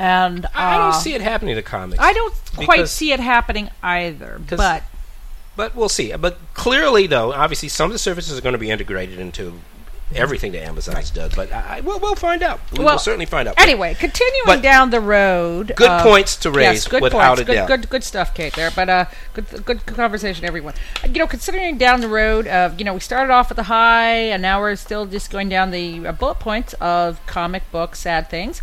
And 0.00 0.46
uh, 0.46 0.48
I 0.54 0.78
don't 0.78 0.94
see 0.94 1.12
it 1.14 1.20
happening 1.20 1.56
to 1.56 1.62
comics. 1.62 2.02
I 2.02 2.14
don't 2.14 2.34
quite 2.56 2.88
see 2.88 3.12
it 3.12 3.20
happening 3.20 3.68
either. 3.82 4.40
But 4.48 4.82
But 5.56 5.76
we'll 5.76 5.90
see. 5.90 6.16
But 6.16 6.38
clearly, 6.54 7.06
though, 7.06 7.34
obviously, 7.34 7.68
some 7.68 7.86
of 7.90 7.92
the 7.92 7.98
services 7.98 8.38
are 8.38 8.40
going 8.40 8.54
to 8.54 8.58
be 8.58 8.70
integrated 8.70 9.18
into 9.18 9.60
everything 10.14 10.52
that 10.52 10.62
Amazon's 10.64 11.10
does. 11.10 11.34
But 11.34 11.52
I, 11.52 11.76
I, 11.76 11.80
we'll, 11.82 12.00
we'll 12.00 12.14
find 12.14 12.42
out. 12.42 12.60
We 12.72 12.82
Well, 12.82 12.94
will 12.94 12.98
certainly 12.98 13.26
find 13.26 13.46
out. 13.46 13.56
anyway, 13.60 13.92
continuing 13.94 14.46
But- 14.46 14.62
down 14.62 14.88
the 14.88 15.00
road. 15.02 15.74
Good 15.76 15.90
uh, 15.90 16.02
points 16.02 16.34
to 16.36 16.50
raise, 16.50 16.64
Yes, 16.64 16.88
good 16.88 17.02
without 17.02 17.36
points. 17.36 17.40
a 17.42 17.44
good, 17.44 17.54
doubt. 17.54 17.68
Good, 17.68 17.90
good 17.90 18.02
stuff, 18.04 18.34
Kate. 18.34 18.54
There, 18.54 18.70
but 18.74 18.88
uh, 18.88 19.04
good, 19.34 19.64
good 19.66 19.84
conversation, 19.86 20.46
everyone. 20.46 20.74
Uh, 21.04 21.08
You 21.08 21.18
know, 21.18 21.26
considering 21.26 21.76
down 21.76 22.00
the 22.00 22.08
road, 22.08 22.46
uh, 22.48 22.70
you 22.78 22.84
know, 22.86 22.94
we 22.94 23.00
started 23.00 23.30
off 23.32 23.50
at 23.50 23.56
the 23.58 23.64
high, 23.64 24.14
and 24.32 24.40
now 24.40 24.60
we're 24.60 24.76
still 24.76 25.04
just 25.06 25.30
going 25.30 25.50
down 25.50 25.70
the 25.72 26.06
uh, 26.06 26.12
bullet 26.12 26.40
points 26.40 26.72
of 26.80 27.24
comic 27.26 27.70
book 27.70 27.94
sad 27.94 28.30
things. 28.30 28.62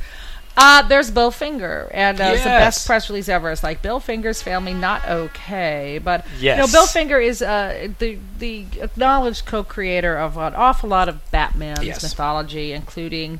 Uh, 0.58 0.82
there's 0.88 1.12
Bill 1.12 1.30
Finger, 1.30 1.88
and 1.94 2.20
uh, 2.20 2.32
it's 2.34 2.42
the 2.44 2.50
best 2.50 2.88
press 2.88 3.10
release 3.10 3.30
ever. 3.30 3.52
It's 3.52 3.62
like 3.62 3.84
Bill 3.84 4.00
Finger's 4.00 4.42
family 4.42 4.74
not 4.74 5.08
okay, 5.08 6.00
but 6.04 6.26
you 6.40 6.56
know, 6.56 6.66
Bill 6.66 6.88
Finger 6.88 7.20
is 7.20 7.44
uh, 7.44 7.90
the 8.00 8.18
the 8.40 8.66
acknowledged 8.82 9.46
co-creator 9.46 10.18
of 10.18 10.36
an 10.38 10.56
awful 10.56 10.90
lot 10.90 11.08
of 11.10 11.30
Batman's 11.30 11.84
Yes. 11.86 12.02
mythology, 12.02 12.72
including 12.74 13.40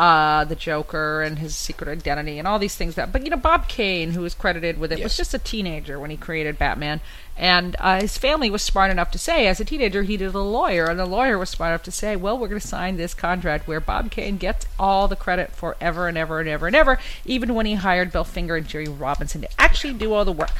uh, 0.00 0.44
the 0.44 0.56
Joker 0.56 1.20
and 1.20 1.40
his 1.40 1.54
secret 1.54 1.86
identity 1.86 2.38
and 2.38 2.48
all 2.48 2.58
these 2.58 2.74
things 2.74 2.94
that. 2.94 3.12
But 3.12 3.22
you 3.22 3.28
know, 3.28 3.36
Bob 3.36 3.68
Kane, 3.68 4.12
who 4.12 4.22
was 4.22 4.32
credited 4.34 4.78
with 4.78 4.92
it, 4.92 5.02
was 5.02 5.14
just 5.14 5.34
a 5.34 5.38
teenager 5.38 6.00
when 6.00 6.08
he 6.08 6.16
created 6.16 6.56
Batman, 6.58 7.02
and 7.36 7.76
uh, 7.78 8.00
his 8.00 8.16
family 8.16 8.48
was 8.48 8.62
smart 8.62 8.90
enough 8.90 9.10
to 9.10 9.18
say, 9.18 9.46
as 9.46 9.60
a 9.60 9.64
teenager, 9.64 10.02
he 10.02 10.16
did 10.16 10.34
a 10.34 10.40
lawyer, 10.40 10.86
and 10.86 10.98
the 10.98 11.04
lawyer 11.04 11.36
was 11.36 11.50
smart 11.50 11.72
enough 11.72 11.82
to 11.82 11.90
say, 11.90 12.16
well, 12.16 12.38
we're 12.38 12.48
going 12.48 12.58
to 12.58 12.66
sign 12.66 12.96
this 12.96 13.12
contract 13.12 13.68
where 13.68 13.78
Bob 13.78 14.10
Kane 14.10 14.38
gets 14.38 14.64
all 14.78 15.06
the 15.06 15.16
credit 15.16 15.52
for 15.52 15.76
ever 15.82 16.08
and 16.08 16.16
ever 16.16 16.40
and 16.40 16.48
ever 16.48 16.66
and 16.66 16.74
ever, 16.74 16.98
even 17.26 17.54
when 17.54 17.66
he 17.66 17.74
hired 17.74 18.10
Bill 18.10 18.24
Finger 18.24 18.56
and 18.56 18.66
Jerry 18.66 18.88
Robinson 18.88 19.42
to 19.42 19.60
actually 19.60 19.92
do 19.92 20.14
all 20.14 20.24
the 20.24 20.32
work. 20.32 20.54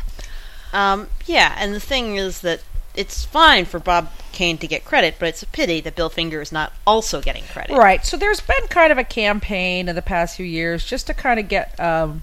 Um, 0.75 1.09
yeah, 1.25 1.57
and 1.59 1.75
the 1.75 1.81
thing 1.81 2.17
is 2.17 2.43
that 2.43 2.61
it's 2.95 3.25
fine 3.25 3.65
for 3.65 3.79
Bob 3.79 4.11
Kane 4.33 4.59
to 4.59 4.67
get 4.67 4.85
credit, 4.85 5.17
but 5.19 5.29
it's 5.29 5.43
a 5.43 5.47
pity 5.47 5.81
that 5.83 5.95
Bill 5.97 6.09
Finger 6.09 6.41
is 6.41 6.51
not 6.53 6.73
also 6.87 7.21
getting 7.21 7.45
credit. 7.45 7.77
Right. 7.77 8.05
So 8.05 8.17
there's 8.17 8.41
been 8.41 8.67
kind 8.69 8.91
of 8.93 8.99
a 8.99 9.05
campaign 9.05 9.89
in 9.89 9.95
the 9.97 10.03
past 10.03 10.37
few 10.37 10.47
years 10.47 10.85
just 10.85 11.07
to 11.09 11.15
kind 11.15 11.39
of 11.41 11.49
get 11.49 11.79
um, 11.79 12.23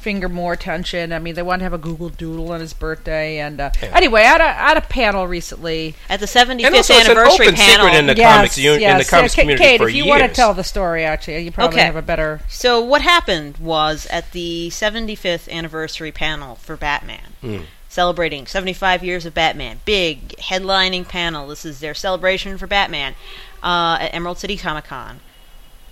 Finger 0.00 0.28
more 0.28 0.52
attention. 0.52 1.14
I 1.14 1.18
mean, 1.18 1.34
they 1.34 1.40
want 1.42 1.60
to 1.60 1.64
have 1.64 1.72
a 1.72 1.78
Google 1.78 2.10
Doodle 2.10 2.52
on 2.52 2.60
his 2.60 2.74
birthday, 2.74 3.38
and 3.38 3.58
uh, 3.58 3.70
Yeah. 3.82 3.90
anyway, 3.96 4.20
I 4.20 4.24
had, 4.24 4.40
a, 4.42 4.44
I 4.44 4.68
had 4.68 4.76
a 4.76 4.82
panel 4.82 5.26
recently. 5.26 5.94
At 6.10 6.20
the 6.20 6.26
75th 6.26 6.66
and 6.66 6.74
also, 6.74 6.76
it's 6.76 6.90
an 6.90 6.96
anniversary 7.16 7.46
open 7.46 7.56
panel. 7.56 7.86
secret 7.86 7.98
in 7.98 8.06
the 8.08 8.14
Yes, 8.16 8.36
comics, 8.36 8.58
uni- 8.58 8.74
in 8.74 8.80
the 8.80 8.98
yes. 8.98 9.08
comics 9.10 9.34
Ka- 9.34 9.40
community 9.40 9.64
Kate, 9.64 9.78
for 9.80 9.88
if 9.88 9.94
you 9.94 10.04
years. 10.04 10.20
want 10.20 10.22
to 10.30 10.34
tell 10.36 10.52
the 10.52 10.62
story, 10.64 11.04
actually, 11.04 11.38
you 11.38 11.50
probably 11.50 11.78
Okay. 11.78 11.86
have 11.86 11.96
a 11.96 12.02
better. 12.02 12.42
So 12.50 12.82
what 12.82 13.00
happened 13.00 13.56
was 13.56 14.06
at 14.10 14.30
the 14.32 14.68
75th 14.70 15.48
anniversary 15.50 16.12
panel 16.12 16.56
for 16.56 16.76
Batman, 16.76 17.32
Hmm. 17.40 17.60
Celebrating 17.94 18.44
75 18.44 19.04
years 19.04 19.24
of 19.24 19.34
Batman, 19.34 19.78
big 19.84 20.30
headlining 20.38 21.06
panel. 21.06 21.46
This 21.46 21.64
is 21.64 21.78
their 21.78 21.94
celebration 21.94 22.58
for 22.58 22.66
Batman 22.66 23.14
uh, 23.62 23.98
at 24.00 24.12
Emerald 24.12 24.38
City 24.38 24.56
Comic 24.56 24.86
Con. 24.86 25.20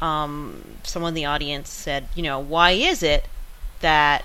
Um, 0.00 0.78
someone 0.82 1.10
in 1.10 1.14
the 1.14 1.24
audience 1.24 1.70
said, 1.70 2.08
"You 2.16 2.24
know, 2.24 2.40
why 2.40 2.72
is 2.72 3.04
it 3.04 3.26
that 3.80 4.24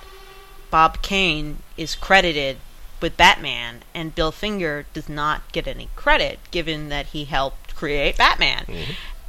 Bob 0.71 1.03
Kane 1.03 1.59
is 1.77 1.93
credited 1.93 2.57
with 2.99 3.15
Batman 3.15 3.83
and 3.93 4.15
Bill 4.15 4.31
Finger 4.31 4.87
does 4.93 5.07
not 5.07 5.51
get 5.51 5.67
any 5.67 5.89
credit, 5.95 6.39
given 6.49 6.89
that 6.89 7.07
he 7.07 7.25
helped 7.25 7.75
create 7.75 8.17
Batman?" 8.17 8.65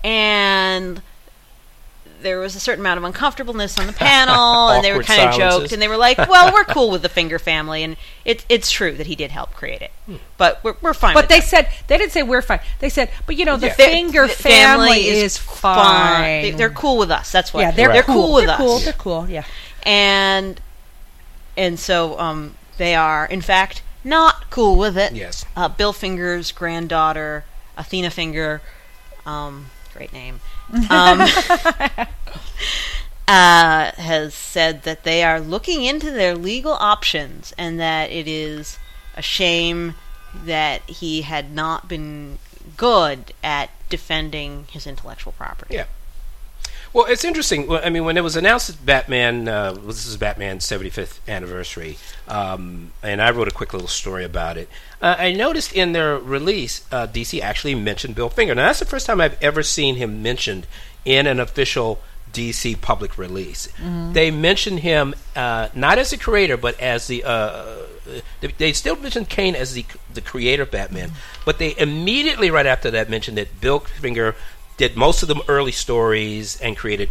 And 0.02 1.02
there 2.20 2.40
was 2.40 2.54
a 2.56 2.60
certain 2.60 2.80
amount 2.80 2.98
of 2.98 3.04
uncomfortableness 3.04 3.78
on 3.78 3.86
the 3.86 3.92
panel, 3.92 4.68
and 4.70 4.84
they 4.84 4.92
were 4.92 5.02
kind 5.02 5.28
of 5.28 5.34
joked, 5.36 5.72
and 5.72 5.80
they 5.80 5.88
were 5.88 5.96
like, 5.96 6.18
"Well, 6.18 6.52
we're 6.52 6.64
cool 6.64 6.90
with 6.90 7.02
the 7.02 7.08
Finger 7.08 7.38
family, 7.38 7.82
and 7.82 7.96
it, 8.24 8.44
it's 8.48 8.70
true 8.70 8.92
that 8.92 9.06
he 9.06 9.14
did 9.14 9.30
help 9.30 9.52
create 9.54 9.82
it, 9.82 9.92
but 10.36 10.62
we're, 10.64 10.74
we're 10.80 10.94
fine." 10.94 11.14
But 11.14 11.24
with 11.24 11.28
they 11.30 11.40
that. 11.40 11.46
said 11.48 11.68
they 11.86 11.98
didn't 11.98 12.12
say 12.12 12.22
we're 12.22 12.42
fine. 12.42 12.60
They 12.80 12.88
said, 12.88 13.10
but 13.26 13.36
you 13.36 13.44
know, 13.44 13.56
the 13.56 13.68
Yeah. 13.68 13.74
Finger 13.74 14.22
The 14.26 14.32
family, 14.32 15.08
is, 15.08 15.38
fine. 15.38 16.42
They, 16.42 16.50
they're 16.52 16.70
cool 16.70 16.98
with 16.98 17.10
us. 17.10 17.30
That's 17.32 17.52
why. 17.54 17.62
yeah, 17.62 17.70
they're, 17.70 17.92
they're 17.92 18.02
cool. 18.02 18.14
cool 18.26 18.34
with 18.34 18.44
they're 18.46 18.54
us. 18.54 18.58
Cool. 18.58 18.78
They're 18.80 18.92
cool. 18.94 19.28
Yeah. 19.28 19.44
and 19.84 20.60
and 21.56 21.78
so 21.78 22.18
um, 22.18 22.54
they 22.76 22.94
are, 22.94 23.26
in 23.26 23.40
fact, 23.40 23.82
not 24.04 24.48
cool 24.50 24.76
with 24.76 24.96
it. 24.96 25.12
Yes. 25.12 25.44
Uh, 25.56 25.68
Bill 25.68 25.92
Finger's 25.92 26.52
granddaughter, 26.52 27.44
Athena 27.76 28.10
Finger, 28.10 28.60
um, 29.26 29.66
great 29.92 30.12
name, 30.12 30.40
um, 30.90 31.20
uh, 33.28 33.92
has 33.96 34.34
said 34.34 34.82
that 34.84 35.04
they 35.04 35.22
are 35.22 35.40
looking 35.40 35.84
into 35.84 36.10
their 36.10 36.34
legal 36.34 36.72
options 36.72 37.52
and 37.58 37.78
that 37.78 38.10
it 38.10 38.26
is 38.28 38.78
a 39.16 39.22
shame 39.22 39.94
that 40.34 40.82
he 40.88 41.22
had 41.22 41.52
not 41.52 41.88
been 41.88 42.38
good 42.76 43.32
at 43.42 43.70
defending 43.88 44.66
his 44.70 44.86
intellectual 44.86 45.32
property. 45.32 45.74
Yeah. 45.74 45.86
Well, 46.92 47.04
it's 47.06 47.24
interesting. 47.24 47.70
I 47.70 47.90
mean, 47.90 48.04
when 48.04 48.16
it 48.16 48.24
was 48.24 48.36
announced 48.36 48.68
that 48.68 48.84
Batman, 48.84 49.46
uh, 49.46 49.74
well, 49.74 49.86
this 49.88 50.06
is 50.06 50.16
Batman's 50.16 50.64
75th 50.66 51.20
anniversary, 51.28 51.98
um, 52.26 52.92
and 53.02 53.20
I 53.20 53.30
wrote 53.30 53.48
a 53.48 53.52
quick 53.52 53.72
little 53.72 53.88
story 53.88 54.24
about 54.24 54.56
it. 54.56 54.68
Uh, 55.02 55.16
I 55.18 55.32
noticed 55.32 55.72
in 55.72 55.92
their 55.92 56.18
release, 56.18 56.86
uh, 56.90 57.06
DC 57.06 57.40
actually 57.40 57.74
mentioned 57.74 58.14
Bill 58.14 58.30
Finger. 58.30 58.54
Now, 58.54 58.66
that's 58.66 58.78
the 58.78 58.84
first 58.84 59.06
time 59.06 59.20
I've 59.20 59.40
ever 59.42 59.62
seen 59.62 59.96
him 59.96 60.22
mentioned 60.22 60.66
in 61.04 61.26
an 61.26 61.40
official 61.40 62.00
DC 62.32 62.80
public 62.80 63.16
release. 63.18 63.68
They 64.12 64.30
mentioned 64.30 64.80
him 64.80 65.14
uh, 65.34 65.68
not 65.74 65.98
as 65.98 66.10
the 66.10 66.16
creator, 66.16 66.56
but 66.56 66.78
as 66.80 67.06
the. 67.06 67.24
Uh, 67.24 67.76
they, 68.40 68.48
they 68.56 68.72
still 68.72 68.96
mentioned 68.96 69.28
Kane 69.28 69.54
as 69.54 69.74
the 69.74 69.84
the 70.12 70.20
creator 70.20 70.62
of 70.62 70.70
Batman, 70.70 71.12
but 71.44 71.58
they 71.58 71.76
immediately 71.78 72.50
right 72.50 72.66
after 72.66 72.90
that 72.90 73.10
mentioned 73.10 73.36
that 73.36 73.60
Bill 73.60 73.80
Finger 73.80 74.34
did 74.78 74.96
most 74.96 75.22
of 75.22 75.28
the 75.28 75.36
early 75.48 75.72
stories 75.72 76.58
and 76.62 76.76
created 76.76 77.10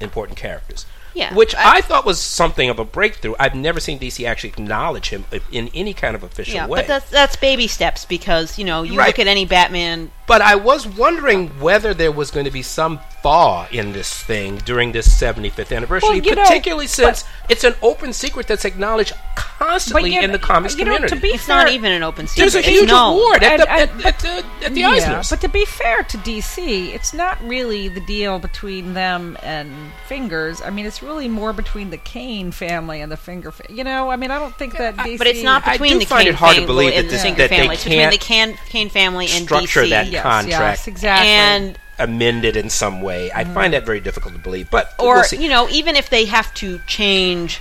important 0.00 0.38
characters. 0.38 0.86
Yeah, 1.14 1.34
which 1.34 1.54
I- 1.54 1.76
I, 1.76 1.80
thought 1.82 2.06
was 2.06 2.18
something 2.18 2.70
of 2.70 2.78
a 2.78 2.84
breakthrough. 2.86 3.34
I've 3.38 3.54
never 3.54 3.80
seen 3.80 3.98
DC 3.98 4.26
actually 4.26 4.48
acknowledge 4.50 5.10
him 5.10 5.26
in 5.50 5.68
any 5.74 5.92
kind 5.92 6.14
of 6.16 6.22
official 6.22 6.54
Yeah, 6.54 6.66
way. 6.66 6.80
but 6.80 6.86
that's 6.86 7.10
that's 7.10 7.36
baby 7.36 7.66
steps 7.66 8.06
because 8.06 8.58
you 8.58 8.64
know 8.64 8.82
you 8.82 8.96
Right. 8.98 9.08
look 9.08 9.18
at 9.18 9.26
any 9.26 9.44
Batman. 9.44 10.10
But 10.26 10.40
I 10.40 10.54
was 10.54 10.86
wondering 10.86 11.48
whether 11.60 11.92
there 11.94 12.12
was 12.12 12.30
going 12.30 12.44
to 12.44 12.50
be 12.52 12.62
some 12.62 13.00
thaw 13.22 13.66
in 13.70 13.92
this 13.92 14.22
thing 14.22 14.56
during 14.58 14.92
this 14.92 15.06
75th 15.08 15.74
anniversary, 15.76 16.08
Well, 16.08 16.18
you 16.18 16.34
know, 16.34 16.42
particularly 16.42 16.86
since 16.86 17.24
it's 17.48 17.64
an 17.64 17.74
open 17.82 18.12
secret 18.12 18.46
that's 18.46 18.64
acknowledged 18.64 19.12
constantly 19.36 20.14
you 20.14 20.20
in 20.20 20.32
the 20.32 20.38
know- 20.38 20.44
comics 20.44 20.76
you 20.76 20.84
know, 20.84 20.92
community. 20.94 21.16
to 21.16 21.20
be 21.22 21.28
It's 21.28 21.46
not 21.48 21.70
even 21.70 21.92
an 21.92 22.02
open 22.02 22.26
secret. 22.26 22.52
There's 22.52 22.66
a 22.66 22.68
huge 22.68 22.88
known. 22.88 23.14
award 23.14 23.42
at, 23.44 23.52
And- 23.52 23.60
the, 23.62 23.70
and- 23.70 23.80
at, 23.90 23.96
but- 23.96 24.06
at 24.06 24.18
the, 24.20 24.66
at 24.66 24.74
the 24.74 24.80
yeah, 24.80 24.90
Eisners. 24.96 25.30
but 25.30 25.40
to 25.40 25.48
be 25.48 25.64
fair 25.64 26.02
to 26.04 26.18
DC, 26.18 26.92
it's 26.94 27.12
not 27.14 27.40
really 27.42 27.88
the 27.88 28.00
deal 28.00 28.38
between 28.38 28.94
them 28.94 29.36
and 29.42 29.72
Fingers. 30.06 30.60
I 30.60 30.70
mean, 30.70 30.84
it's 30.86 31.02
really 31.02 31.28
more 31.28 31.52
between 31.52 31.90
the 31.90 31.96
Kane 31.96 32.50
family 32.52 33.00
and 33.00 33.10
the 33.10 33.16
Finger. 33.16 33.50
Fa- 33.50 33.64
you 33.72 33.82
know, 33.84 34.10
I 34.10 34.16
mean, 34.16 34.30
I 34.30 34.38
don't 34.38 34.54
think 34.56 34.76
that 34.78 34.96
DC. 34.96 35.16
But 35.18 35.26
it's 35.26 35.42
not 35.42 35.66
I 35.66 35.72
between 35.72 35.92
do 35.94 35.98
the 36.00 36.04
find 36.06 36.24
Kane 36.24 36.32
it 36.34 36.36
hard 36.36 36.54
to 36.56 36.60
family 36.62 36.66
believe 36.66 36.88
and 36.94 36.96
that 36.98 37.02
the 37.04 37.08
this- 37.12 37.22
Singer 37.22 37.36
that 37.36 37.50
they 37.50 37.56
family. 37.56 37.74
It's 37.74 37.84
between 37.84 38.10
the 38.10 38.18
Kane, 38.18 38.58
Kane 38.68 38.88
family 38.90 39.26
and 39.30 39.44
structure 39.44 39.82
DC. 39.84 39.90
that 39.90 40.10
Yes, 40.24 40.44
contract 40.44 40.78
yes, 40.78 40.88
exactly. 40.88 41.28
And 41.28 41.78
amended 41.98 42.56
in 42.56 42.70
some 42.70 43.00
way. 43.00 43.30
I 43.32 43.44
find 43.44 43.72
that 43.74 43.84
very 43.84 44.00
difficult 44.00 44.34
to 44.34 44.40
believe. 44.40 44.70
But 44.70 44.94
or 44.98 45.16
we'll 45.16 45.24
see. 45.24 45.42
you 45.42 45.48
know, 45.48 45.68
even 45.68 45.96
if 45.96 46.10
they 46.10 46.24
have 46.26 46.52
to 46.54 46.80
change 46.86 47.60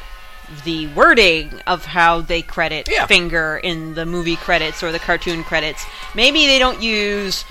the 0.64 0.88
wording 0.88 1.62
of 1.66 1.86
how 1.86 2.22
they 2.22 2.42
credit 2.42 2.90
Yeah. 2.92 3.06
Finger 3.06 3.60
in 3.64 3.94
the 3.94 4.06
movie 4.06 4.36
credits 4.36 4.84
or 4.84 4.92
the 4.92 5.00
cartoon 5.00 5.44
credits, 5.44 5.86
maybe 6.16 6.46
they 6.46 6.60
don't 6.60 6.82
use 6.82 7.46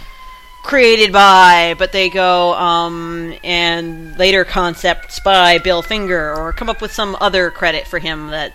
created 0.62 1.12
by, 1.12 1.74
but 1.78 1.92
they 1.92 2.10
go 2.10 2.54
um, 2.54 3.34
and 3.42 4.18
later 4.18 4.44
concepts 4.44 5.18
by 5.20 5.58
Bill 5.58 5.82
Finger, 5.82 6.34
or 6.36 6.52
come 6.52 6.68
up 6.68 6.82
with 6.82 6.92
some 6.92 7.16
other 7.20 7.50
credit 7.50 7.86
for 7.86 7.98
him 7.98 8.28
that 8.28 8.52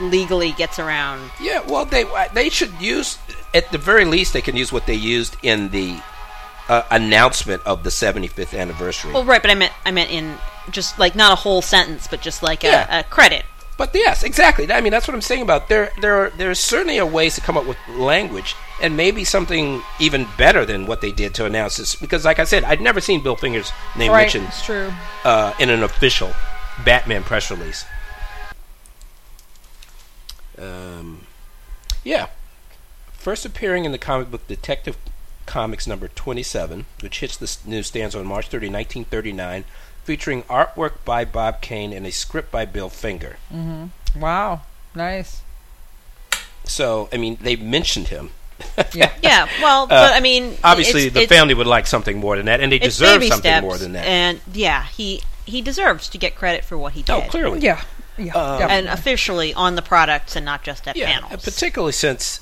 legally 0.00 0.52
gets 0.52 0.78
around. 0.78 1.30
Yeah, 1.40 1.60
well, 1.66 1.84
they 1.84 2.04
uh, 2.04 2.28
they 2.34 2.50
should 2.50 2.72
use 2.80 3.18
at 3.56 3.72
the 3.72 3.78
very 3.78 4.04
least, 4.04 4.32
they 4.32 4.42
can 4.42 4.54
use 4.54 4.70
what 4.70 4.86
they 4.86 4.94
used 4.94 5.36
in 5.42 5.70
the 5.70 5.98
uh, 6.68 6.82
announcement 6.90 7.62
of 7.64 7.84
the 7.84 7.90
75th 7.90 8.56
anniversary. 8.58 9.12
Well, 9.12 9.24
right, 9.24 9.40
but 9.40 9.50
I 9.50 9.54
meant 9.54 9.72
I 9.84 9.90
meant 9.90 10.10
in 10.10 10.36
just 10.70 10.98
like 10.98 11.14
not 11.14 11.32
a 11.32 11.36
whole 11.36 11.62
sentence, 11.62 12.06
but 12.06 12.20
just 12.20 12.42
like 12.42 12.62
yeah. 12.62 12.98
a, 12.98 13.00
a, 13.00 13.04
credit. 13.04 13.44
But 13.78 13.94
yes, 13.94 14.22
exactly. 14.22 14.70
I 14.70 14.80
mean, 14.80 14.90
that's 14.90 15.06
what 15.06 15.14
I'm 15.14 15.20
saying 15.20 15.42
about 15.42 15.68
there. 15.68 15.90
There, 16.00 16.30
there 16.30 16.54
certainly 16.54 16.98
are 16.98 17.06
ways 17.06 17.34
to 17.34 17.40
come 17.40 17.56
up 17.56 17.66
with 17.66 17.76
language, 17.88 18.54
and 18.82 18.96
maybe 18.96 19.22
something 19.22 19.82
even 20.00 20.26
better 20.38 20.64
than 20.64 20.86
what 20.86 21.02
they 21.02 21.12
did 21.12 21.34
to 21.34 21.44
announce 21.44 21.76
this. 21.76 21.94
Because, 21.94 22.24
like 22.24 22.38
I 22.38 22.44
said, 22.44 22.64
I'd 22.64 22.80
never 22.80 23.00
seen 23.00 23.22
Bill 23.22 23.36
Finger's 23.36 23.70
name 23.96 24.12
right, 24.12 24.22
mentioned. 24.22 24.46
It's 24.48 24.64
true. 24.64 24.92
Uh, 25.24 25.52
in 25.60 25.68
an 25.70 25.82
official 25.82 26.32
Batman 26.84 27.22
press 27.22 27.50
release. 27.50 27.84
Um, 30.58 31.20
yeah. 32.02 32.28
First 33.26 33.44
appearing 33.44 33.84
in 33.84 33.90
the 33.90 33.98
comic 33.98 34.30
book 34.30 34.46
Detective 34.46 34.96
Comics 35.46 35.84
number 35.88 36.06
27, 36.06 36.86
which 37.00 37.18
hits 37.18 37.36
the 37.36 37.56
newsstands 37.68 38.14
on 38.14 38.24
March 38.24 38.46
30, 38.46 38.68
1939, 38.68 39.64
featuring 40.04 40.44
artwork 40.44 40.92
by 41.04 41.24
Bob 41.24 41.60
Kane 41.60 41.92
and 41.92 42.06
a 42.06 42.12
script 42.12 42.52
by 42.52 42.64
Bill 42.64 42.88
Finger. 42.88 43.38
Mm-hmm. 43.52 44.20
Wow, 44.20 44.60
nice. 44.94 45.42
So, 46.62 47.08
I 47.12 47.16
mean, 47.16 47.36
they 47.40 47.56
mentioned 47.56 48.06
him. 48.14 48.30
Yeah. 48.94 49.10
Yeah, 49.20 49.48
well, 49.60 49.88
but 49.88 50.12
I 50.12 50.20
mean, 50.20 50.52
Uh, 50.62 50.68
Obviously, 50.70 51.06
it's- 51.06 51.14
the 51.14 51.22
it's- 51.22 51.36
family 51.36 51.54
would 51.54 51.66
like 51.66 51.88
something 51.88 52.18
more 52.18 52.36
than 52.36 52.46
that, 52.46 52.60
and 52.60 52.70
they 52.70 52.78
deserve 52.78 53.18
baby 53.22 53.28
something 53.30 53.50
steps, 53.50 53.62
more 53.64 53.76
than 53.76 53.94
that. 53.94 54.04
And 54.06 54.40
yeah, 54.52 54.84
he 54.96 55.20
he 55.44 55.60
deserves 55.62 56.08
to 56.10 56.18
get 56.18 56.36
credit 56.36 56.64
for 56.64 56.78
what 56.78 56.92
he 56.92 57.02
did. 57.02 57.12
oh, 57.12 57.22
clearly. 57.22 57.58
Yeah, 57.58 57.82
yeah, 58.18 58.34
Um, 58.36 58.62
and 58.70 58.86
officially 58.86 59.52
on 59.52 59.74
the 59.74 59.82
products 59.82 60.36
and 60.36 60.44
not 60.44 60.62
just 60.62 60.86
at 60.86 60.94
panels. 60.94 61.10
Yeah, 61.10 61.20
panels. 61.22 61.42
particularly 61.44 61.90
since 61.92 62.38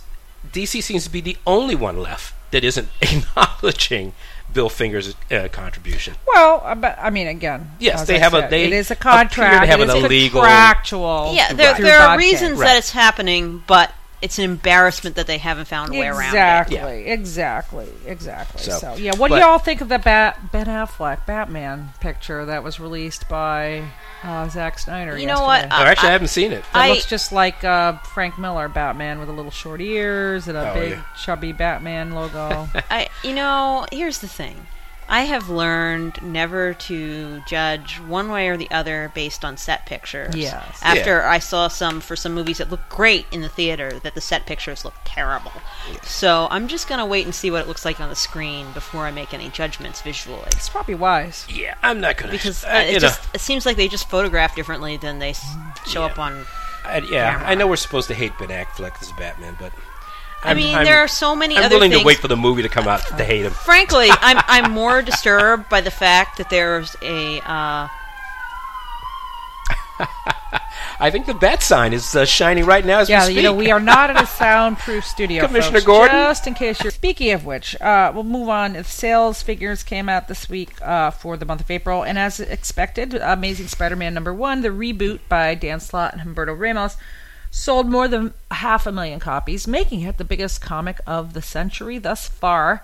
DC 0.53 0.83
seems 0.83 1.05
to 1.05 1.11
be 1.11 1.21
the 1.21 1.37
only 1.47 1.75
one 1.75 1.99
left 2.01 2.35
that 2.51 2.65
isn't 2.65 2.89
acknowledging 3.03 4.13
Bill 4.53 4.69
Finger's 4.69 5.15
uh, 5.33 5.49
contribution. 5.51 6.15
Well, 6.27 6.63
uh, 6.65 6.75
but 6.77 6.97
I 7.01 7.11
mean, 7.11 7.27
again, 7.27 7.73
Yes, 7.81 8.07
they 8.07 8.17
I 8.17 8.19
have 8.19 8.35
a- 8.35 8.41
said, 8.43 8.51
they 8.51 8.65
it 8.65 8.73
is 8.73 8.91
a 8.91 8.97
contract. 8.97 9.33
to 9.35 9.41
contract. 9.41 9.67
have 9.67 9.81
it 9.81 9.91
an 9.91 9.97
is 9.97 10.05
illegal- 10.05 10.41
contractual. 10.43 11.33
yeah, 11.35 11.53
there, 11.53 11.75
through 11.75 11.85
there 11.87 11.99
are 11.99 12.17
reasons 12.19 12.59
Right. 12.59 12.67
that 12.67 12.77
it's 12.79 12.91
happening, 12.91 13.65
but 13.67 13.93
it's 14.25 14.39
an 14.39 14.45
embarrassment 14.45 15.17
that 15.17 15.27
they 15.27 15.39
haven't 15.39 15.67
found 15.67 15.95
a 15.95 15.99
way 15.99 16.07
around 16.09 16.21
it. 16.35 16.73
Exactly, 16.73 17.07
exactly, 17.07 17.89
exactly. 18.07 18.63
So, 18.63 18.79
So, 18.79 18.95
yeah, 18.95 19.13
what 19.17 19.29
but- 19.29 19.37
do 19.39 19.43
y'all 19.45 19.59
think 19.59 19.81
of 19.83 19.89
the 19.89 19.99
Bat 19.99 20.51
Ben 20.51 20.67
Affleck 20.67 21.27
Batman 21.27 21.91
picture 22.01 22.45
that 22.47 22.65
was 22.65 22.81
released 22.81 23.29
by 23.29 23.85
uh, 24.23 24.49
Zack 24.49 24.79
Snyder? 24.79 25.19
You 25.19 25.27
know 25.27 25.43
what? 25.43 25.63
yesterday? 25.63 25.75
Oh, 25.77 25.85
actually, 25.87 26.07
I, 26.07 26.11
I- 26.11 26.13
haven't 26.13 26.29
seen 26.29 26.53
it. 26.53 26.65
That 26.73 26.85
I- 26.85 26.89
looks 26.91 27.07
just 27.07 27.31
like 27.33 27.63
uh, 27.63 27.99
Frank 27.99 28.39
Miller 28.39 28.69
Batman 28.69 29.21
with 29.21 29.29
a 29.29 29.33
little 29.33 29.51
short 29.51 29.81
ears 29.83 30.49
and 30.49 30.57
a 30.57 30.71
Oh, 30.71 30.75
big 30.75 30.91
yeah. 30.93 31.03
chubby 31.23 31.53
Batman 31.53 32.13
logo. 32.13 32.67
I, 32.91 33.09
you 33.23 33.35
know, 33.35 33.87
here's 33.93 34.19
the 34.19 34.29
thing. 34.29 34.67
I 35.09 35.23
have 35.23 35.49
learned 35.49 36.23
never 36.23 36.75
to 36.75 37.41
judge 37.47 38.01
one 38.01 38.31
way 38.31 38.49
or 38.49 38.57
the 38.57 38.71
other 38.71 39.11
based 39.15 39.45
on 39.45 39.57
set 39.57 39.87
pictures. 39.87 40.35
Yes. 40.35 40.81
After 40.83 41.23
I 41.25 41.39
saw 41.39 41.69
some 41.69 42.01
for 42.01 42.17
some 42.17 42.33
movies 42.35 42.59
that 42.59 42.71
looked 42.71 42.89
great 42.89 43.27
in 43.31 43.41
the 43.43 43.49
theater, 43.49 43.99
that 44.01 44.15
the 44.15 44.21
set 44.21 44.47
pictures 44.47 44.85
look 44.85 44.95
terrible. 45.05 45.53
So 46.03 46.49
I'm 46.51 46.69
just 46.69 46.89
gonna 46.89 47.07
wait 47.07 47.25
and 47.27 47.35
see 47.35 47.51
what 47.51 47.61
it 47.61 47.69
looks 47.69 47.85
like 47.85 48.01
on 48.01 48.09
the 48.09 48.17
screen 48.17 48.73
before 48.73 49.03
I 49.07 49.11
make 49.11 49.35
any 49.35 49.49
judgments 49.51 50.01
visually. 50.01 50.43
it's 50.49 50.69
probably 50.69 50.95
wise. 50.95 51.47
Yeah, 51.49 51.75
I'm 51.83 52.01
not 52.01 52.17
going 52.17 52.31
to. 52.31 52.37
Because 52.37 52.65
uh, 52.65 52.69
uh, 52.69 52.79
you 52.81 52.89
it 52.89 52.93
know, 52.95 52.99
just 53.01 53.35
it 53.35 53.41
seems 53.41 53.67
like 53.67 53.77
they 53.77 53.89
just 53.89 54.09
photograph 54.09 54.57
differently 54.57 54.97
than 54.97 55.19
they 55.19 55.35
show 55.87 56.01
Yeah. 56.01 56.07
up 56.07 56.19
on. 56.19 56.47
I, 56.85 56.99
yeah, 56.99 57.33
camera. 57.33 57.49
I 57.49 57.55
know 57.55 57.67
we're 57.67 57.77
supposed 57.77 58.09
to 58.09 58.15
hate 58.15 58.33
Ben 58.39 58.49
Affleck 58.49 59.01
as 59.01 59.11
Batman, 59.13 59.57
but 59.59 59.73
I 60.45 60.49
I'm- 60.49 60.57
mean, 60.57 60.75
I'm- 60.75 60.85
there 60.85 60.99
are 60.99 61.09
so 61.09 61.35
many 61.35 61.57
I'm 61.57 61.65
other 61.65 61.77
willing 61.77 61.91
things. 61.91 62.03
to 62.03 62.07
wait 62.07 62.19
for 62.19 62.29
the 62.29 62.37
movie 62.37 62.63
to 62.63 62.69
come 62.69 62.87
out 62.87 63.01
to 63.07 63.25
hate 63.25 63.45
him. 63.45 63.53
Frankly, 63.53 64.09
I'm 64.11 64.39
I'm 64.47 64.71
more 64.73 65.03
disturbed 65.03 65.69
by 65.69 65.81
the 65.81 65.91
fact 65.91 66.39
that 66.39 66.51
there's 66.51 66.95
a 67.03 67.41
uh, 67.41 67.89
I 71.01 71.11
think 71.11 71.27
the 71.27 71.35
bat 71.35 71.63
sign 71.63 71.93
is 71.93 72.15
uh, 72.15 72.25
shining 72.25 72.65
right 72.67 72.85
now 72.85 73.01
as 73.01 73.09
Yeah, 73.09 73.21
we 73.21 73.25
speak. 73.27 73.37
you 73.39 73.43
know, 73.43 73.53
we 73.53 73.71
are 73.71 73.81
not 73.81 74.11
in 74.11 74.17
a 74.17 74.27
soundproof 74.39 75.05
studio. 75.05 75.45
Commissioner 75.47 75.79
folks, 75.79 75.87
Gordon? 75.87 76.15
Just 76.17 76.47
in 76.47 76.55
case 76.55 76.83
you're. 76.83 76.93
Speaking 76.93 77.33
of 77.33 77.45
which, 77.45 77.79
uh, 77.81 78.13
we'll 78.15 78.23
move 78.25 78.49
on. 78.49 78.75
The 78.75 78.85
sales 78.85 79.43
figures 79.43 79.83
came 79.83 80.09
out 80.09 80.29
this 80.29 80.49
week 80.49 80.71
uh, 80.83 81.11
for 81.11 81.37
the 81.37 81.45
month 81.45 81.61
of 81.63 81.71
April, 81.71 82.05
and 82.05 82.19
as 82.19 82.39
expected, 82.39 83.15
Amazing 83.15 83.69
Spider-Man 83.69 84.15
number 84.15 84.33
one, 84.33 84.63
the 84.63 84.69
reboot 84.69 85.21
by 85.29 85.55
Dan 85.57 85.81
Slott 85.81 86.15
and 86.15 86.23
Humberto 86.23 86.57
Ramos, 86.59 86.97
sold 87.55 87.89
more 87.89 88.09
than 88.09 88.35
half 88.51 88.85
a 88.85 88.91
million 88.91 89.21
copies, 89.21 89.69
making 89.69 90.01
it 90.01 90.19
the 90.19 90.25
biggest 90.25 90.61
comic 90.61 90.99
of 91.07 91.35
the 91.35 91.41
century 91.41 91.99
thus 91.99 92.27
far. 92.27 92.83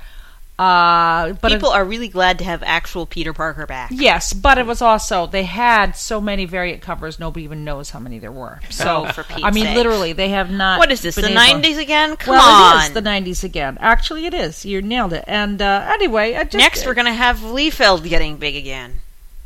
Uh, 0.60 1.32
but 1.40 1.50
people 1.50 1.70
are 1.70 1.84
really 1.86 2.06
glad 2.06 2.38
to 2.38 2.44
have 2.44 2.62
actual 2.62 3.06
Peter 3.06 3.32
Parker 3.32 3.66
back. 3.66 3.90
Yes, 3.92 4.34
but 4.34 4.58
it 4.58 4.66
was 4.66 4.82
also 4.82 5.26
they 5.26 5.44
had 5.44 5.96
so 5.96 6.20
many 6.20 6.44
variant 6.44 6.82
covers 6.82 7.18
nobody 7.18 7.44
even 7.44 7.64
knows 7.64 7.90
how 7.90 7.98
many 7.98 8.18
there 8.18 8.30
were. 8.30 8.60
So 8.68 9.06
Oh, 9.06 9.12
for 9.12 9.24
Pete's 9.24 9.42
I 9.42 9.50
mean, 9.52 9.64
sake. 9.64 9.76
literally, 9.76 10.12
they 10.12 10.28
have 10.28 10.50
not. 10.50 10.78
What 10.78 10.92
is 10.92 11.00
this? 11.00 11.14
The 11.14 11.22
'90s 11.22 11.78
again? 11.78 12.16
Come 12.16 12.34
well, 12.34 12.76
on. 12.76 12.82
it 12.82 12.88
is 12.88 12.92
the 12.92 13.00
'90s 13.00 13.42
again. 13.42 13.78
Actually, 13.80 14.26
it 14.26 14.34
is. 14.34 14.66
You 14.66 14.82
nailed 14.82 15.14
it. 15.14 15.24
And 15.26 15.62
uh, 15.62 15.88
anyway, 15.94 16.36
I 16.36 16.44
just, 16.44 16.56
Next, 16.58 16.84
we're 16.84 16.94
gonna 16.94 17.14
have 17.14 17.38
Liefeld 17.38 18.06
getting 18.06 18.36
big 18.36 18.54
again. 18.54 19.00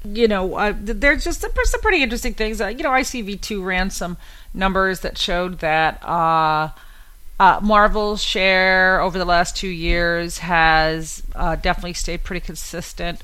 You 0.04 0.28
know, 0.28 0.54
uh, 0.54 0.74
there's 0.78 1.24
just 1.24 1.40
there's 1.40 1.70
some 1.70 1.80
pretty 1.80 2.02
interesting 2.02 2.34
things. 2.34 2.60
Uh, 2.60 2.68
you 2.68 2.82
know, 2.82 2.90
ICV2 2.90 3.64
ran 3.64 3.90
some 3.90 4.16
numbers 4.52 5.00
that 5.00 5.16
showed 5.16 5.60
that 5.60 6.02
uh, 6.04 6.68
uh, 7.40 7.60
Marvel's 7.62 8.22
share 8.22 9.00
over 9.00 9.18
the 9.18 9.24
last 9.24 9.56
two 9.56 9.68
years 9.68 10.38
has 10.38 11.22
uh, 11.34 11.56
definitely 11.56 11.94
stayed 11.94 12.22
pretty 12.22 12.44
consistent. 12.44 13.22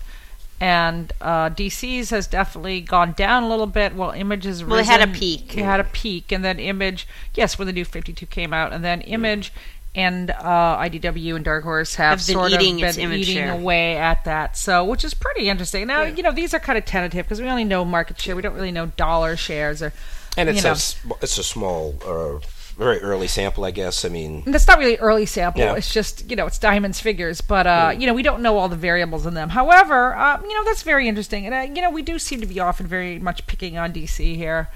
And 0.63 1.11
uh, 1.23 1.49
DC's 1.49 2.11
has 2.11 2.27
definitely 2.27 2.83
gone 2.83 3.13
down 3.13 3.45
a 3.45 3.49
little 3.49 3.67
bit. 3.67 3.95
Well, 3.95 4.11
Image 4.11 4.45
has 4.45 4.63
Well, 4.63 4.79
it 4.79 4.85
had 4.85 5.01
a 5.01 5.11
peak. 5.11 5.57
It 5.57 5.65
had 5.65 5.81
a 5.81 5.85
peak, 5.85 6.31
and 6.33 6.45
then 6.45 6.59
Image, 6.59 7.09
yes, 7.35 7.59
when 7.59 7.67
the 7.67 7.73
new 7.73 7.87
52 7.87 8.27
came 8.27 8.53
out, 8.53 8.71
and 8.71 8.85
then 8.85 9.01
Image 9.03 9.55
and 9.95 10.31
uh, 10.31 10.79
IDW 10.79 11.35
and 11.35 11.45
Dark 11.45 11.65
Horse 11.65 11.97
have, 11.97 12.19
Have 12.21 12.27
been 12.27 12.35
sort 12.35 12.53
eating 12.53 12.83
of 12.83 12.89
its 12.89 12.97
been 12.97 13.07
Image 13.07 13.29
eating 13.29 13.35
share. 13.35 13.53
away 13.53 13.97
at 13.97 14.25
that. 14.25 14.57
So, 14.57 14.85
which 14.85 15.05
is 15.05 15.15
pretty 15.15 15.49
interesting. 15.49 15.87
Now, 15.87 16.03
you 16.03 16.23
know, 16.23 16.33
these 16.33 16.55
are 16.55 16.61
kind 16.61 16.79
of 16.79 16.85
tentative 16.85 17.27
because 17.27 17.41
we 17.41 17.49
only 17.49 17.65
know 17.65 17.85
market 17.85 18.21
share. 18.21 18.37
We 18.37 18.43
don't 18.43 18.55
really 18.55 18.73
know 18.73 18.87
dollar 18.87 19.37
shares 19.37 19.83
or. 19.83 19.93
and 20.37 20.49
it's 20.49 20.59
you 20.59 20.63
know. 20.63 21.17
a 21.17 21.23
it's 21.23 21.39
a 21.39 21.43
small, 21.43 21.97
uh, 22.07 22.39
very 22.79 22.99
early 23.01 23.27
sample, 23.27 23.65
I 23.65 23.73
guess. 23.73 24.05
I 24.05 24.09
mean, 24.09 24.43
that's 24.47 24.67
not 24.69 24.79
really 24.79 24.97
early 24.99 25.27
sample. 25.27 25.61
Yeah. 25.61 25.75
It's 25.75 25.93
just 25.93 26.31
you 26.31 26.37
know 26.37 26.47
it's 26.47 26.59
Diamond's 26.59 27.01
figures, 27.01 27.41
but 27.41 27.67
uh, 27.67 27.93
you 27.99 28.07
know 28.07 28.15
we 28.15 28.23
don't 28.23 28.43
know 28.43 28.59
all 28.59 28.69
the 28.69 28.77
variables 28.77 29.27
in 29.27 29.35
them. 29.35 29.49
However, 29.51 30.15
uh, 30.15 30.41
you 30.41 30.55
know 30.55 30.65
that's 30.65 30.83
very 30.83 31.09
interesting, 31.09 31.47
and 31.47 31.55
uh, 31.55 31.75
you 31.75 31.83
know 31.83 31.91
we 31.91 32.03
do 32.03 32.19
seem 32.19 32.41
to 32.41 32.47
be 32.47 32.61
often 32.61 32.87
very 32.87 33.19
much 33.19 33.47
picking 33.49 33.77
on 33.77 33.93
DC 33.93 34.37
here. 34.37 34.69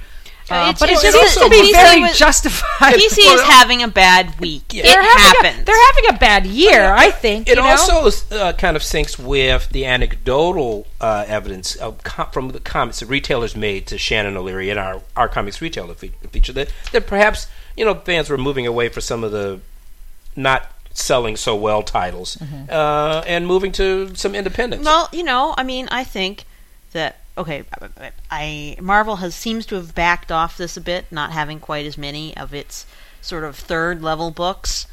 Uh, 0.51 0.69
it's- 0.71 0.79
but 0.81 0.91
it's 0.91 1.03
it 1.03 1.13
just 1.13 1.19
seems 1.19 1.35
that 1.37 1.45
to 1.45 1.63
be 1.63 1.73
very 1.73 2.01
was- 2.03 2.19
justified. 2.19 2.95
DC 2.95 3.19
is 3.19 3.41
having 3.43 3.83
a 3.83 3.89
bad 3.89 4.39
week. 4.41 4.75
It 4.75 4.83
they're 4.83 5.03
having 5.03 5.17
a, 5.17 5.49
happens. 5.49 5.65
they're 5.65 5.87
having 5.87 6.15
a 6.15 6.19
bad 6.19 6.45
year, 6.47 6.93
I 6.93 7.11
think. 7.11 7.49
it 7.49 7.57
you 7.57 7.63
know? 7.63 7.69
also 7.69 8.11
uh, 8.37 8.53
kind 8.53 8.77
of 8.77 8.83
syncs 8.83 9.19
with 9.19 9.71
the 9.71 9.87
anecdotal 9.87 10.87
uh, 11.01 11.25
evidence 11.27 11.77
of 11.77 12.03
com- 12.03 12.31
from 12.31 12.49
the 12.51 12.61
comments 12.61 13.01
that 13.01 13.07
retailers 13.07 13.57
made 13.57 13.87
to 13.87 13.97
Shannon 13.99 14.37
O'Leary 14.37 14.69
in 14.71 14.77
our 14.79 15.01
our 15.17 15.29
comics 15.29 15.63
retailer 15.63 15.95
fe- 15.95 16.13
feature 16.31 16.53
that 16.53 16.69
that 16.93 17.07
perhaps 17.07 17.47
you 17.77 17.85
know 17.85 17.95
fans 17.95 18.29
were 18.29 18.39
moving 18.39 18.67
away 18.67 18.89
for 18.91 19.01
some 19.01 19.25
of 19.25 19.33
the 19.33 19.61
not 20.37 20.71
selling 20.93 21.37
so 21.37 21.57
well 21.57 21.83
titles 21.83 22.37
Mm-hmm. 22.37 22.71
uh, 22.71 23.23
and 23.27 23.47
moving 23.47 23.73
to 23.73 24.15
some 24.15 24.35
independents. 24.35 24.85
Well, 24.85 25.09
you 25.13 25.25
know, 25.25 25.55
I 25.57 25.63
mean, 25.65 25.89
I 25.91 26.05
think 26.05 26.45
that 26.93 27.17
okay, 27.37 27.65
uh, 27.81 27.87
uh, 27.87 27.89
uh, 28.01 28.11
I 28.31 28.77
Marvel 28.81 29.17
has 29.17 29.35
seems 29.35 29.67
to 29.67 29.77
have 29.77 29.95
backed 29.95 30.31
off 30.31 30.57
this 30.57 30.77
a 30.77 30.81
bit, 30.81 31.07
not 31.11 31.33
having 31.33 31.61
quite 31.61 31.87
as 31.87 31.99
many 31.99 32.37
of 32.37 32.55
its 32.55 32.87
sort 33.21 33.45
of 33.45 33.57
third 33.57 34.03
level 34.03 34.31
books. 34.31 34.87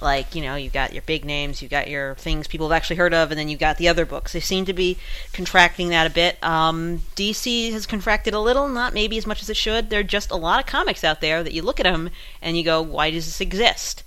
Like 0.00 0.34
you 0.34 0.42
know, 0.42 0.56
you've 0.56 0.74
got 0.74 0.92
your 0.92 1.02
big 1.02 1.24
names, 1.24 1.62
you've 1.62 1.70
got 1.70 1.88
your 1.88 2.14
things 2.16 2.46
people 2.46 2.68
have 2.68 2.76
actually 2.76 2.96
heard 2.96 3.14
of, 3.14 3.30
and 3.30 3.40
then 3.40 3.48
you've 3.48 3.60
got 3.60 3.78
the 3.78 3.88
other 3.88 4.04
books. 4.04 4.32
They 4.32 4.40
seem 4.40 4.66
to 4.66 4.74
be 4.74 4.98
contracting 5.32 5.88
that 5.88 6.06
a 6.06 6.10
bit. 6.10 6.42
Um, 6.44 7.02
DC 7.16 7.72
has 7.72 7.86
contracted 7.86 8.34
a 8.34 8.40
little, 8.40 8.68
not 8.68 8.92
maybe 8.92 9.16
as 9.16 9.26
much 9.26 9.40
as 9.40 9.48
it 9.48 9.56
should. 9.56 9.88
There 9.88 10.00
are 10.00 10.04
just 10.04 10.30
a 10.30 10.36
lot 10.36 10.60
of 10.60 10.66
comics 10.66 11.02
out 11.02 11.22
there 11.22 11.42
that 11.42 11.54
you 11.54 11.62
look 11.62 11.80
at 11.80 11.84
them 11.84 12.10
and 12.42 12.58
you 12.58 12.64
go, 12.64 12.82
"Why 12.82 13.10
does 13.10 13.24
this 13.24 13.40
exist?" 13.40 14.02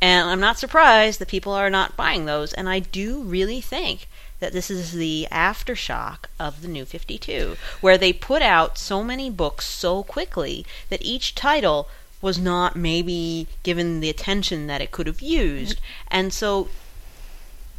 And 0.00 0.28
I'm 0.28 0.40
not 0.40 0.58
surprised 0.58 1.20
that 1.20 1.28
people 1.28 1.52
are 1.52 1.70
not 1.70 1.96
buying 1.96 2.24
those. 2.24 2.52
And 2.52 2.68
I 2.68 2.78
do 2.78 3.22
really 3.22 3.60
think 3.60 4.08
that 4.40 4.52
this 4.52 4.70
is 4.70 4.92
the 4.92 5.26
aftershock 5.30 6.26
of 6.38 6.62
the 6.62 6.68
New 6.68 6.84
52, 6.84 7.56
where 7.80 7.98
they 7.98 8.12
put 8.12 8.42
out 8.42 8.78
so 8.78 9.02
many 9.02 9.30
books 9.30 9.66
so 9.66 10.02
quickly 10.02 10.64
that 10.90 11.02
each 11.02 11.34
title 11.34 11.88
was 12.20 12.38
not 12.38 12.76
maybe 12.76 13.46
given 13.62 14.00
the 14.00 14.10
attention 14.10 14.66
that 14.66 14.80
it 14.80 14.90
could 14.90 15.06
have 15.06 15.20
used. 15.20 15.80
And 16.08 16.32
so, 16.32 16.68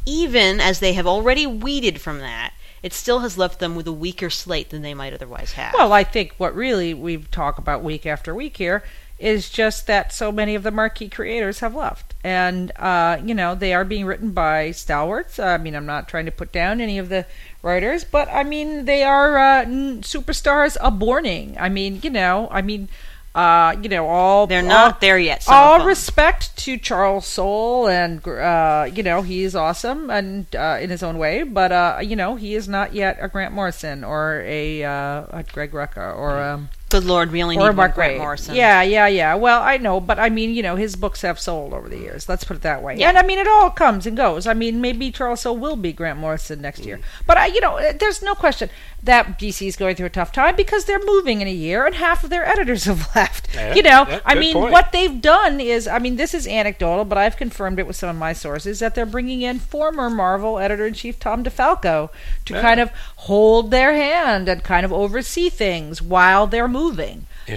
even 0.06 0.60
as 0.60 0.80
they 0.80 0.94
have 0.94 1.06
already 1.06 1.46
weeded 1.46 2.00
from 2.00 2.18
that, 2.20 2.52
it 2.82 2.92
still 2.94 3.20
has 3.20 3.36
left 3.36 3.58
them 3.58 3.76
with 3.76 3.86
a 3.86 3.92
weaker 3.92 4.30
slate 4.30 4.70
than 4.70 4.82
they 4.82 4.94
might 4.94 5.12
otherwise 5.12 5.52
have. 5.52 5.74
Well, 5.74 5.92
I 5.92 6.04
think 6.04 6.34
what 6.38 6.54
really 6.54 6.94
we 6.94 7.18
talk 7.18 7.58
about 7.58 7.82
week 7.82 8.06
after 8.06 8.34
week 8.34 8.56
here 8.56 8.82
is 9.20 9.50
just 9.50 9.86
that 9.86 10.12
so 10.12 10.32
many 10.32 10.54
of 10.54 10.62
the 10.62 10.70
marquee 10.70 11.08
creators 11.08 11.60
have 11.60 11.74
left, 11.74 12.14
and 12.24 12.72
uh, 12.76 13.18
you 13.24 13.34
know 13.34 13.54
they 13.54 13.74
are 13.74 13.84
being 13.84 14.06
written 14.06 14.30
by 14.32 14.70
stalwarts. 14.70 15.38
I 15.38 15.58
mean, 15.58 15.74
I'm 15.76 15.86
not 15.86 16.08
trying 16.08 16.24
to 16.26 16.32
put 16.32 16.50
down 16.52 16.80
any 16.80 16.98
of 16.98 17.08
the 17.10 17.26
writers, 17.62 18.02
but 18.04 18.28
I 18.32 18.42
mean 18.44 18.86
they 18.86 19.02
are 19.02 19.38
uh, 19.38 19.62
n- 19.62 20.00
superstars 20.02 20.76
aborning. 20.80 21.56
I 21.60 21.68
mean, 21.68 22.00
you 22.02 22.08
know, 22.10 22.48
I 22.50 22.62
mean, 22.62 22.88
uh, 23.34 23.76
you 23.82 23.88
know, 23.88 24.06
all 24.08 24.46
They're 24.46 24.62
all- 24.62 24.68
not 24.68 25.00
there 25.02 25.18
yet. 25.18 25.44
all 25.48 25.84
respect 25.84 26.56
to 26.64 26.76
Charles 26.78 27.26
Soule, 27.26 27.88
and 27.88 28.26
uh, 28.26 28.88
you 28.92 29.02
know 29.02 29.20
he 29.22 29.44
is 29.44 29.54
awesome 29.54 30.08
and 30.10 30.46
uh, 30.56 30.78
in 30.80 30.88
his 30.90 31.02
own 31.02 31.18
way, 31.18 31.42
but 31.42 31.70
uh, 31.72 31.98
you 32.02 32.16
know 32.16 32.36
he 32.36 32.54
is 32.54 32.66
not 32.68 32.94
yet 32.94 33.18
a 33.20 33.28
Grant 33.28 33.52
Morrison 33.54 34.02
or 34.02 34.42
a, 34.46 34.82
uh, 34.82 35.26
a 35.30 35.44
Greg 35.52 35.72
Rucka 35.72 36.16
or 36.16 36.40
um, 36.42 36.70
Good 36.90 37.04
lord, 37.04 37.30
we 37.30 37.40
only 37.42 37.56
or 37.56 37.60
need 37.60 37.66
one 37.66 37.76
Mark 37.76 37.94
Grant 37.94 38.18
Morrison. 38.18 38.56
Yeah, 38.56 38.82
yeah, 38.82 39.06
yeah. 39.06 39.34
Well, 39.36 39.62
I 39.62 39.76
know, 39.76 40.00
but 40.00 40.18
I 40.18 40.28
mean, 40.28 40.50
you 40.50 40.62
know, 40.62 40.74
his 40.74 40.96
books 40.96 41.22
have 41.22 41.38
sold 41.38 41.72
over 41.72 41.88
the 41.88 41.98
years. 41.98 42.28
Let's 42.28 42.42
put 42.42 42.56
it 42.56 42.62
that 42.62 42.82
way. 42.82 42.96
Yeah. 42.96 43.08
And 43.10 43.16
I 43.16 43.22
mean, 43.22 43.38
it 43.38 43.46
all 43.46 43.70
comes 43.70 44.06
and 44.06 44.16
goes. 44.16 44.46
I 44.46 44.54
mean, 44.54 44.80
maybe 44.80 45.12
Charles 45.12 45.42
Soule 45.42 45.56
will 45.56 45.76
be 45.76 45.92
Grant 45.92 46.18
Morrison 46.18 46.60
next 46.60 46.84
year. 46.84 46.98
But 47.28 47.38
I, 47.38 47.46
you 47.46 47.60
know, 47.60 47.78
uh, 47.78 47.92
there's 47.92 48.22
no 48.22 48.34
question 48.34 48.70
that 49.04 49.38
DC 49.38 49.66
is 49.66 49.76
going 49.76 49.94
through 49.94 50.06
a 50.06 50.10
tough 50.10 50.32
time 50.32 50.56
because 50.56 50.84
they're 50.84 51.04
moving 51.04 51.40
in 51.40 51.46
a 51.46 51.52
year, 51.52 51.86
and 51.86 51.94
half 51.94 52.24
of 52.24 52.30
their 52.30 52.44
editors 52.44 52.84
have 52.90 53.08
left. 53.14 53.54
Yeah, 53.54 53.74
you 53.74 53.82
know, 53.82 54.04
yeah, 54.08 54.20
I 54.24 54.34
mean, 54.34 54.54
point. 54.54 54.72
what 54.72 54.90
they've 54.90 55.20
done 55.22 55.60
is, 55.60 55.86
I 55.86 56.00
mean, 56.00 56.16
this 56.16 56.34
is 56.34 56.46
anecdotal, 56.48 57.04
but 57.04 57.16
I've 57.18 57.36
confirmed 57.36 57.78
it 57.78 57.86
with 57.86 57.94
some 57.96 58.08
of 58.10 58.16
my 58.16 58.32
sources 58.32 58.80
that 58.80 58.96
they're 58.96 59.06
bringing 59.06 59.42
in 59.42 59.60
former 59.60 60.10
Marvel 60.10 60.58
editor 60.58 60.86
in 60.86 60.94
chief 60.94 61.20
Tom 61.20 61.44
DeFalco 61.44 62.10
to 62.46 62.54
Yeah. 62.54 62.60
kind 62.60 62.80
of 62.80 62.90
hold 63.16 63.70
their 63.70 63.94
hand 63.94 64.48
and 64.48 64.64
kind 64.64 64.84
of 64.84 64.92
oversee 64.92 65.48
things 65.50 66.02
while 66.02 66.48
they're 66.48 66.66
moving. 66.66 66.79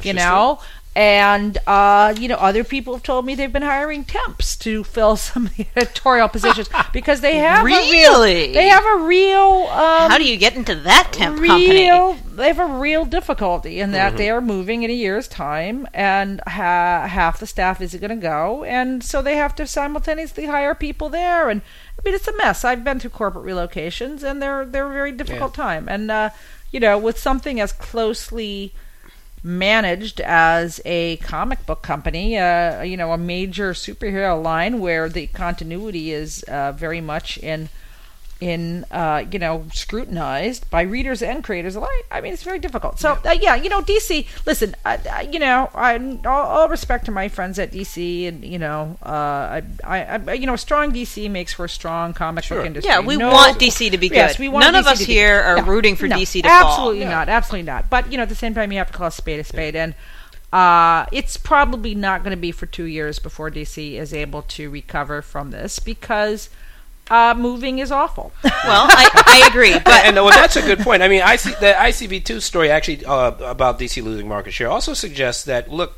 You 0.03 0.13
know, 0.13 0.59
and 0.95 1.57
uh, 1.65 2.13
you 2.19 2.27
know, 2.27 2.35
other 2.35 2.63
people 2.63 2.93
have 2.93 3.01
told 3.03 3.25
me 3.25 3.33
they've 3.35 3.51
been 3.51 3.61
hiring 3.63 4.03
temps 4.03 4.55
to 4.57 4.83
fill 4.83 5.15
some 5.29 5.47
of 5.47 5.55
the 5.57 5.65
editorial 5.75 6.27
positions 6.29 6.69
because 6.93 7.21
they 7.21 7.37
have 7.37 7.61
a 7.61 7.65
real, 7.65 7.75
Really? 8.21 8.53
they 8.53 8.67
have 8.67 8.83
a 8.85 8.97
real 9.05 9.67
um, 9.71 10.11
How 10.11 10.17
do 10.19 10.23
you 10.23 10.37
get 10.37 10.55
into 10.55 10.75
that 10.75 11.09
temp 11.11 11.39
real 11.39 11.51
company? 11.51 12.19
they 12.35 12.47
have 12.47 12.59
a 12.59 12.65
real 12.79 13.05
difficulty 13.05 13.79
in 13.79 13.85
Mm-hmm. 13.87 13.93
that 13.93 14.17
they 14.17 14.29
are 14.29 14.41
moving 14.41 14.83
in 14.83 14.89
a 14.91 14.93
year's 14.93 15.27
time 15.27 15.87
and 15.93 16.41
ha- 16.47 17.07
half 17.07 17.39
the 17.39 17.47
staff 17.47 17.81
isn't 17.81 17.99
going 17.99 18.09
to 18.09 18.15
go. 18.15 18.63
And 18.63 19.03
so 19.03 19.21
they 19.21 19.35
have 19.35 19.55
to 19.55 19.65
simultaneously 19.67 20.45
hire 20.45 20.73
people 20.75 21.09
there. 21.09 21.49
And 21.49 21.61
i 21.97 22.01
mean 22.05 22.13
it's 22.15 22.27
a 22.27 22.37
mess. 22.37 22.63
I've 22.65 22.83
been 22.83 22.99
through 22.99 23.11
corporate 23.11 23.45
relocations 23.45 24.23
and 24.23 24.41
they're 24.41 24.65
they're 24.65 24.89
a 24.89 24.93
very 24.93 25.11
difficult 25.11 25.53
time. 25.55 25.87
And 25.89 26.09
uh, 26.11 26.29
you 26.71 26.79
know 26.79 26.97
with 26.99 27.17
something 27.19 27.59
as 27.59 27.71
closely 27.71 28.73
managed 29.43 30.21
as 30.21 30.79
a 30.85 31.17
comic 31.17 31.65
book 31.65 31.81
company, 31.81 32.37
uh, 32.37 32.81
you 32.81 32.95
know, 32.95 33.11
a 33.11 33.17
major 33.17 33.73
superhero 33.73 34.41
line 34.41 34.79
where 34.79 35.09
the 35.09 35.27
continuity 35.27 36.11
is 36.11 36.43
uh, 36.43 36.71
very 36.71 37.01
much 37.01 37.37
in 37.39 37.69
in 38.43 38.83
uh, 38.91 39.23
you 39.31 39.39
know 39.39 39.63
scrutinized 39.71 40.69
by 40.69 40.81
readers 40.81 41.21
and 41.21 41.43
creators 41.43 41.77
alike. 41.77 41.89
I 42.11 42.19
mean, 42.19 42.33
it's 42.33 42.43
very 42.43 42.59
difficult. 42.59 42.99
So 42.99 43.17
uh, 43.25 43.31
yeah, 43.31 43.55
you 43.55 43.69
know, 43.69 43.81
DC. 43.81 44.27
Listen, 44.45 44.75
I, 44.83 44.99
I, 45.09 45.21
you 45.21 45.39
know, 45.39 45.69
I 45.73 45.97
all, 46.25 46.45
all 46.47 46.67
respect 46.67 47.05
to 47.05 47.11
my 47.11 47.29
friends 47.29 47.57
at 47.57 47.71
DC, 47.71 48.27
and 48.27 48.43
you 48.43 48.59
know, 48.59 48.97
uh, 49.01 49.09
I, 49.09 49.63
I, 49.85 50.21
I, 50.27 50.33
you 50.33 50.45
know, 50.45 50.55
a 50.55 50.57
strong 50.57 50.91
DC 50.91 51.31
makes 51.31 51.53
for 51.53 51.65
a 51.65 51.69
strong 51.69 52.13
comic 52.13 52.43
Sure. 52.43 52.57
book 52.57 52.65
industry. 52.67 52.91
Yeah, 52.91 52.99
we 52.99 53.15
No- 53.15 53.31
want 53.31 53.59
DC 53.59 53.89
to 53.91 53.97
be 53.97 54.09
good. 54.09 54.15
Yes, 54.17 54.37
we 54.37 54.49
want 54.49 54.65
None 54.65 54.75
of 54.75 54.87
us 54.87 54.99
to 54.99 55.05
here 55.05 55.39
good. 55.41 55.47
are 55.47 55.57
No, 55.57 55.63
rooting 55.71 55.95
for 55.95 56.07
no, 56.09 56.17
DC 56.17 56.41
to 56.43 56.49
fall. 56.49 56.67
absolutely 56.67 57.05
not, 57.05 57.29
absolutely 57.29 57.65
not. 57.65 57.89
But 57.89 58.11
you 58.11 58.17
know, 58.17 58.23
at 58.23 58.29
the 58.29 58.35
same 58.35 58.53
time, 58.53 58.71
you 58.73 58.77
have 58.79 58.91
to 58.91 58.97
call 58.97 59.07
a 59.07 59.11
spade 59.11 59.39
a 59.39 59.43
spade, 59.45 59.75
and 59.77 59.95
uh, 60.51 61.05
it's 61.13 61.37
probably 61.37 61.95
not 61.95 62.23
going 62.23 62.31
to 62.35 62.41
be 62.41 62.51
for 62.51 62.65
two 62.65 62.83
years 62.85 63.19
before 63.19 63.49
DC 63.49 63.93
is 63.93 64.13
able 64.13 64.41
to 64.43 64.69
recover 64.69 65.21
from 65.21 65.51
this 65.51 65.79
because 65.79 66.49
uh, 67.09 67.33
moving 67.37 67.79
is 67.79 67.91
awful. 67.91 68.31
Well, 68.65 68.87
I, 68.89 69.09
I 69.43 69.47
agree, 69.49 69.73
but 69.73 70.05
and 70.05 70.15
well, 70.15 70.29
that's 70.29 70.55
a 70.55 70.61
good 70.61 70.79
point. 70.79 71.03
I 71.03 71.09
mean, 71.09 71.21
I 71.21 71.35
see 71.35 71.51
the 71.59 71.73
ICv2 71.73 72.41
story 72.41 72.69
actually 72.71 73.03
uh, 73.05 73.31
about 73.41 73.77
DC 73.77 74.01
losing 74.01 74.25
market 74.27 74.51
share 74.53 74.69
also 74.69 74.93
suggests 74.93 75.43
that 75.45 75.69
look, 75.69 75.97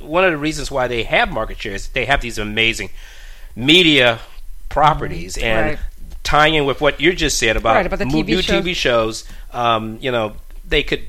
one 0.00 0.24
of 0.24 0.30
the 0.32 0.38
reasons 0.38 0.70
why 0.70 0.88
they 0.88 1.02
have 1.02 1.30
market 1.30 1.58
share 1.60 1.74
is 1.74 1.88
they 1.88 2.06
have 2.06 2.22
these 2.22 2.38
amazing 2.38 2.88
media 3.54 4.18
properties 4.70 5.36
and 5.36 5.66
Right. 5.70 5.78
tying 6.22 6.54
in 6.54 6.64
with 6.64 6.80
what 6.80 7.00
you 7.00 7.12
just 7.12 7.38
said 7.38 7.56
about, 7.58 7.76
Right, 7.76 7.86
about 7.86 7.98
the 7.98 8.06
mo- 8.06 8.22
TV 8.22 8.26
new 8.28 8.42
shows. 8.42 8.64
TV 8.64 8.74
shows. 8.74 9.24
Um, 9.52 9.98
you 10.00 10.10
know, 10.10 10.34
they 10.66 10.82
could 10.82 11.02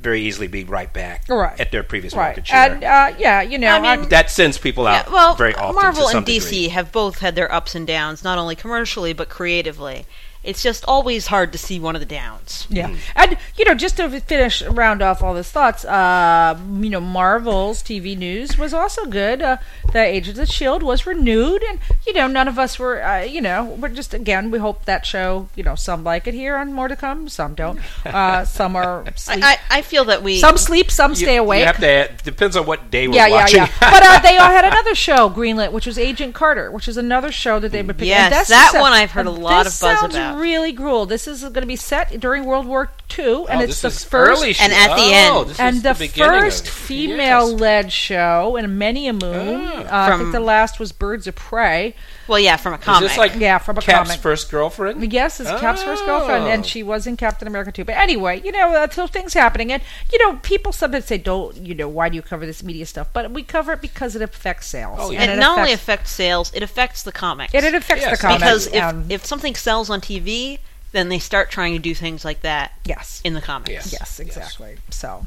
very 0.00 0.20
easily 0.22 0.46
be 0.46 0.62
right 0.64 0.92
back 0.92 1.24
Right. 1.28 1.58
at 1.60 1.72
their 1.72 1.82
previous 1.82 2.14
right, 2.14 2.26
market 2.28 2.46
share. 2.46 2.72
and 2.74 2.84
uh, 2.84 3.12
yeah, 3.18 3.42
you 3.42 3.58
know, 3.58 3.68
I 3.76 3.96
mean- 3.96 4.08
that 4.10 4.30
sends 4.30 4.56
people 4.58 4.86
out 4.86 5.06
Yeah, 5.06 5.12
well, 5.12 5.34
very 5.34 5.54
often. 5.54 5.74
Marvel 5.74 6.04
to 6.06 6.10
some 6.12 6.18
and 6.18 6.26
DC 6.26 6.44
degree. 6.50 6.68
have 6.68 6.92
both 6.92 7.18
had 7.18 7.34
their 7.34 7.52
ups 7.52 7.74
and 7.74 7.86
downs, 7.86 8.22
not 8.22 8.38
only 8.38 8.54
commercially 8.54 9.12
but 9.12 9.28
creatively. 9.28 10.06
It's 10.48 10.62
just 10.62 10.84
always 10.88 11.26
hard 11.28 11.52
to 11.52 11.58
see 11.58 11.78
one 11.78 11.94
of 11.94 12.00
the 12.00 12.06
downs. 12.06 12.66
Yeah, 12.70 12.96
and 13.14 13.36
you 13.56 13.64
know, 13.66 13.74
just 13.74 13.96
to 13.98 14.08
finish, 14.20 14.62
round 14.62 15.02
off 15.02 15.22
all 15.22 15.34
his 15.34 15.50
thoughts. 15.50 15.84
Uh, 15.84 16.58
you 16.80 16.90
know, 16.90 17.00
Marvel's 17.00 17.82
TV 17.82 18.16
news 18.16 18.56
was 18.58 18.72
also 18.72 19.04
good. 19.06 19.42
Uh, 19.42 19.58
the 19.92 20.00
Agents 20.02 20.38
of 20.38 20.46
the 20.46 20.52
Shield 20.52 20.82
was 20.82 21.06
renewed, 21.06 21.62
and 21.62 21.78
you 22.06 22.12
know, 22.14 22.26
none 22.26 22.48
of 22.48 22.58
us 22.58 22.78
were. 22.78 23.02
Uh, 23.02 23.22
you 23.22 23.40
know, 23.40 23.64
we're 23.64 23.88
just 23.88 24.14
again, 24.14 24.50
we 24.50 24.58
hope 24.58 24.84
that 24.86 25.04
show. 25.04 25.48
You 25.54 25.62
know, 25.64 25.74
some 25.74 26.02
like 26.04 26.26
it 26.26 26.34
here 26.34 26.56
on 26.56 26.72
more 26.72 26.88
to 26.88 26.96
come. 26.96 27.28
Some 27.28 27.54
don't. 27.54 27.78
Uh, 28.08 28.44
some 28.44 28.74
are 28.74 29.04
sleep. 29.16 29.44
I, 29.44 29.52
I, 29.70 29.78
I 29.78 29.82
feel 29.82 30.04
that 30.06 30.22
we 30.22 30.38
some 30.38 30.56
sleep. 30.56 30.90
Some 30.90 31.10
You- 31.12 31.16
stay 31.16 31.36
awake. 31.36 31.60
You 31.60 31.66
have 31.66 31.78
to. 31.80 31.86
Add, 31.86 32.22
depends 32.22 32.56
on 32.56 32.64
what 32.64 32.90
day 32.90 33.06
we're 33.06 33.14
yeah, 33.16 33.26
yeah, 33.26 33.34
watching. 33.34 33.58
yeah. 33.58 33.68
But 33.80 34.02
uh, 34.02 34.18
they 34.20 34.38
all 34.38 34.50
had 34.50 34.64
another 34.72 34.94
show 34.94 35.28
greenlit, 35.28 35.72
which 35.72 35.86
was 35.86 35.98
Agent 35.98 36.34
Carter, 36.34 36.70
which 36.70 36.88
is 36.88 36.96
another 36.96 37.30
show 37.30 37.58
that 37.60 37.70
they 37.70 37.82
would 37.82 37.98
pick. 37.98 38.08
Yes, 38.08 38.32
and 38.32 38.40
this 38.40 38.48
that 38.48 38.72
is- 38.74 38.80
one 38.80 38.92
I've 38.92 39.10
heard 39.10 39.26
a 39.26 39.30
lot 39.30 39.66
of 39.66 39.78
buzz 39.78 40.02
about. 40.04 40.37
Really 40.38 40.72
cool. 40.72 41.06
This 41.06 41.26
is 41.26 41.40
going 41.42 41.54
to 41.54 41.66
be 41.66 41.76
set 41.76 42.20
during 42.20 42.44
World 42.44 42.66
War 42.66 42.90
II, 43.18 43.46
and 43.48 43.60
Oh, 43.60 43.64
it's 43.64 43.80
this 43.80 43.82
the 43.82 43.88
is 43.88 44.04
first 44.04 44.40
early 44.42 44.48
And 44.60 44.72
sh- 44.72 44.76
at 44.76 44.88
the 44.96 45.02
oh, 45.02 45.40
end. 45.40 45.48
this 45.50 45.54
is 45.56 45.60
and 45.60 45.82
the, 45.82 45.94
beginning 45.94 46.34
of- 46.36 46.42
first 46.44 46.68
female-led 46.68 47.92
show 47.92 48.56
in 48.56 48.78
many 48.78 49.08
a 49.08 49.12
moon. 49.12 49.60
Ah. 49.88 50.10
uh, 50.10 50.14
I 50.14 50.18
think 50.18 50.32
the 50.32 50.40
last 50.40 50.78
was 50.78 50.92
Birds 50.92 51.26
of 51.26 51.34
Prey. 51.34 51.94
Well, 52.28 52.38
yeah, 52.38 52.56
from 52.56 52.74
a 52.74 52.76
Is 52.76 52.84
comic. 52.84 53.08
this 53.08 53.18
like 53.18 53.34
Yeah, 53.36 53.58
from 53.58 53.78
a 53.78 53.80
comic 53.80 53.86
Cap's 53.96 54.08
comic. 54.10 54.20
first 54.20 54.50
girlfriend? 54.50 55.12
Yes, 55.12 55.40
it's 55.40 55.50
Cap's 55.50 55.82
first 55.82 56.02
oh. 56.04 56.06
girlfriend, 56.06 56.44
Oh. 56.44 56.48
and 56.48 56.64
she 56.66 56.82
was 56.82 57.06
in 57.06 57.16
Captain 57.16 57.48
America 57.48 57.72
too. 57.72 57.84
But 57.84 57.96
anyway, 57.96 58.40
you 58.44 58.52
know, 58.52 58.68
uh, 58.68 58.72
that's 58.72 58.96
those 58.96 59.10
things 59.10 59.34
happening, 59.34 59.72
and 59.72 59.82
you 60.12 60.18
know, 60.18 60.36
people 60.42 60.72
sometimes 60.72 61.06
say, 61.06 61.18
"Don't 61.18 61.56
you 61.56 61.74
know 61.74 61.88
why 61.88 62.08
do 62.08 62.16
you 62.16 62.22
cover 62.22 62.46
this 62.46 62.62
media 62.62 62.86
stuff?" 62.86 63.08
But 63.12 63.30
we 63.32 63.42
cover 63.42 63.72
it 63.72 63.80
because 63.80 64.14
it 64.14 64.22
affects 64.22 64.66
sales. 64.66 64.98
Oh, 65.00 65.10
yeah. 65.10 65.24
it 65.24 65.30
and 65.30 65.40
not 65.40 65.58
only 65.58 65.72
affects, 65.72 65.82
affects 65.82 66.10
sales, 66.12 66.52
it 66.54 66.62
affects 66.62 67.02
the 67.02 67.12
comics. 67.12 67.54
it, 67.54 67.64
it 67.64 67.74
affects 67.74 68.02
Yes, 68.04 68.18
the 68.18 68.22
comics 68.26 68.42
because 68.42 68.66
if, 68.68 68.74
and- 68.74 69.10
if 69.10 69.24
something 69.24 69.54
sells 69.54 69.88
on 69.90 70.00
TV, 70.00 70.58
then 70.92 71.08
they 71.08 71.18
start 71.18 71.50
trying 71.50 71.72
to 71.74 71.78
do 71.78 71.94
things 71.94 72.24
like 72.24 72.42
that 72.42 72.72
yes, 72.84 73.20
in 73.24 73.34
the 73.34 73.40
comics. 73.40 73.70
Yes. 73.70 73.92
Yes, 73.92 74.20
exactly. 74.20 74.76
So, 74.90 75.26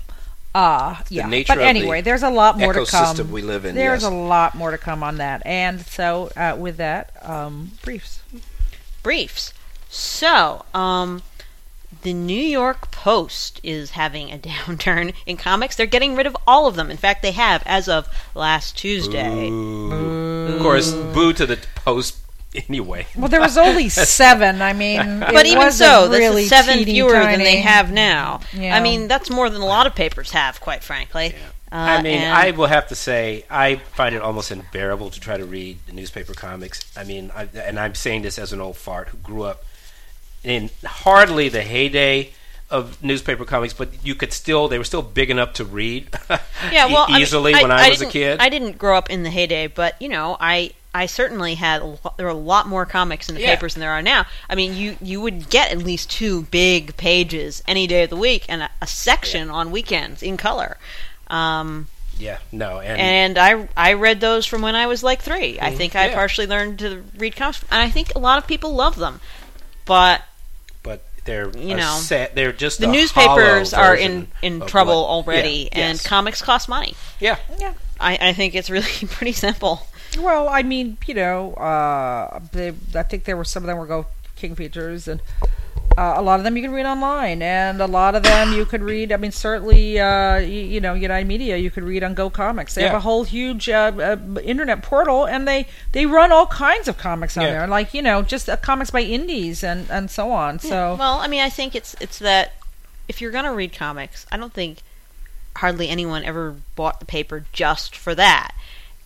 uh, 0.54 0.96
yeah. 1.10 1.28
nature 1.28 1.54
But 1.54 1.60
of 1.60 1.64
anyway, 1.66 2.02
the 2.02 2.06
there's 2.06 2.24
a 2.24 2.30
lot 2.30 2.58
more 2.58 2.74
to 2.74 2.86
come. 2.86 3.16
ecosystem 3.16 3.30
we 3.30 3.42
live 3.42 3.66
in, 3.66 3.76
There's 3.76 4.02
yes. 4.04 4.12
a 4.12 4.14
lot 4.14 4.56
more 4.56 4.72
to 4.72 4.78
come 4.78 5.04
on 5.04 5.18
that, 5.18 5.42
and 5.46 5.82
so 5.82 6.30
uh, 6.36 6.56
with 6.60 6.78
that, 6.78 7.12
um, 7.28 7.72
briefs. 7.84 8.22
briefs. 9.04 9.54
So, 9.90 10.64
um, 10.74 11.22
the 12.04 12.14
New 12.14 12.34
York 12.42 12.92
Post 12.92 13.60
is 13.64 13.92
having 13.92 14.32
a 14.32 14.38
downturn 14.50 15.14
in 15.26 15.38
comics. 15.38 15.76
They're 15.76 15.86
getting 15.86 16.16
rid 16.16 16.26
of 16.28 16.36
all 16.48 16.66
of 16.68 16.76
them. 16.76 16.90
In 16.90 16.98
fact, 16.98 17.22
they 17.22 17.32
have 17.32 17.62
as 17.66 17.88
of 17.90 18.08
last 18.36 18.78
Tuesday. 18.78 19.48
Of 19.50 20.60
course, 20.62 20.92
boo 20.94 21.34
to 21.34 21.46
the 21.46 21.60
post 21.76 22.18
anyway. 22.70 23.08
Well, 23.16 23.30
there 23.30 23.42
was 23.42 23.58
only 23.58 23.90
seven. 23.90 24.62
I 24.62 24.74
mean, 24.74 25.20
But 25.20 25.46
it 25.46 25.48
even 25.48 25.60
wasn't 25.60 25.90
so, 25.90 26.08
that's 26.08 26.20
really 26.20 26.44
a 26.44 26.48
seven 26.48 26.80
teeny 26.80 26.92
fewer 26.94 27.12
than 27.12 27.40
they 27.40 27.58
have 27.58 27.92
now. 27.92 28.42
Yeah. 28.54 28.76
I 28.76 28.82
mean, 28.82 29.08
that's 29.08 29.30
more 29.30 29.50
than 29.50 29.62
a 29.62 29.66
lot 29.66 29.88
of 29.88 29.96
papers 29.96 30.32
have, 30.32 30.60
quite 30.60 30.84
frankly. 30.84 31.34
Uh, 31.72 31.76
I 31.76 32.02
mean, 32.02 32.20
and- 32.20 32.34
I 32.38 32.52
will 32.52 32.68
have 32.68 32.90
to 32.90 32.96
say, 32.96 33.46
I 33.50 33.76
find 33.76 34.14
it 34.14 34.22
almost 34.22 34.52
unbearable 34.52 35.10
to 35.12 35.20
try 35.20 35.38
to 35.38 35.46
read 35.46 35.80
the 35.88 35.94
newspaper 35.94 36.34
comics. 36.34 36.84
I 36.98 37.04
mean, 37.06 37.32
I, 37.34 37.48
and 37.56 37.80
I'm 37.80 37.96
saying 37.96 38.24
this 38.24 38.38
as 38.38 38.52
an 38.52 38.60
old 38.60 38.76
fart 38.76 39.10
who 39.10 39.18
grew 39.18 39.44
up 39.44 39.64
in 40.44 40.70
hardly 40.84 41.48
the 41.48 41.62
heyday 41.62 42.32
of 42.70 43.02
newspaper 43.04 43.46
comics, 43.46 43.74
but 43.74 43.90
you 44.04 44.16
could 44.16 44.34
still, 44.34 44.68
they 44.68 44.78
were 44.78 44.84
still 44.84 45.02
big 45.02 45.30
enough 45.30 45.54
to 45.54 45.66
read 45.66 46.10
yeah, 46.72 46.88
e- 46.88 46.94
well, 46.94 47.06
I 47.08 47.14
mean, 47.14 47.22
easily 47.22 47.54
when 47.54 47.70
I, 47.72 47.90
was 47.90 48.02
a 48.02 48.06
kid. 48.06 48.40
I 48.40 48.50
didn't 48.50 48.78
grow 48.78 48.98
up 48.98 49.10
in 49.10 49.24
the 49.24 49.30
heyday, 49.30 49.68
but 49.68 50.02
you 50.02 50.10
know, 50.10 50.38
I 50.40 50.72
I 50.94 51.06
certainly 51.06 51.56
had 51.56 51.82
a 51.82 51.86
lo- 51.86 52.14
there 52.18 52.26
were 52.26 52.32
a 52.32 52.36
lot 52.36 52.68
more 52.68 52.86
comics 52.86 53.30
in 53.30 53.36
the 53.36 53.42
Yeah. 53.42 53.56
papers 53.56 53.74
than 53.76 53.82
there 53.82 53.92
are 53.92 54.02
now. 54.02 54.26
I 54.50 54.56
mean, 54.56 54.76
you 54.76 54.98
you 55.02 55.22
would 55.22 55.50
get 55.50 55.72
at 55.72 55.78
least 55.78 56.10
two 56.12 56.44
big 56.52 56.98
pages 56.98 57.64
any 57.68 57.88
day 57.88 58.04
of 58.04 58.10
the 58.10 58.18
week 58.18 58.46
and 58.50 58.64
a, 58.64 58.70
a 58.82 58.88
section 58.88 59.50
on 59.50 59.72
weekends 59.72 60.22
in 60.22 60.36
color. 60.38 60.78
Um, 61.28 61.88
yeah, 62.18 62.40
no, 62.52 62.80
and, 62.82 63.00
and 63.00 63.38
I 63.38 63.70
I 63.78 63.94
read 63.94 64.20
those 64.20 64.46
from 64.46 64.62
when 64.62 64.76
I 64.76 64.86
was 64.88 65.02
like 65.02 65.22
three. 65.22 65.60
I 65.62 65.74
think 65.74 65.96
I 65.96 66.08
yeah. 66.10 66.14
partially 66.16 66.46
learned 66.46 66.80
to 66.80 67.04
read 67.18 67.36
comics, 67.36 67.64
and 67.72 67.82
I 67.82 67.90
think 67.90 68.14
a 68.16 68.20
lot 68.20 68.38
of 68.38 68.46
people 68.48 68.74
love 68.76 68.98
them. 68.98 69.22
But 69.86 70.22
but 70.84 71.04
they're 71.24 71.50
you 71.58 71.76
know, 71.76 71.98
set, 72.02 72.36
they're 72.36 72.52
just 72.52 72.80
the 72.80 72.90
a 72.90 72.92
newspapers 72.92 73.74
are 73.74 73.96
in 73.96 74.28
in 74.42 74.60
trouble 74.68 75.02
what- 75.04 75.10
already, 75.28 75.70
yeah, 75.72 75.80
and 75.88 75.98
yes. 75.98 76.06
comics 76.06 76.42
cost 76.42 76.68
money. 76.68 76.96
yeah, 77.20 77.38
Yeah. 77.60 77.74
I, 78.00 78.18
I 78.30 78.34
think 78.34 78.56
it's 78.56 78.70
really 78.70 78.90
pretty 79.08 79.34
simple. 79.34 79.88
Well, 80.20 80.50
I 80.50 80.64
mean, 80.64 80.98
you 81.08 81.14
know, 81.14 81.54
uh, 81.54 82.40
they, 82.52 82.74
I 82.96 83.04
think 83.04 83.24
there 83.24 83.38
were 83.38 83.46
some 83.46 83.64
of 83.64 83.68
them 83.68 83.78
were 83.78 83.86
Go 83.86 84.08
King 84.36 84.56
features, 84.56 85.08
and 85.08 85.22
uh, 85.98 86.14
a 86.18 86.22
lot 86.22 86.40
of 86.40 86.44
them 86.44 86.56
you 86.58 86.64
can 86.64 86.72
read 86.72 86.86
online, 86.86 87.42
and 87.42 87.82
a 87.82 87.86
lot 87.88 88.16
of 88.16 88.24
them 88.24 88.54
you 88.54 88.66
could 88.66 88.82
read. 88.82 89.12
I 89.12 89.18
mean, 89.18 89.32
certainly, 89.32 90.00
uh, 90.00 90.38
you, 90.38 90.62
you 90.62 90.82
know, 90.82 90.94
United 90.94 91.28
Media 91.28 91.58
you 91.58 91.70
could 91.70 91.84
read 91.84 92.04
on 92.04 92.16
GoComics. 92.16 92.74
They 92.74 92.84
have 92.84 92.94
a 92.94 93.00
whole 93.02 93.24
huge 93.24 93.70
uh, 93.70 93.92
uh, 93.98 94.40
internet 94.42 94.84
portal, 94.84 95.26
and 95.28 95.48
they 95.48 95.68
they 95.92 96.06
run 96.06 96.32
all 96.32 96.48
kinds 96.48 96.88
of 96.88 96.98
comics 96.98 97.38
on 97.38 97.44
Yeah. 97.44 97.52
there, 97.52 97.68
like 97.68 97.94
you 97.94 98.02
know, 98.02 98.22
just 98.22 98.50
uh, 98.50 98.58
comics 98.58 98.90
by 98.92 99.02
indies 99.02 99.64
and 99.64 99.90
and 99.90 100.10
so 100.10 100.32
on. 100.32 100.60
So 100.60 100.96
Well, 100.98 101.20
I 101.20 101.28
mean, 101.28 101.42
I 101.42 101.50
think 101.50 101.76
it's 101.76 101.96
it's 102.02 102.20
that 102.20 102.54
if 103.08 103.22
you're 103.22 103.32
gonna 103.32 103.54
read 103.54 103.74
comics, 103.74 104.26
I 104.32 104.38
don't 104.38 104.54
think 104.54 104.80
hardly 105.58 105.90
anyone 105.90 106.24
ever 106.24 106.56
bought 106.76 107.00
the 107.00 107.06
paper 107.06 107.46
just 107.52 107.96
for 107.96 108.16
that. 108.16 108.54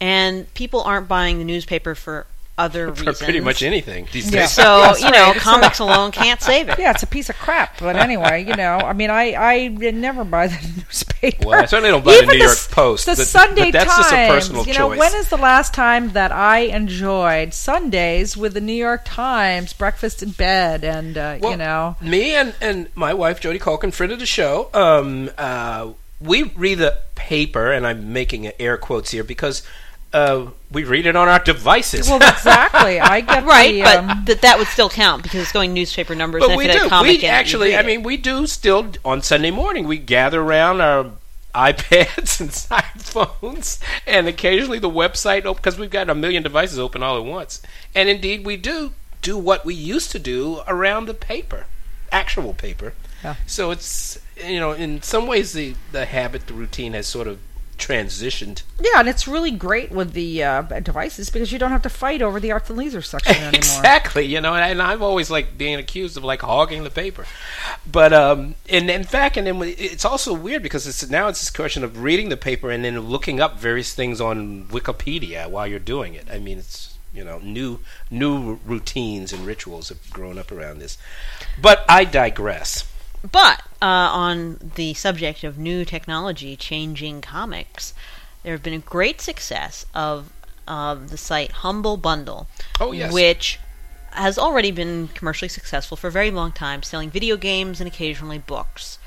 And 0.05 0.53
people 0.53 0.81
aren't 0.81 1.07
buying 1.07 1.37
the 1.39 1.45
newspaper 1.45 1.95
for 1.95 2.25
other 2.57 2.87
For 2.95 3.01
reasons. 3.01 3.21
pretty 3.21 3.39
much 3.41 3.61
anything 3.63 4.07
these 4.13 4.31
Yeah. 4.31 4.41
days. 4.41 4.51
So, 4.51 4.63
That's 4.81 5.01
you 5.01 5.11
know, 5.11 5.31
right. 5.31 5.35
Comics 5.37 5.79
alone 5.85 6.11
can't 6.11 6.41
save 6.41 6.69
it. 6.69 6.79
Yeah, 6.79 6.91
it's 6.91 7.03
a 7.03 7.07
piece 7.07 7.29
of 7.29 7.35
crap. 7.37 7.79
But 7.79 7.97
anyway, 7.97 8.45
you 8.45 8.55
know, 8.55 8.77
I 8.77 8.93
mean, 8.93 9.09
I 9.09 9.33
I 9.33 9.67
never 9.67 10.23
buy 10.23 10.47
the 10.47 10.59
newspaper. 10.77 11.47
Well, 11.47 11.61
I 11.61 11.65
certainly 11.65 11.89
don't 11.91 12.05
buy 12.05 12.11
the 12.11 12.23
Even 12.23 12.37
New 12.37 12.43
York 12.45 12.57
Post, 12.71 13.05
The 13.07 13.11
but- 13.11 13.17
but 13.17 13.27
Sunday 13.27 13.71
that's 13.71 13.85
Times. 13.93 13.97
just 13.97 14.13
a 14.13 14.27
personal 14.29 14.65
you 14.67 14.73
know, 14.73 14.87
choice. 14.89 14.99
when 14.99 15.15
is 15.15 15.27
the 15.29 15.37
last 15.37 15.73
time 15.73 16.11
that 16.13 16.31
I 16.31 16.59
enjoyed 16.59 17.53
Sundays 17.53 18.37
with 18.37 18.53
the 18.53 18.61
New 18.61 18.79
York 18.87 19.01
Times, 19.05 19.73
breakfast 19.73 20.23
in 20.23 20.29
bed, 20.31 20.83
and 20.85 21.17
uh, 21.17 21.37
Well, 21.41 21.51
you 21.51 21.57
know, 21.57 21.97
me 21.99 22.35
and, 22.35 22.53
and 22.61 22.87
my 22.95 23.13
wife 23.13 23.41
Jody 23.41 23.59
Culkin, 23.59 23.91
friend 23.91 24.13
of 24.13 24.19
the 24.19 24.25
show, 24.25 24.69
um, 24.73 25.29
uh, 25.37 25.89
we 26.21 26.43
read 26.43 26.77
the 26.77 26.97
paper, 27.15 27.73
and 27.73 27.85
I'm 27.85 28.13
making 28.13 28.49
air 28.61 28.77
quotes 28.77 29.11
here 29.11 29.25
because 29.25 29.61
uh, 30.15 30.49
we 30.71 30.85
read 30.85 31.05
it 31.05 31.15
on 31.15 31.27
our 31.27 31.39
devices. 31.39 32.07
well, 32.07 32.17
exactly. 32.17 32.99
I 33.01 33.21
get 33.21 33.43
Right, 33.45 33.73
the, 33.75 33.81
but 33.81 33.97
um, 33.97 34.25
that 34.25 34.41
that 34.41 34.57
would 34.57 34.67
still 34.67 34.89
count 34.89 35.23
because 35.23 35.41
it's 35.41 35.51
going 35.51 35.73
newspaper 35.73 36.15
numbers. 36.15 36.39
but 36.41 36.51
and 36.51 36.57
we 36.57 36.65
if 36.65 36.69
it 36.69 36.73
had 36.73 36.81
do. 36.81 36.87
a 36.87 36.89
comic 36.89 37.09
We 37.09 37.15
in 37.15 37.19
it, 37.19 37.23
you'd 37.23 37.29
actually, 37.29 37.75
I 37.75 37.81
mean, 37.83 38.01
we 38.01 38.15
do 38.17 38.47
still 38.47 38.91
on 39.03 39.21
Sunday 39.21 39.51
morning. 39.51 39.87
We 39.87 39.97
gather 39.97 40.41
around 40.41 40.79
our 40.81 41.11
iPads 41.53 42.39
and 42.39 42.49
iPhones, 42.49 43.79
and 44.07 44.27
occasionally 44.27 44.79
the 44.79 44.89
website 44.89 45.43
because 45.55 45.77
we've 45.77 45.89
got 45.89 46.09
a 46.09 46.15
million 46.15 46.43
devices 46.43 46.79
open 46.79 47.03
all 47.03 47.17
at 47.17 47.25
once. 47.25 47.61
And 47.93 48.07
indeed, 48.09 48.45
we 48.45 48.55
do 48.57 48.93
do 49.21 49.37
what 49.37 49.65
we 49.65 49.73
used 49.75 50.11
to 50.11 50.19
do 50.19 50.61
around 50.67 51.07
the 51.07 51.13
paper, 51.13 51.65
actual 52.11 52.53
paper. 52.53 52.93
Yeah. 53.23 53.35
So 53.45 53.71
it's 53.71 54.19
you 54.45 54.59
know, 54.59 54.71
in 54.71 55.01
some 55.01 55.27
ways, 55.27 55.53
the 55.53 55.75
the 55.91 56.05
habit, 56.05 56.47
the 56.47 56.53
routine 56.53 56.93
has 56.93 57.05
sort 57.07 57.27
of 57.27 57.39
transitioned. 57.77 58.63
yeah, 58.79 58.99
and 58.99 59.07
it's 59.07 59.27
really 59.27 59.51
great 59.51 59.91
with 59.91 60.13
the 60.13 60.43
uh, 60.43 60.61
devices 60.79 61.29
because 61.29 61.51
you 61.51 61.59
don't 61.59 61.71
have 61.71 61.81
to 61.83 61.89
fight 61.89 62.21
over 62.21 62.39
the 62.39 62.51
arts 62.51 62.69
and 62.69 62.77
leisure 62.77 63.01
section 63.01 63.35
anymore. 63.35 63.55
exactly, 63.55 64.25
you 64.25 64.41
know, 64.41 64.53
and, 64.55 64.81
I, 64.81 64.91
I've 64.91 65.01
always 65.01 65.29
like 65.29 65.57
being 65.57 65.75
accused 65.75 66.17
of 66.17 66.23
like 66.23 66.41
hogging 66.41 66.83
the 66.83 66.89
paper, 66.89 67.25
but 67.89 68.13
um, 68.13 68.55
and 68.69 68.89
in 68.89 69.03
fact, 69.03 69.37
and 69.37 69.47
then 69.47 69.61
it's 69.61 70.05
also 70.05 70.33
weird 70.33 70.63
because 70.63 70.87
it's 70.87 71.09
now 71.09 71.27
it's 71.27 71.39
this 71.39 71.49
question 71.49 71.83
of 71.83 72.01
reading 72.01 72.29
the 72.29 72.37
paper 72.37 72.71
and 72.71 72.83
then 72.83 72.99
looking 72.99 73.39
up 73.39 73.59
various 73.59 73.93
things 73.93 74.19
on 74.21 74.65
Wikipedia 74.65 75.49
while 75.49 75.67
you're 75.67 75.79
doing 75.79 76.13
it. 76.13 76.27
I 76.31 76.39
mean, 76.39 76.59
it's 76.59 76.97
you 77.13 77.23
know 77.23 77.39
new 77.39 77.79
new 78.09 78.59
routines 78.65 79.31
and 79.31 79.45
rituals 79.45 79.89
have 79.89 80.09
grown 80.11 80.37
up 80.37 80.51
around 80.51 80.79
this, 80.79 80.97
but 81.61 81.85
I 81.89 82.05
digress. 82.05 82.91
But 83.31 83.61
on 83.87 84.71
the 84.75 84.93
subject 84.93 85.43
of 85.43 85.57
new 85.57 85.85
technology 85.85 86.55
changing 86.55 87.21
comics, 87.21 87.93
there 88.43 88.53
have 88.53 88.63
been 88.63 88.73
a 88.73 88.79
great 88.79 89.21
success 89.21 89.85
of 89.93 90.31
the 90.67 91.17
site 91.17 91.51
Humble 91.51 91.97
Bundle, 91.97 92.47
Oh 92.79 92.91
yes, 92.91 93.13
which 93.13 93.59
has 94.11 94.37
already 94.37 94.71
been 94.71 95.09
commercially 95.09 95.49
successful 95.49 95.97
for 95.97 96.07
a 96.07 96.11
very 96.11 96.31
long 96.31 96.51
time, 96.51 96.81
selling 96.81 97.09
video 97.09 97.35
games 97.35 97.81
and 97.81 97.87
occasionally 97.87 98.39
books, 98.39 98.97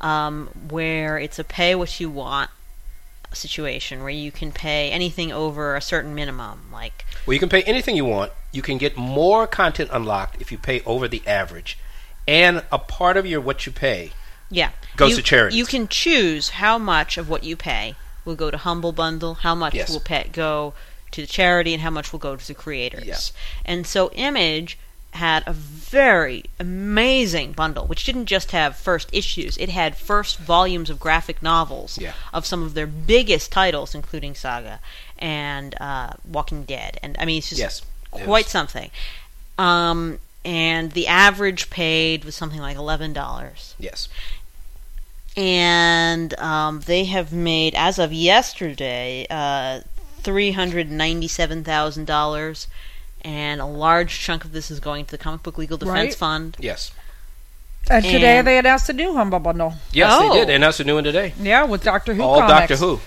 um, 0.00 0.48
where 0.68 1.18
it's 1.18 1.38
a 1.38 1.44
pay 1.44 1.74
what 1.74 1.98
you 2.00 2.08
want 2.08 2.50
situation 3.34 4.00
where 4.02 4.10
you 4.10 4.30
can 4.30 4.52
pay 4.52 4.90
anything 4.90 5.32
over 5.32 5.74
a 5.74 5.80
certain 5.80 6.14
minimum, 6.14 6.68
like 6.70 7.06
Well, 7.26 7.32
you 7.32 7.40
can 7.40 7.48
pay 7.48 7.62
anything 7.62 7.96
you 7.96 8.04
want. 8.04 8.30
You 8.52 8.60
can 8.60 8.76
get 8.78 8.94
more 8.96 9.46
content 9.46 9.88
unlocked 9.90 10.40
if 10.40 10.52
you 10.52 10.58
pay 10.58 10.82
over 10.84 11.08
the 11.08 11.22
average, 11.26 11.78
and 12.28 12.62
a 12.70 12.78
part 12.78 13.16
of 13.16 13.26
your 13.26 13.40
what 13.40 13.64
you 13.64 13.72
pay 13.72 14.12
Yeah. 14.52 14.70
Goes 14.96 15.10
you, 15.10 15.16
to 15.16 15.22
charities. 15.22 15.58
You 15.58 15.64
can 15.64 15.88
choose 15.88 16.50
how 16.50 16.78
much 16.78 17.16
of 17.18 17.28
what 17.28 17.42
you 17.44 17.56
pay 17.56 17.94
will 18.24 18.36
go 18.36 18.50
to 18.50 18.58
Humble 18.58 18.92
Bundle, 18.92 19.34
how 19.34 19.54
much 19.54 19.74
Yes. 19.74 19.90
will 19.90 20.00
pet 20.00 20.32
go 20.32 20.74
to 21.10 21.20
the 21.22 21.26
charity, 21.26 21.72
and 21.74 21.82
how 21.82 21.90
much 21.90 22.12
will 22.12 22.18
go 22.20 22.36
to 22.36 22.46
the 22.46 22.54
creators. 22.54 23.04
Yeah. 23.04 23.16
And 23.64 23.86
so 23.86 24.10
Image 24.12 24.78
had 25.12 25.42
a 25.46 25.52
very 25.52 26.44
amazing 26.58 27.52
bundle, 27.52 27.86
which 27.86 28.04
didn't 28.04 28.26
just 28.26 28.50
have 28.52 28.76
first 28.76 29.08
issues, 29.12 29.58
it 29.58 29.68
had 29.68 29.94
first 29.96 30.38
volumes 30.38 30.88
of 30.88 30.98
graphic 30.98 31.42
novels 31.42 31.98
Yeah. 31.98 32.12
of 32.32 32.46
some 32.46 32.62
of 32.62 32.72
their 32.74 32.86
biggest 32.86 33.52
titles, 33.52 33.94
including 33.94 34.34
Saga 34.34 34.80
and 35.18 35.74
uh, 35.80 36.14
Walking 36.26 36.64
Dead. 36.64 36.98
And 37.02 37.14
I 37.18 37.24
mean, 37.26 37.38
it's 37.38 37.48
just 37.50 37.60
Yes. 37.60 37.82
Quite 38.10 38.46
something. 38.46 38.90
Um, 39.58 40.18
and 40.44 40.92
the 40.92 41.06
average 41.06 41.70
paid 41.70 42.24
was 42.24 42.34
something 42.34 42.60
like 42.60 42.76
eleven 42.76 43.12
dollars 43.12 43.74
yes. 43.78 44.08
And 45.36 46.38
um, 46.38 46.80
they 46.80 47.04
have 47.06 47.32
made, 47.32 47.74
as 47.74 47.98
of 47.98 48.12
yesterday, 48.12 49.26
uh, 49.30 49.80
three 50.18 50.52
hundred 50.52 50.90
ninety-seven 50.90 51.64
thousand 51.64 52.06
dollars, 52.06 52.66
and 53.22 53.60
a 53.60 53.66
large 53.66 54.18
chunk 54.20 54.44
of 54.44 54.52
this 54.52 54.70
is 54.70 54.80
going 54.80 55.04
to 55.06 55.10
the 55.10 55.18
Comic 55.18 55.42
Book 55.42 55.58
Legal 55.58 55.78
Defense 55.78 55.94
Right. 55.96 56.14
Fund. 56.14 56.56
Yes. 56.60 56.90
And 57.90 58.04
today 58.04 58.38
And- 58.38 58.46
they 58.46 58.58
announced 58.58 58.88
a 58.88 58.92
new 58.92 59.14
Humble 59.14 59.40
Bundle. 59.40 59.74
Yes, 59.92 60.12
Oh. 60.14 60.28
they 60.32 60.38
did. 60.40 60.48
They 60.48 60.54
announced 60.54 60.78
a 60.80 60.84
new 60.84 60.94
one 60.94 61.04
today. 61.04 61.34
Yeah, 61.40 61.64
with 61.64 61.82
Doctor 61.82 62.14
Who 62.14 62.22
All 62.22 62.38
comics. 62.38 62.68
Doctor 62.70 62.76
Who. 62.76 63.00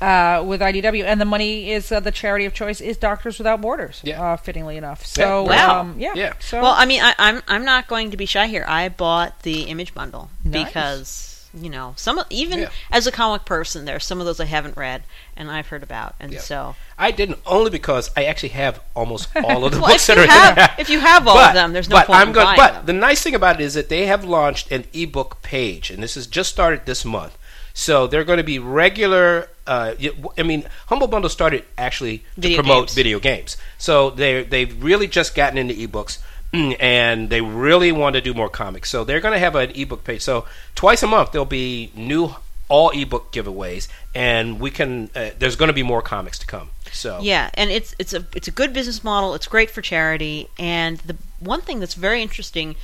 uh, 0.00 0.42
with 0.46 0.62
IDW, 0.62 1.04
and 1.04 1.20
the 1.20 1.26
money 1.26 1.70
is 1.70 1.92
uh, 1.92 2.00
the 2.00 2.10
charity 2.10 2.46
of 2.46 2.54
choice 2.54 2.80
is 2.80 2.96
Doctors 2.96 3.36
Without 3.38 3.60
Borders. 3.60 4.00
Yeah. 4.02 4.22
uh, 4.22 4.36
fittingly 4.38 4.78
enough. 4.78 5.04
So 5.04 5.42
Wow. 5.42 5.80
um, 5.80 5.96
yeah, 5.98 6.12
Yeah. 6.14 6.32
So 6.40 6.62
Well, 6.62 6.72
I 6.76 6.86
mean, 6.86 7.02
I, 7.02 7.14
I'm 7.18 7.42
I'm 7.46 7.64
not 7.66 7.88
going 7.88 8.10
to 8.10 8.16
be 8.16 8.24
shy 8.24 8.46
here. 8.46 8.64
I 8.66 8.88
bought 8.88 9.42
the 9.42 9.64
Image 9.64 9.92
bundle 9.92 10.30
Nice. 10.44 10.64
because 10.64 11.31
you 11.54 11.68
know 11.70 11.94
some 11.96 12.20
even 12.30 12.60
Yeah. 12.60 12.68
as 12.90 13.06
a 13.06 13.12
comic 13.12 13.44
person, 13.44 13.84
there 13.84 13.96
are 13.96 14.00
some 14.00 14.20
of 14.20 14.26
those 14.26 14.40
I 14.40 14.46
haven't 14.46 14.76
read 14.76 15.02
and 15.36 15.50
I've 15.50 15.66
heard 15.68 15.82
about, 15.82 16.14
and 16.20 16.32
Yeah. 16.32 16.40
so 16.40 16.74
I 16.98 17.10
didn't 17.10 17.38
only 17.46 17.70
because 17.70 18.10
I 18.16 18.24
actually 18.24 18.50
have 18.50 18.80
almost 18.94 19.28
all 19.44 19.64
of 19.64 19.72
the 19.72 19.80
Well, 19.80 19.90
books 19.90 20.06
that 20.06 20.18
are 20.18 20.26
have- 20.26 20.74
if 20.78 20.88
you 20.90 21.00
have 21.00 21.26
all 21.28 21.38
of 21.38 21.54
them, 21.54 21.72
there's 21.72 21.88
no 21.88 21.96
but 21.96 22.06
point 22.06 22.20
I'm 22.20 22.32
gonna- 22.32 22.56
But 22.56 22.72
them. 22.74 22.86
the 22.86 22.92
nice 22.94 23.22
thing 23.22 23.34
about 23.34 23.60
it 23.60 23.64
is 23.64 23.74
that 23.74 23.88
they 23.88 24.06
have 24.06 24.24
launched 24.24 24.70
an 24.72 24.84
ebook 24.92 25.42
page, 25.42 25.90
and 25.90 26.02
this 26.02 26.14
has 26.14 26.26
just 26.26 26.50
started 26.50 26.86
this 26.86 27.04
month. 27.04 27.36
So 27.74 28.06
they're 28.06 28.24
going 28.24 28.36
to 28.36 28.42
be 28.44 28.58
regular. 28.58 29.48
Uh, 29.66 29.94
I 30.36 30.42
mean, 30.42 30.64
Humble 30.88 31.06
Bundle 31.06 31.30
started 31.30 31.64
actually 31.78 32.18
to 32.18 32.40
Video 32.42 32.58
promote 32.58 32.86
games. 32.88 32.94
video 32.94 33.18
games. 33.18 33.56
So 33.78 34.10
they 34.10 34.42
they've 34.44 34.82
really 34.82 35.06
just 35.06 35.34
gotten 35.34 35.56
into 35.56 35.72
ebooks, 35.74 36.18
and 36.80 37.30
they 37.30 37.40
really 37.40 37.92
want 37.92 38.14
to 38.14 38.20
do 38.20 38.34
more 38.34 38.48
comics. 38.48 38.90
So 38.90 39.04
they're 39.04 39.20
going 39.20 39.32
to 39.32 39.38
have 39.38 39.54
an 39.54 39.70
ebook 39.70 40.04
page. 40.04 40.22
So 40.22 40.44
twice 40.74 41.02
a 41.02 41.06
month 41.06 41.32
there'll 41.32 41.44
be 41.44 41.90
new 41.94 42.34
all 42.68 42.90
ebook 42.90 43.32
giveaways, 43.32 43.86
and 44.14 44.58
we 44.58 44.70
can. 44.70 45.10
Uh, 45.14 45.30
there's 45.38 45.56
going 45.56 45.68
to 45.68 45.74
be 45.74 45.82
more 45.82 46.00
comics 46.00 46.38
to 46.38 46.46
come. 46.46 46.70
So 46.90 47.20
Yeah, 47.20 47.50
and 47.54 47.70
it's 47.70 47.94
it's 47.98 48.14
a 48.14 48.26
it's 48.34 48.48
a 48.48 48.50
good 48.50 48.72
business 48.72 49.04
model. 49.04 49.34
It's 49.34 49.46
great 49.46 49.70
for 49.70 49.82
charity, 49.82 50.48
and 50.58 50.98
the 50.98 51.16
one 51.38 51.60
thing 51.60 51.80
that's 51.80 51.94
very 51.94 52.22
interesting 52.22 52.76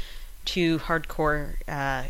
to 0.46 0.78
hardcore 0.80 1.54
uh, 1.66 2.04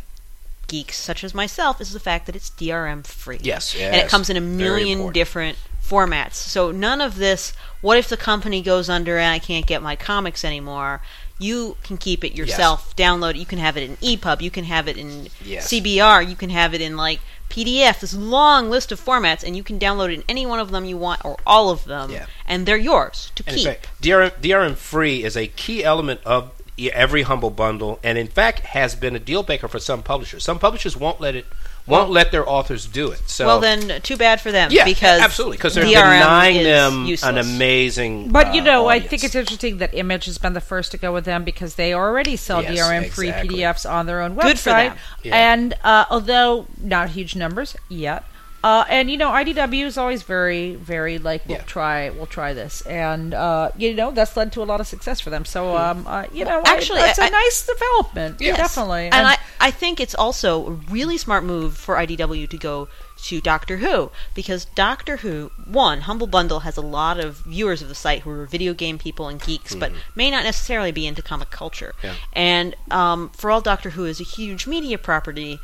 geeks 0.67 0.97
such 0.97 1.23
as 1.23 1.35
myself 1.35 1.81
is 1.81 1.93
the 1.93 2.01
fact 2.01 2.27
that 2.27 2.35
it's 2.35 2.51
DRM 2.51 3.07
free. 3.07 3.39
Yes, 3.41 3.77
and 3.77 3.95
it 3.95 4.09
comes 4.09 4.29
in 4.29 4.37
a 4.37 4.41
million 4.41 5.13
different 5.13 5.57
formats. 5.81 6.35
So 6.35 6.73
none 6.73 7.01
of 7.01 7.17
this. 7.17 7.53
What 7.81 7.97
if 7.97 8.09
the 8.09 8.17
company 8.17 8.61
goes 8.61 8.89
under 8.89 9.19
and 9.19 9.33
I 9.33 9.39
can't 9.39 9.67
get 9.67 9.83
my 9.83 9.95
comics 9.95 10.45
anymore? 10.45 11.01
You 11.39 11.77
can 11.83 11.97
keep 11.97 12.25
it 12.25 12.35
yourself. 12.35 12.95
Download 12.97 13.31
it. 13.31 13.37
You 13.37 13.47
can 13.47 13.59
have 13.59 13.77
it 13.77 13.83
in 13.89 13.97
EPUB. 13.99 14.41
You 14.43 14.51
can 14.51 14.65
have 14.65 14.89
it 14.89 14.97
in 14.97 15.29
Yes. 15.45 15.69
CBR. 15.69 16.23
You 16.29 16.35
can 16.37 16.51
have 16.51 16.75
it 16.75 16.81
in 16.81 16.97
like 16.97 17.21
PDF. 17.49 18.01
This 18.01 18.13
long 18.15 18.71
list 18.71 18.91
of 18.93 19.01
formats, 19.03 19.43
and 19.45 19.57
you 19.57 19.63
can 19.63 19.79
download 19.79 20.11
it 20.13 20.15
in 20.15 20.25
any 20.29 20.45
one 20.47 20.59
of 20.59 20.71
them 20.71 20.85
you 20.85 20.97
want, 20.97 21.25
or 21.25 21.37
all 21.47 21.71
of 21.71 21.85
them, 21.85 22.11
Yeah. 22.11 22.27
and 22.47 22.67
they're 22.67 22.77
yours 22.77 23.31
to 23.37 23.45
And 23.47 23.57
keep. 23.57 23.67
in 23.67 23.73
fact, 23.75 23.89
DRM, 24.03 24.33
DRM 24.41 24.75
free 24.75 25.23
is 25.25 25.37
a 25.37 25.47
key 25.47 25.85
element 25.85 26.21
of 26.25 26.51
every 26.93 27.23
humble 27.23 27.51
bundle, 27.51 27.99
and 28.05 28.19
in 28.19 28.29
fact 28.29 28.61
has 28.67 28.95
been 28.95 29.17
a 29.17 29.19
deal 29.19 29.43
breaker 29.43 29.67
for 29.69 29.79
some 29.81 30.03
publishers. 30.03 30.45
Some 30.45 30.59
publishers 30.59 30.97
won't 30.97 31.21
let 31.21 31.35
it, 31.35 31.47
won't 31.89 32.11
let 32.11 32.31
their 32.33 32.49
authors 32.49 32.87
do 32.87 33.11
it. 33.11 33.29
So 33.29 33.47
well, 33.47 33.61
then, 33.61 34.01
too 34.03 34.17
bad 34.17 34.41
for 34.41 34.53
them. 34.53 34.71
yeah, 34.71 34.85
because 34.85 35.21
absolutely, 35.21 35.57
because 35.57 35.75
they're 35.75 35.85
DRM 35.85 36.21
denying 36.21 36.57
is 36.57 36.65
them 36.65 37.07
useless. 37.07 37.31
an 37.31 37.39
amazing. 37.39 38.31
But 38.31 38.55
you 38.55 38.61
uh, 38.63 38.65
know, 38.65 38.87
I 38.89 39.01
think 39.01 39.25
it's 39.25 39.35
interesting 39.35 39.79
that 39.79 39.95
Image 39.95 40.27
has 40.27 40.39
been 40.39 40.53
the 40.53 40.61
first 40.61 40.93
to 40.93 40.99
go 40.99 41.13
with 41.13 41.25
them 41.25 41.45
because 41.45 41.75
they 41.75 41.95
already 41.95 42.37
sell 42.37 42.63
Yes, 42.63 42.79
DRM 42.79 43.11
free 43.11 43.29
exactly. 43.29 43.59
PDFs 43.59 43.91
on 43.91 44.07
their 44.07 44.21
own 44.21 44.37
website. 44.37 44.43
Good 44.43 44.59
for 44.59 44.71
them. 44.71 44.97
Yeah. 45.23 45.53
And 45.53 45.75
uh, 45.83 46.05
although 46.11 46.67
not 46.81 47.11
huge 47.11 47.35
numbers 47.35 47.77
yet, 47.89 48.25
uh, 48.65 48.85
and 48.89 49.11
you 49.11 49.17
know, 49.17 49.29
IDW 49.31 49.85
is 49.87 49.97
always 49.97 50.23
very, 50.23 50.75
very 50.75 51.19
like 51.19 51.47
we'll 51.47 51.59
Yeah. 51.59 51.65
try, 51.65 52.11
we'll 52.11 52.27
try 52.27 52.55
this, 52.55 52.81
and 52.83 53.33
uh, 53.35 53.71
you 53.77 53.95
know 53.95 54.11
that's 54.11 54.37
led 54.37 54.53
to 54.53 54.63
a 54.63 54.65
lot 54.65 54.81
of 54.81 54.87
success 54.87 55.21
for 55.21 55.31
them. 55.31 55.45
So, 55.45 55.77
um, 55.77 56.07
uh, 56.07 56.25
you 56.33 56.45
know, 56.45 56.63
actually, 56.67 57.01
I, 57.01 57.11
it's 57.11 57.19
a 57.19 57.25
I- 57.25 57.29
nice 57.29 57.67
development, 57.67 58.41
Yes. 58.41 58.57
definitely. 58.57 59.07
And, 59.07 59.27
I, 59.27 59.39
I 59.61 59.71
think 59.71 60.01
it's 60.01 60.15
also 60.15 60.67
a 60.67 60.71
really 60.71 61.19
smart 61.19 61.45
move 61.45 61.77
for 61.77 61.97
IDW 61.97 62.49
to 62.51 62.57
go 62.59 62.89
to 63.25 63.41
Doctor 63.41 63.79
Who 63.79 64.11
because 64.35 64.65
Doctor 64.77 65.19
Who, 65.19 65.51
one, 65.65 66.03
Humble 66.03 66.29
Bundle 66.29 66.61
has 66.61 66.77
a 66.77 66.81
lot 66.81 67.19
of 67.19 67.39
viewers 67.39 67.83
of 67.83 67.89
the 67.89 67.95
site 67.95 68.23
who 68.23 68.31
are 68.31 68.47
video 68.47 68.73
game 68.75 68.99
people 68.99 69.27
and 69.29 69.41
geeks, 69.41 69.75
but 69.75 69.91
may 70.15 70.31
not 70.31 70.45
necessarily 70.45 70.93
be 70.93 71.07
into 71.07 71.21
comic 71.23 71.51
culture. 71.51 71.95
Yeah. 72.03 72.15
And 72.33 72.77
um, 72.93 73.31
for 73.31 73.51
all 73.51 73.61
Doctor 73.61 73.91
Who 73.91 74.05
is 74.05 74.21
a 74.21 74.25
huge 74.25 74.67
media 74.69 74.99
property, 74.99 75.59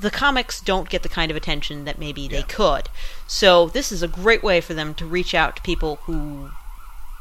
the 0.00 0.10
comics 0.10 0.60
don't 0.60 0.88
get 0.88 1.02
the 1.02 1.08
kind 1.08 1.30
of 1.30 1.36
attention 1.36 1.84
that 1.84 1.98
maybe 1.98 2.22
Yeah. 2.22 2.28
they 2.28 2.42
could. 2.44 2.88
So 3.26 3.68
this 3.68 3.90
is 3.92 4.02
a 4.02 4.08
great 4.08 4.42
way 4.42 4.60
for 4.60 4.74
them 4.74 4.94
to 4.94 5.06
reach 5.06 5.34
out 5.34 5.56
to 5.56 5.62
people 5.62 5.96
who 6.04 6.50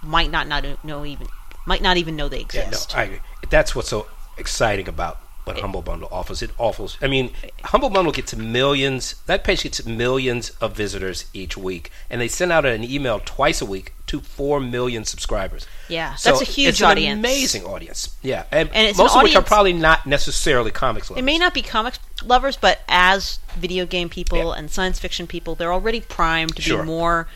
might 0.04 0.30
not 0.32 0.48
not 0.48 0.64
know 0.84 1.06
even 1.06 1.28
might 1.66 1.82
not 1.82 1.98
even 1.98 2.16
know 2.16 2.30
they 2.30 2.46
Yeah, 2.54 2.62
no, 2.62 2.68
exist. 2.68 2.96
I 2.96 3.04
agree. 3.04 3.20
That's 3.50 3.76
what's 3.76 3.90
so 3.90 4.08
exciting 4.38 4.88
about 4.88 5.20
what 5.48 5.60
Humble 5.60 5.82
Bundle 5.82 6.10
offers. 6.12 6.42
It 6.42 6.52
offers. 6.58 6.98
I 7.02 7.08
mean, 7.08 7.32
Humble 7.64 7.90
Bundle 7.90 8.12
gets 8.12 8.36
millions. 8.36 9.16
That 9.26 9.44
page 9.44 9.64
gets 9.64 9.84
millions 9.86 10.50
of 10.62 10.76
visitors 10.76 11.26
each 11.34 11.58
week, 11.58 11.92
and 12.10 12.22
they 12.22 12.28
send 12.28 12.52
out 12.52 12.66
an 12.66 12.84
email 12.84 13.22
twice 13.24 13.62
a 13.62 13.66
week 13.66 13.94
to 14.08 14.22
four 14.22 14.60
million 14.62 15.04
subscribers. 15.04 15.66
Yeah, 15.90 16.16
So 16.16 16.30
that's 16.30 16.42
a 16.42 16.46
huge 16.46 16.70
it's 16.70 16.80
an 16.82 16.88
audience. 16.92 17.20
amazing 17.20 17.66
audience. 17.66 18.16
Yeah, 18.22 18.44
and, 18.52 18.70
And 18.74 18.88
it's 18.88 18.98
an 19.00 19.04
most 19.04 19.16
of 19.18 19.24
which 19.24 19.36
are 19.36 19.42
probably 19.42 19.74
not 19.74 20.06
necessarily 20.06 20.72
comics 20.72 21.10
lovers. 21.10 21.20
It 21.22 21.26
may 21.26 21.38
not 21.38 21.54
be 21.54 21.62
comics 21.62 22.00
lovers, 22.24 22.56
but 22.56 22.80
as 22.88 23.40
video 23.58 23.86
game 23.86 24.08
people 24.10 24.38
Yeah. 24.38 24.54
and 24.60 24.72
science 24.72 24.98
fiction 25.00 25.28
people, 25.28 25.56
they're 25.56 25.74
already 25.74 26.00
primed 26.02 26.56
to 26.56 26.62
Sure. 26.62 26.84
be 26.84 26.86
more 26.88 27.28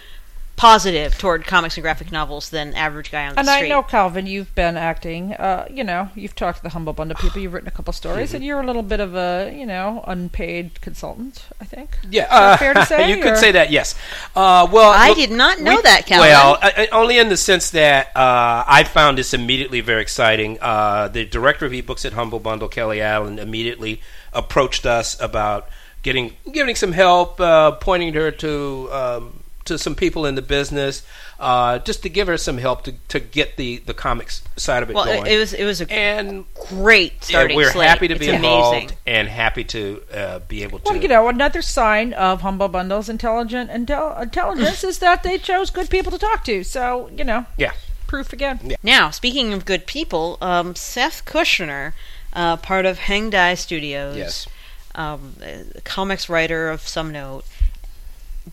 positive 0.62 1.18
toward 1.18 1.44
comics 1.44 1.76
and 1.76 1.82
graphic 1.82 2.12
novels 2.12 2.52
than 2.52 2.72
average 2.76 3.10
guy 3.12 3.26
on 3.26 3.34
the 3.34 3.40
And 3.40 3.48
street. 3.48 3.64
And 3.64 3.74
I 3.74 3.76
know, 3.76 3.82
Calvin, 3.82 4.28
you've 4.28 4.54
been 4.54 4.78
acting. 4.78 5.34
Uh, 5.34 5.66
you 5.72 5.84
know, 5.84 6.10
you've 6.14 6.36
talked 6.36 6.58
to 6.60 6.64
the 6.64 6.70
Humble 6.70 6.94
Bundle 6.94 7.18
people. 7.18 7.42
You've 7.42 7.54
written 7.54 7.68
a 7.68 7.72
couple 7.72 7.92
stories, 7.94 8.28
Mm-hmm. 8.30 8.36
and 8.36 8.46
you're 8.46 8.60
a 8.62 8.66
little 8.68 8.84
bit 8.84 9.00
of 9.00 9.16
a, 9.16 9.52
you 9.52 9.66
know, 9.66 10.04
unpaid 10.06 10.80
consultant. 10.80 11.46
I 11.60 11.66
think. 11.66 11.98
Yeah, 12.08 12.26
Is 12.26 12.30
that 12.30 12.54
uh, 12.54 12.58
fair 12.58 12.74
to 12.76 12.86
say, 12.94 13.10
you 13.10 13.24
could 13.24 13.38
say 13.38 13.52
that. 13.54 13.72
Yes. 13.72 13.96
Uh, 14.36 14.68
well, 14.72 14.92
I 14.96 15.10
look, 15.10 15.18
did 15.18 15.32
not 15.32 15.60
know 15.60 15.82
that, 15.82 16.06
Calvin. 16.06 16.30
Well, 16.30 16.60
I, 16.62 16.88
I- 16.92 16.96
only 16.96 17.18
in 17.18 17.30
the 17.30 17.38
sense 17.38 17.72
that 17.72 18.16
uh, 18.16 18.64
I 18.68 18.84
found 18.84 19.18
this 19.18 19.34
immediately 19.34 19.82
very 19.82 20.04
exciting. 20.04 20.60
Uh, 20.62 21.08
the 21.08 21.26
director 21.26 21.66
of 21.66 21.72
ebooks 21.72 22.06
at 22.06 22.14
Humble 22.14 22.40
Bundle, 22.40 22.68
Kelly 22.68 23.02
Allen, 23.02 23.40
immediately 23.40 24.00
approached 24.32 24.86
us 24.86 25.20
about 25.20 25.68
getting 26.04 26.34
giving 26.52 26.76
some 26.76 26.92
help, 26.92 27.42
uh, 27.42 27.72
pointing 27.72 28.14
her 28.14 28.30
to. 28.30 28.90
Um, 28.92 29.38
to 29.72 29.78
some 29.78 29.96
people 29.96 30.26
in 30.26 30.36
the 30.36 30.42
business, 30.42 31.04
uh, 31.40 31.80
just 31.80 32.04
to 32.04 32.10
give 32.10 32.28
her 32.28 32.38
some 32.38 32.58
help 32.58 32.84
to, 32.84 32.94
to 33.08 33.20
get 33.20 33.58
the, 33.58 33.78
the 33.80 33.94
comics 33.94 34.44
side 34.56 34.84
of 34.84 34.90
it 34.90 34.96
well, 34.96 35.06
going. 35.06 35.26
it, 35.26 35.34
it 35.34 35.38
was 35.38 35.54
it 35.54 35.64
was 35.66 35.82
a 35.82 35.92
and 35.92 36.46
great 36.70 37.14
yeah, 37.14 37.18
starting 37.22 37.58
we're 37.58 37.72
slate. 37.72 37.88
happy 37.90 38.08
to 38.08 38.14
it's 38.14 38.20
be 38.20 38.30
amazing. 38.30 38.46
involved 38.46 38.96
and 39.08 39.28
happy 39.28 39.64
to 39.64 40.02
uh, 40.14 40.40
be 40.40 40.64
able 40.64 40.80
to. 40.80 40.92
Well, 40.94 41.02
you 41.02 41.08
know, 41.08 41.28
another 41.28 41.62
sign 41.62 42.14
of 42.14 42.42
Humble 42.42 42.68
Bundle's 42.68 43.10
intelligent 43.10 43.70
intel- 43.72 44.22
intelligence 44.22 44.84
is 44.84 45.00
that 45.00 45.24
they 45.24 45.38
chose 45.38 45.70
good 45.70 45.90
people 45.90 46.12
to 46.12 46.18
talk 46.20 46.44
to. 46.46 46.64
So, 46.64 47.10
you 47.16 47.24
know, 47.24 47.46
yeah, 47.58 47.74
proof 48.08 48.34
again. 48.34 48.60
Yeah. 48.64 48.76
Now, 48.84 49.10
speaking 49.10 49.54
of 49.54 49.66
good 49.66 49.86
people, 49.88 50.38
um, 50.42 50.76
Seth 50.76 51.26
Kushner, 51.26 51.94
uh, 52.34 52.58
part 52.58 52.86
of 52.86 53.00
Hang 53.00 53.30
Dai 53.30 53.56
Studios, 53.56 54.18
Yes. 54.18 54.48
um, 54.96 55.36
comics 55.84 56.30
writer 56.30 56.70
of 56.70 56.88
some 56.88 57.12
note, 57.12 57.46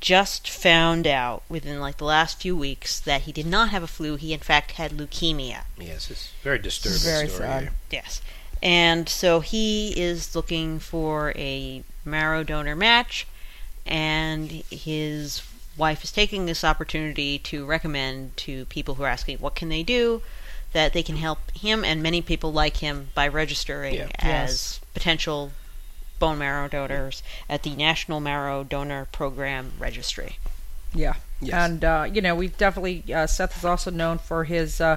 just 0.00 0.48
found 0.48 1.06
out 1.06 1.42
within 1.48 1.80
like 1.80 1.96
the 1.98 2.04
last 2.04 2.40
few 2.40 2.56
weeks 2.56 3.00
that 3.00 3.22
he 3.22 3.32
did 3.32 3.46
not 3.46 3.70
have 3.70 3.82
a 3.82 3.86
flu. 3.86 4.16
He 4.16 4.32
in 4.32 4.40
fact 4.40 4.72
had 4.72 4.92
leukemia. 4.92 5.62
yes, 5.78 6.10
it's 6.10 6.32
a 6.40 6.44
very 6.44 6.58
disturbing 6.58 6.98
Very 7.00 7.28
story. 7.28 7.48
sad. 7.48 7.70
Yes. 7.90 8.20
And 8.62 9.08
so 9.08 9.40
he 9.40 9.92
is 10.00 10.34
looking 10.34 10.78
for 10.80 11.32
a 11.36 11.84
marrow 12.04 12.42
donor 12.42 12.74
match, 12.74 13.26
and 13.86 14.50
his 14.70 15.42
wife 15.76 16.02
is 16.02 16.10
taking 16.12 16.46
this 16.46 16.64
opportunity 16.64 17.38
to 17.38 17.64
recommend 17.64 18.36
to 18.36 18.64
people 18.66 18.96
who 18.96 19.04
are 19.04 19.08
asking 19.08 19.38
what 19.38 19.54
can 19.54 19.68
they 19.68 19.82
do 19.84 20.22
that 20.72 20.92
they 20.92 21.02
can 21.04 21.16
help 21.16 21.50
him 21.52 21.84
and 21.84 22.02
many 22.02 22.20
people 22.20 22.52
like 22.52 22.78
him 22.78 23.08
by 23.14 23.26
registering 23.28 23.94
Yeah. 23.94 24.08
as 24.18 24.50
Yes. 24.50 24.80
potential 24.92 25.52
bone 26.18 26.38
marrow 26.38 26.68
donors 26.68 27.22
at 27.48 27.62
the 27.62 27.74
National 27.74 28.20
Marrow 28.20 28.64
Donor 28.64 29.06
Program 29.12 29.72
Registry. 29.78 30.38
Yeah. 30.94 31.14
Yes. 31.40 31.54
And, 31.54 31.84
uh, 31.84 32.06
you 32.12 32.20
know, 32.20 32.34
we've 32.34 32.56
definitely, 32.56 33.04
uh, 33.14 33.26
Seth 33.26 33.56
is 33.58 33.64
also 33.64 33.90
known 33.90 34.18
for 34.18 34.44
his 34.44 34.80
uh, 34.80 34.96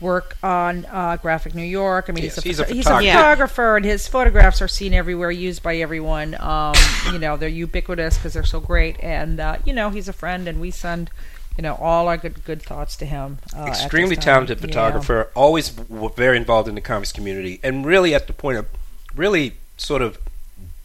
work 0.00 0.36
on 0.42 0.86
uh, 0.86 1.16
Graphic 1.20 1.54
New 1.54 1.62
York. 1.62 2.06
I 2.08 2.12
mean, 2.12 2.24
Yes, 2.24 2.42
he's, 2.42 2.44
a, 2.44 2.48
he's 2.48 2.60
a 2.60 2.64
photo- 2.64 2.74
he's 2.74 2.86
a 2.86 2.88
photographer. 2.88 3.12
photographer, 3.18 3.76
and 3.76 3.84
his 3.84 4.06
photographs 4.08 4.62
are 4.62 4.68
seen 4.68 4.94
everywhere, 4.94 5.30
used 5.30 5.62
by 5.62 5.76
everyone. 5.76 6.34
Um, 6.40 6.74
you 7.12 7.18
know, 7.18 7.36
they're 7.36 7.48
ubiquitous 7.48 8.16
because 8.16 8.32
they're 8.34 8.44
so 8.44 8.60
great. 8.60 8.96
And, 9.02 9.40
uh, 9.40 9.58
you 9.64 9.72
know, 9.72 9.90
he's 9.90 10.08
a 10.08 10.12
friend, 10.12 10.48
and 10.48 10.60
we 10.60 10.70
send, 10.70 11.10
you 11.58 11.62
know, 11.62 11.74
all 11.74 12.08
our 12.08 12.16
good 12.16 12.44
good 12.44 12.62
thoughts 12.62 12.96
to 12.98 13.06
him. 13.06 13.38
Uh, 13.56 13.64
extremely 13.66 14.16
time. 14.16 14.22
talented 14.46 14.58
Yeah. 14.60 14.66
photographer, 14.66 15.30
always 15.34 15.70
w- 15.70 16.10
very 16.16 16.36
involved 16.36 16.68
in 16.68 16.74
the 16.74 16.80
comics 16.80 17.12
community, 17.12 17.60
and 17.62 17.84
really 17.84 18.14
at 18.14 18.26
the 18.28 18.32
point 18.32 18.58
of 18.58 18.66
really 19.14 19.54
sort 19.76 20.00
of 20.02 20.18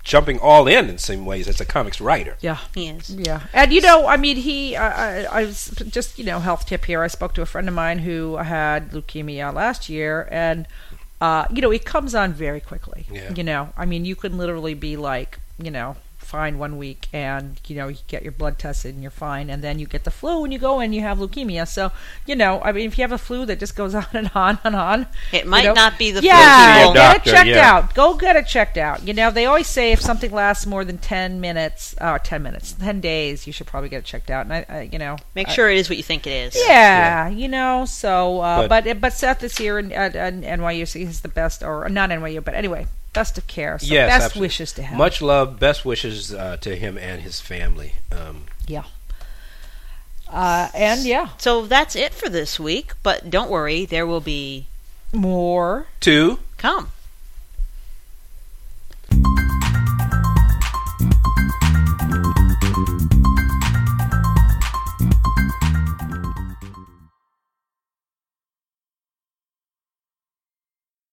jumping 0.03 0.39
all 0.39 0.67
in 0.67 0.89
in 0.89 0.97
some 0.97 1.25
ways 1.25 1.47
as 1.47 1.61
a 1.61 1.65
comics 1.65 2.01
writer. 2.01 2.37
Yeah. 2.41 2.57
He 2.73 2.87
is. 2.87 3.09
Yeah, 3.09 3.41
and 3.53 3.71
you 3.71 3.81
know, 3.81 4.07
I 4.07 4.17
mean, 4.17 4.37
he, 4.37 4.75
I, 4.75 5.21
I, 5.21 5.41
I 5.41 5.45
was 5.45 5.69
just, 5.89 6.17
you 6.19 6.25
know, 6.25 6.39
health 6.39 6.65
tip 6.65 6.85
here. 6.85 7.01
I 7.03 7.07
spoke 7.07 7.33
to 7.35 7.41
a 7.41 7.45
friend 7.45 7.67
of 7.67 7.73
mine 7.73 7.99
who 7.99 8.37
had 8.37 8.91
leukemia 8.91 9.53
last 9.53 9.89
year, 9.89 10.27
and, 10.31 10.67
uh, 11.19 11.45
you 11.51 11.61
know, 11.61 11.71
it 11.71 11.85
comes 11.85 12.15
on 12.15 12.33
very 12.33 12.59
quickly. 12.59 13.05
Yeah. 13.11 13.33
You 13.33 13.43
know, 13.43 13.73
I 13.77 13.85
mean, 13.85 14.05
you 14.05 14.15
can 14.15 14.37
literally 14.37 14.73
be 14.73 14.97
like, 14.97 15.39
you 15.57 15.71
know, 15.71 15.95
fine 16.31 16.57
one 16.57 16.77
week, 16.77 17.07
and 17.11 17.59
you 17.67 17.75
know, 17.75 17.89
you 17.89 17.97
get 18.07 18.23
your 18.23 18.31
blood 18.31 18.57
tested 18.57 18.93
and 18.93 19.03
you're 19.03 19.11
fine, 19.11 19.49
and 19.49 19.61
then 19.61 19.77
you 19.79 19.85
get 19.85 20.03
the 20.05 20.11
flu 20.11 20.43
and 20.45 20.53
you 20.53 20.59
go 20.59 20.79
and 20.79 20.95
you 20.95 21.01
have 21.01 21.17
leukemia. 21.17 21.67
So, 21.67 21.91
you 22.25 22.35
know, 22.35 22.61
I 22.63 22.71
mean, 22.71 22.87
if 22.87 22.97
you 22.97 23.01
have 23.03 23.11
a 23.11 23.17
flu 23.17 23.45
that 23.47 23.59
just 23.59 23.75
goes 23.75 23.93
on 24.01 24.05
and 24.13 24.31
on 24.33 24.57
and 24.63 24.75
on, 24.75 25.07
It 25.33 25.43
you 25.43 25.49
might 25.49 25.65
know, 25.65 25.73
not 25.73 25.99
be 25.99 26.11
the 26.11 26.21
flu. 26.21 26.29
yeah, 26.29 26.83
Go 26.85 26.93
get 26.93 27.13
doctor, 27.15 27.29
it 27.29 27.33
checked 27.33 27.49
yeah. 27.49 27.71
out. 27.75 27.93
Go 27.93 28.15
get 28.15 28.35
it 28.37 28.47
checked 28.47 28.77
out. 28.77 29.05
You 29.05 29.13
know, 29.13 29.29
they 29.29 29.45
always 29.45 29.67
say 29.67 29.91
if 29.91 29.99
something 30.01 30.31
lasts 30.31 30.65
more 30.65 30.85
than 30.85 30.97
ten 30.97 31.41
minutes, 31.41 31.93
uh, 31.99 32.17
ten 32.19 32.41
minutes, 32.43 32.71
ten 32.73 33.01
days, 33.01 33.45
you 33.45 33.51
should 33.53 33.67
probably 33.67 33.89
get 33.89 33.99
it 33.99 34.05
checked 34.05 34.29
out. 34.31 34.45
And 34.45 34.53
I, 34.53 34.65
I 34.69 34.81
you 34.83 34.97
know, 34.99 35.17
Make 35.35 35.49
I- 35.49 35.53
sure 35.53 35.69
it 35.69 35.77
is 35.77 35.89
what 35.89 35.97
you 35.97 36.03
think 36.03 36.25
it 36.25 36.31
is. 36.31 36.55
yeah, 36.67 37.27
you 37.27 37.47
know. 37.49 37.85
So, 37.85 38.39
uh, 38.39 38.67
But- 38.67 38.85
but, 38.85 39.01
but 39.01 39.13
Seth 39.13 39.43
is 39.43 39.57
here 39.57 39.77
in, 39.77 39.91
at, 39.91 40.15
at 40.15 40.33
NYU. 40.33 40.87
So 40.87 40.97
he's 40.99 41.21
the 41.21 41.27
best, 41.27 41.61
or 41.61 41.89
not 41.89 42.09
NYU, 42.09 42.43
but 42.43 42.53
anyway, 42.53 42.87
best 43.13 43.37
of 43.37 43.47
care. 43.47 43.77
So 43.79 43.87
yes, 43.87 44.09
best 44.09 44.25
absolutely. 44.25 44.45
wishes 44.45 44.73
to 44.73 44.83
him. 44.83 44.97
Much 44.97 45.21
love, 45.21 45.59
best 45.59 45.85
wishes 45.85 46.33
uh, 46.33 46.57
to 46.57 46.75
him 46.75 46.97
and 46.97 47.21
his 47.21 47.39
family. 47.41 47.95
Um, 48.11 48.45
yeah. 48.67 48.83
Uh, 50.29 50.69
and 50.73 51.03
yeah, 51.05 51.29
So 51.37 51.65
that's 51.65 51.93
it 51.95 52.13
for 52.13 52.29
this 52.29 52.57
week, 52.59 52.93
but 53.03 53.29
don't 53.29 53.49
worry, 53.51 53.85
there 53.85 54.07
will 54.07 54.21
be 54.21 54.67
more. 55.11 55.87
to 56.01 56.39
come. 56.57 56.91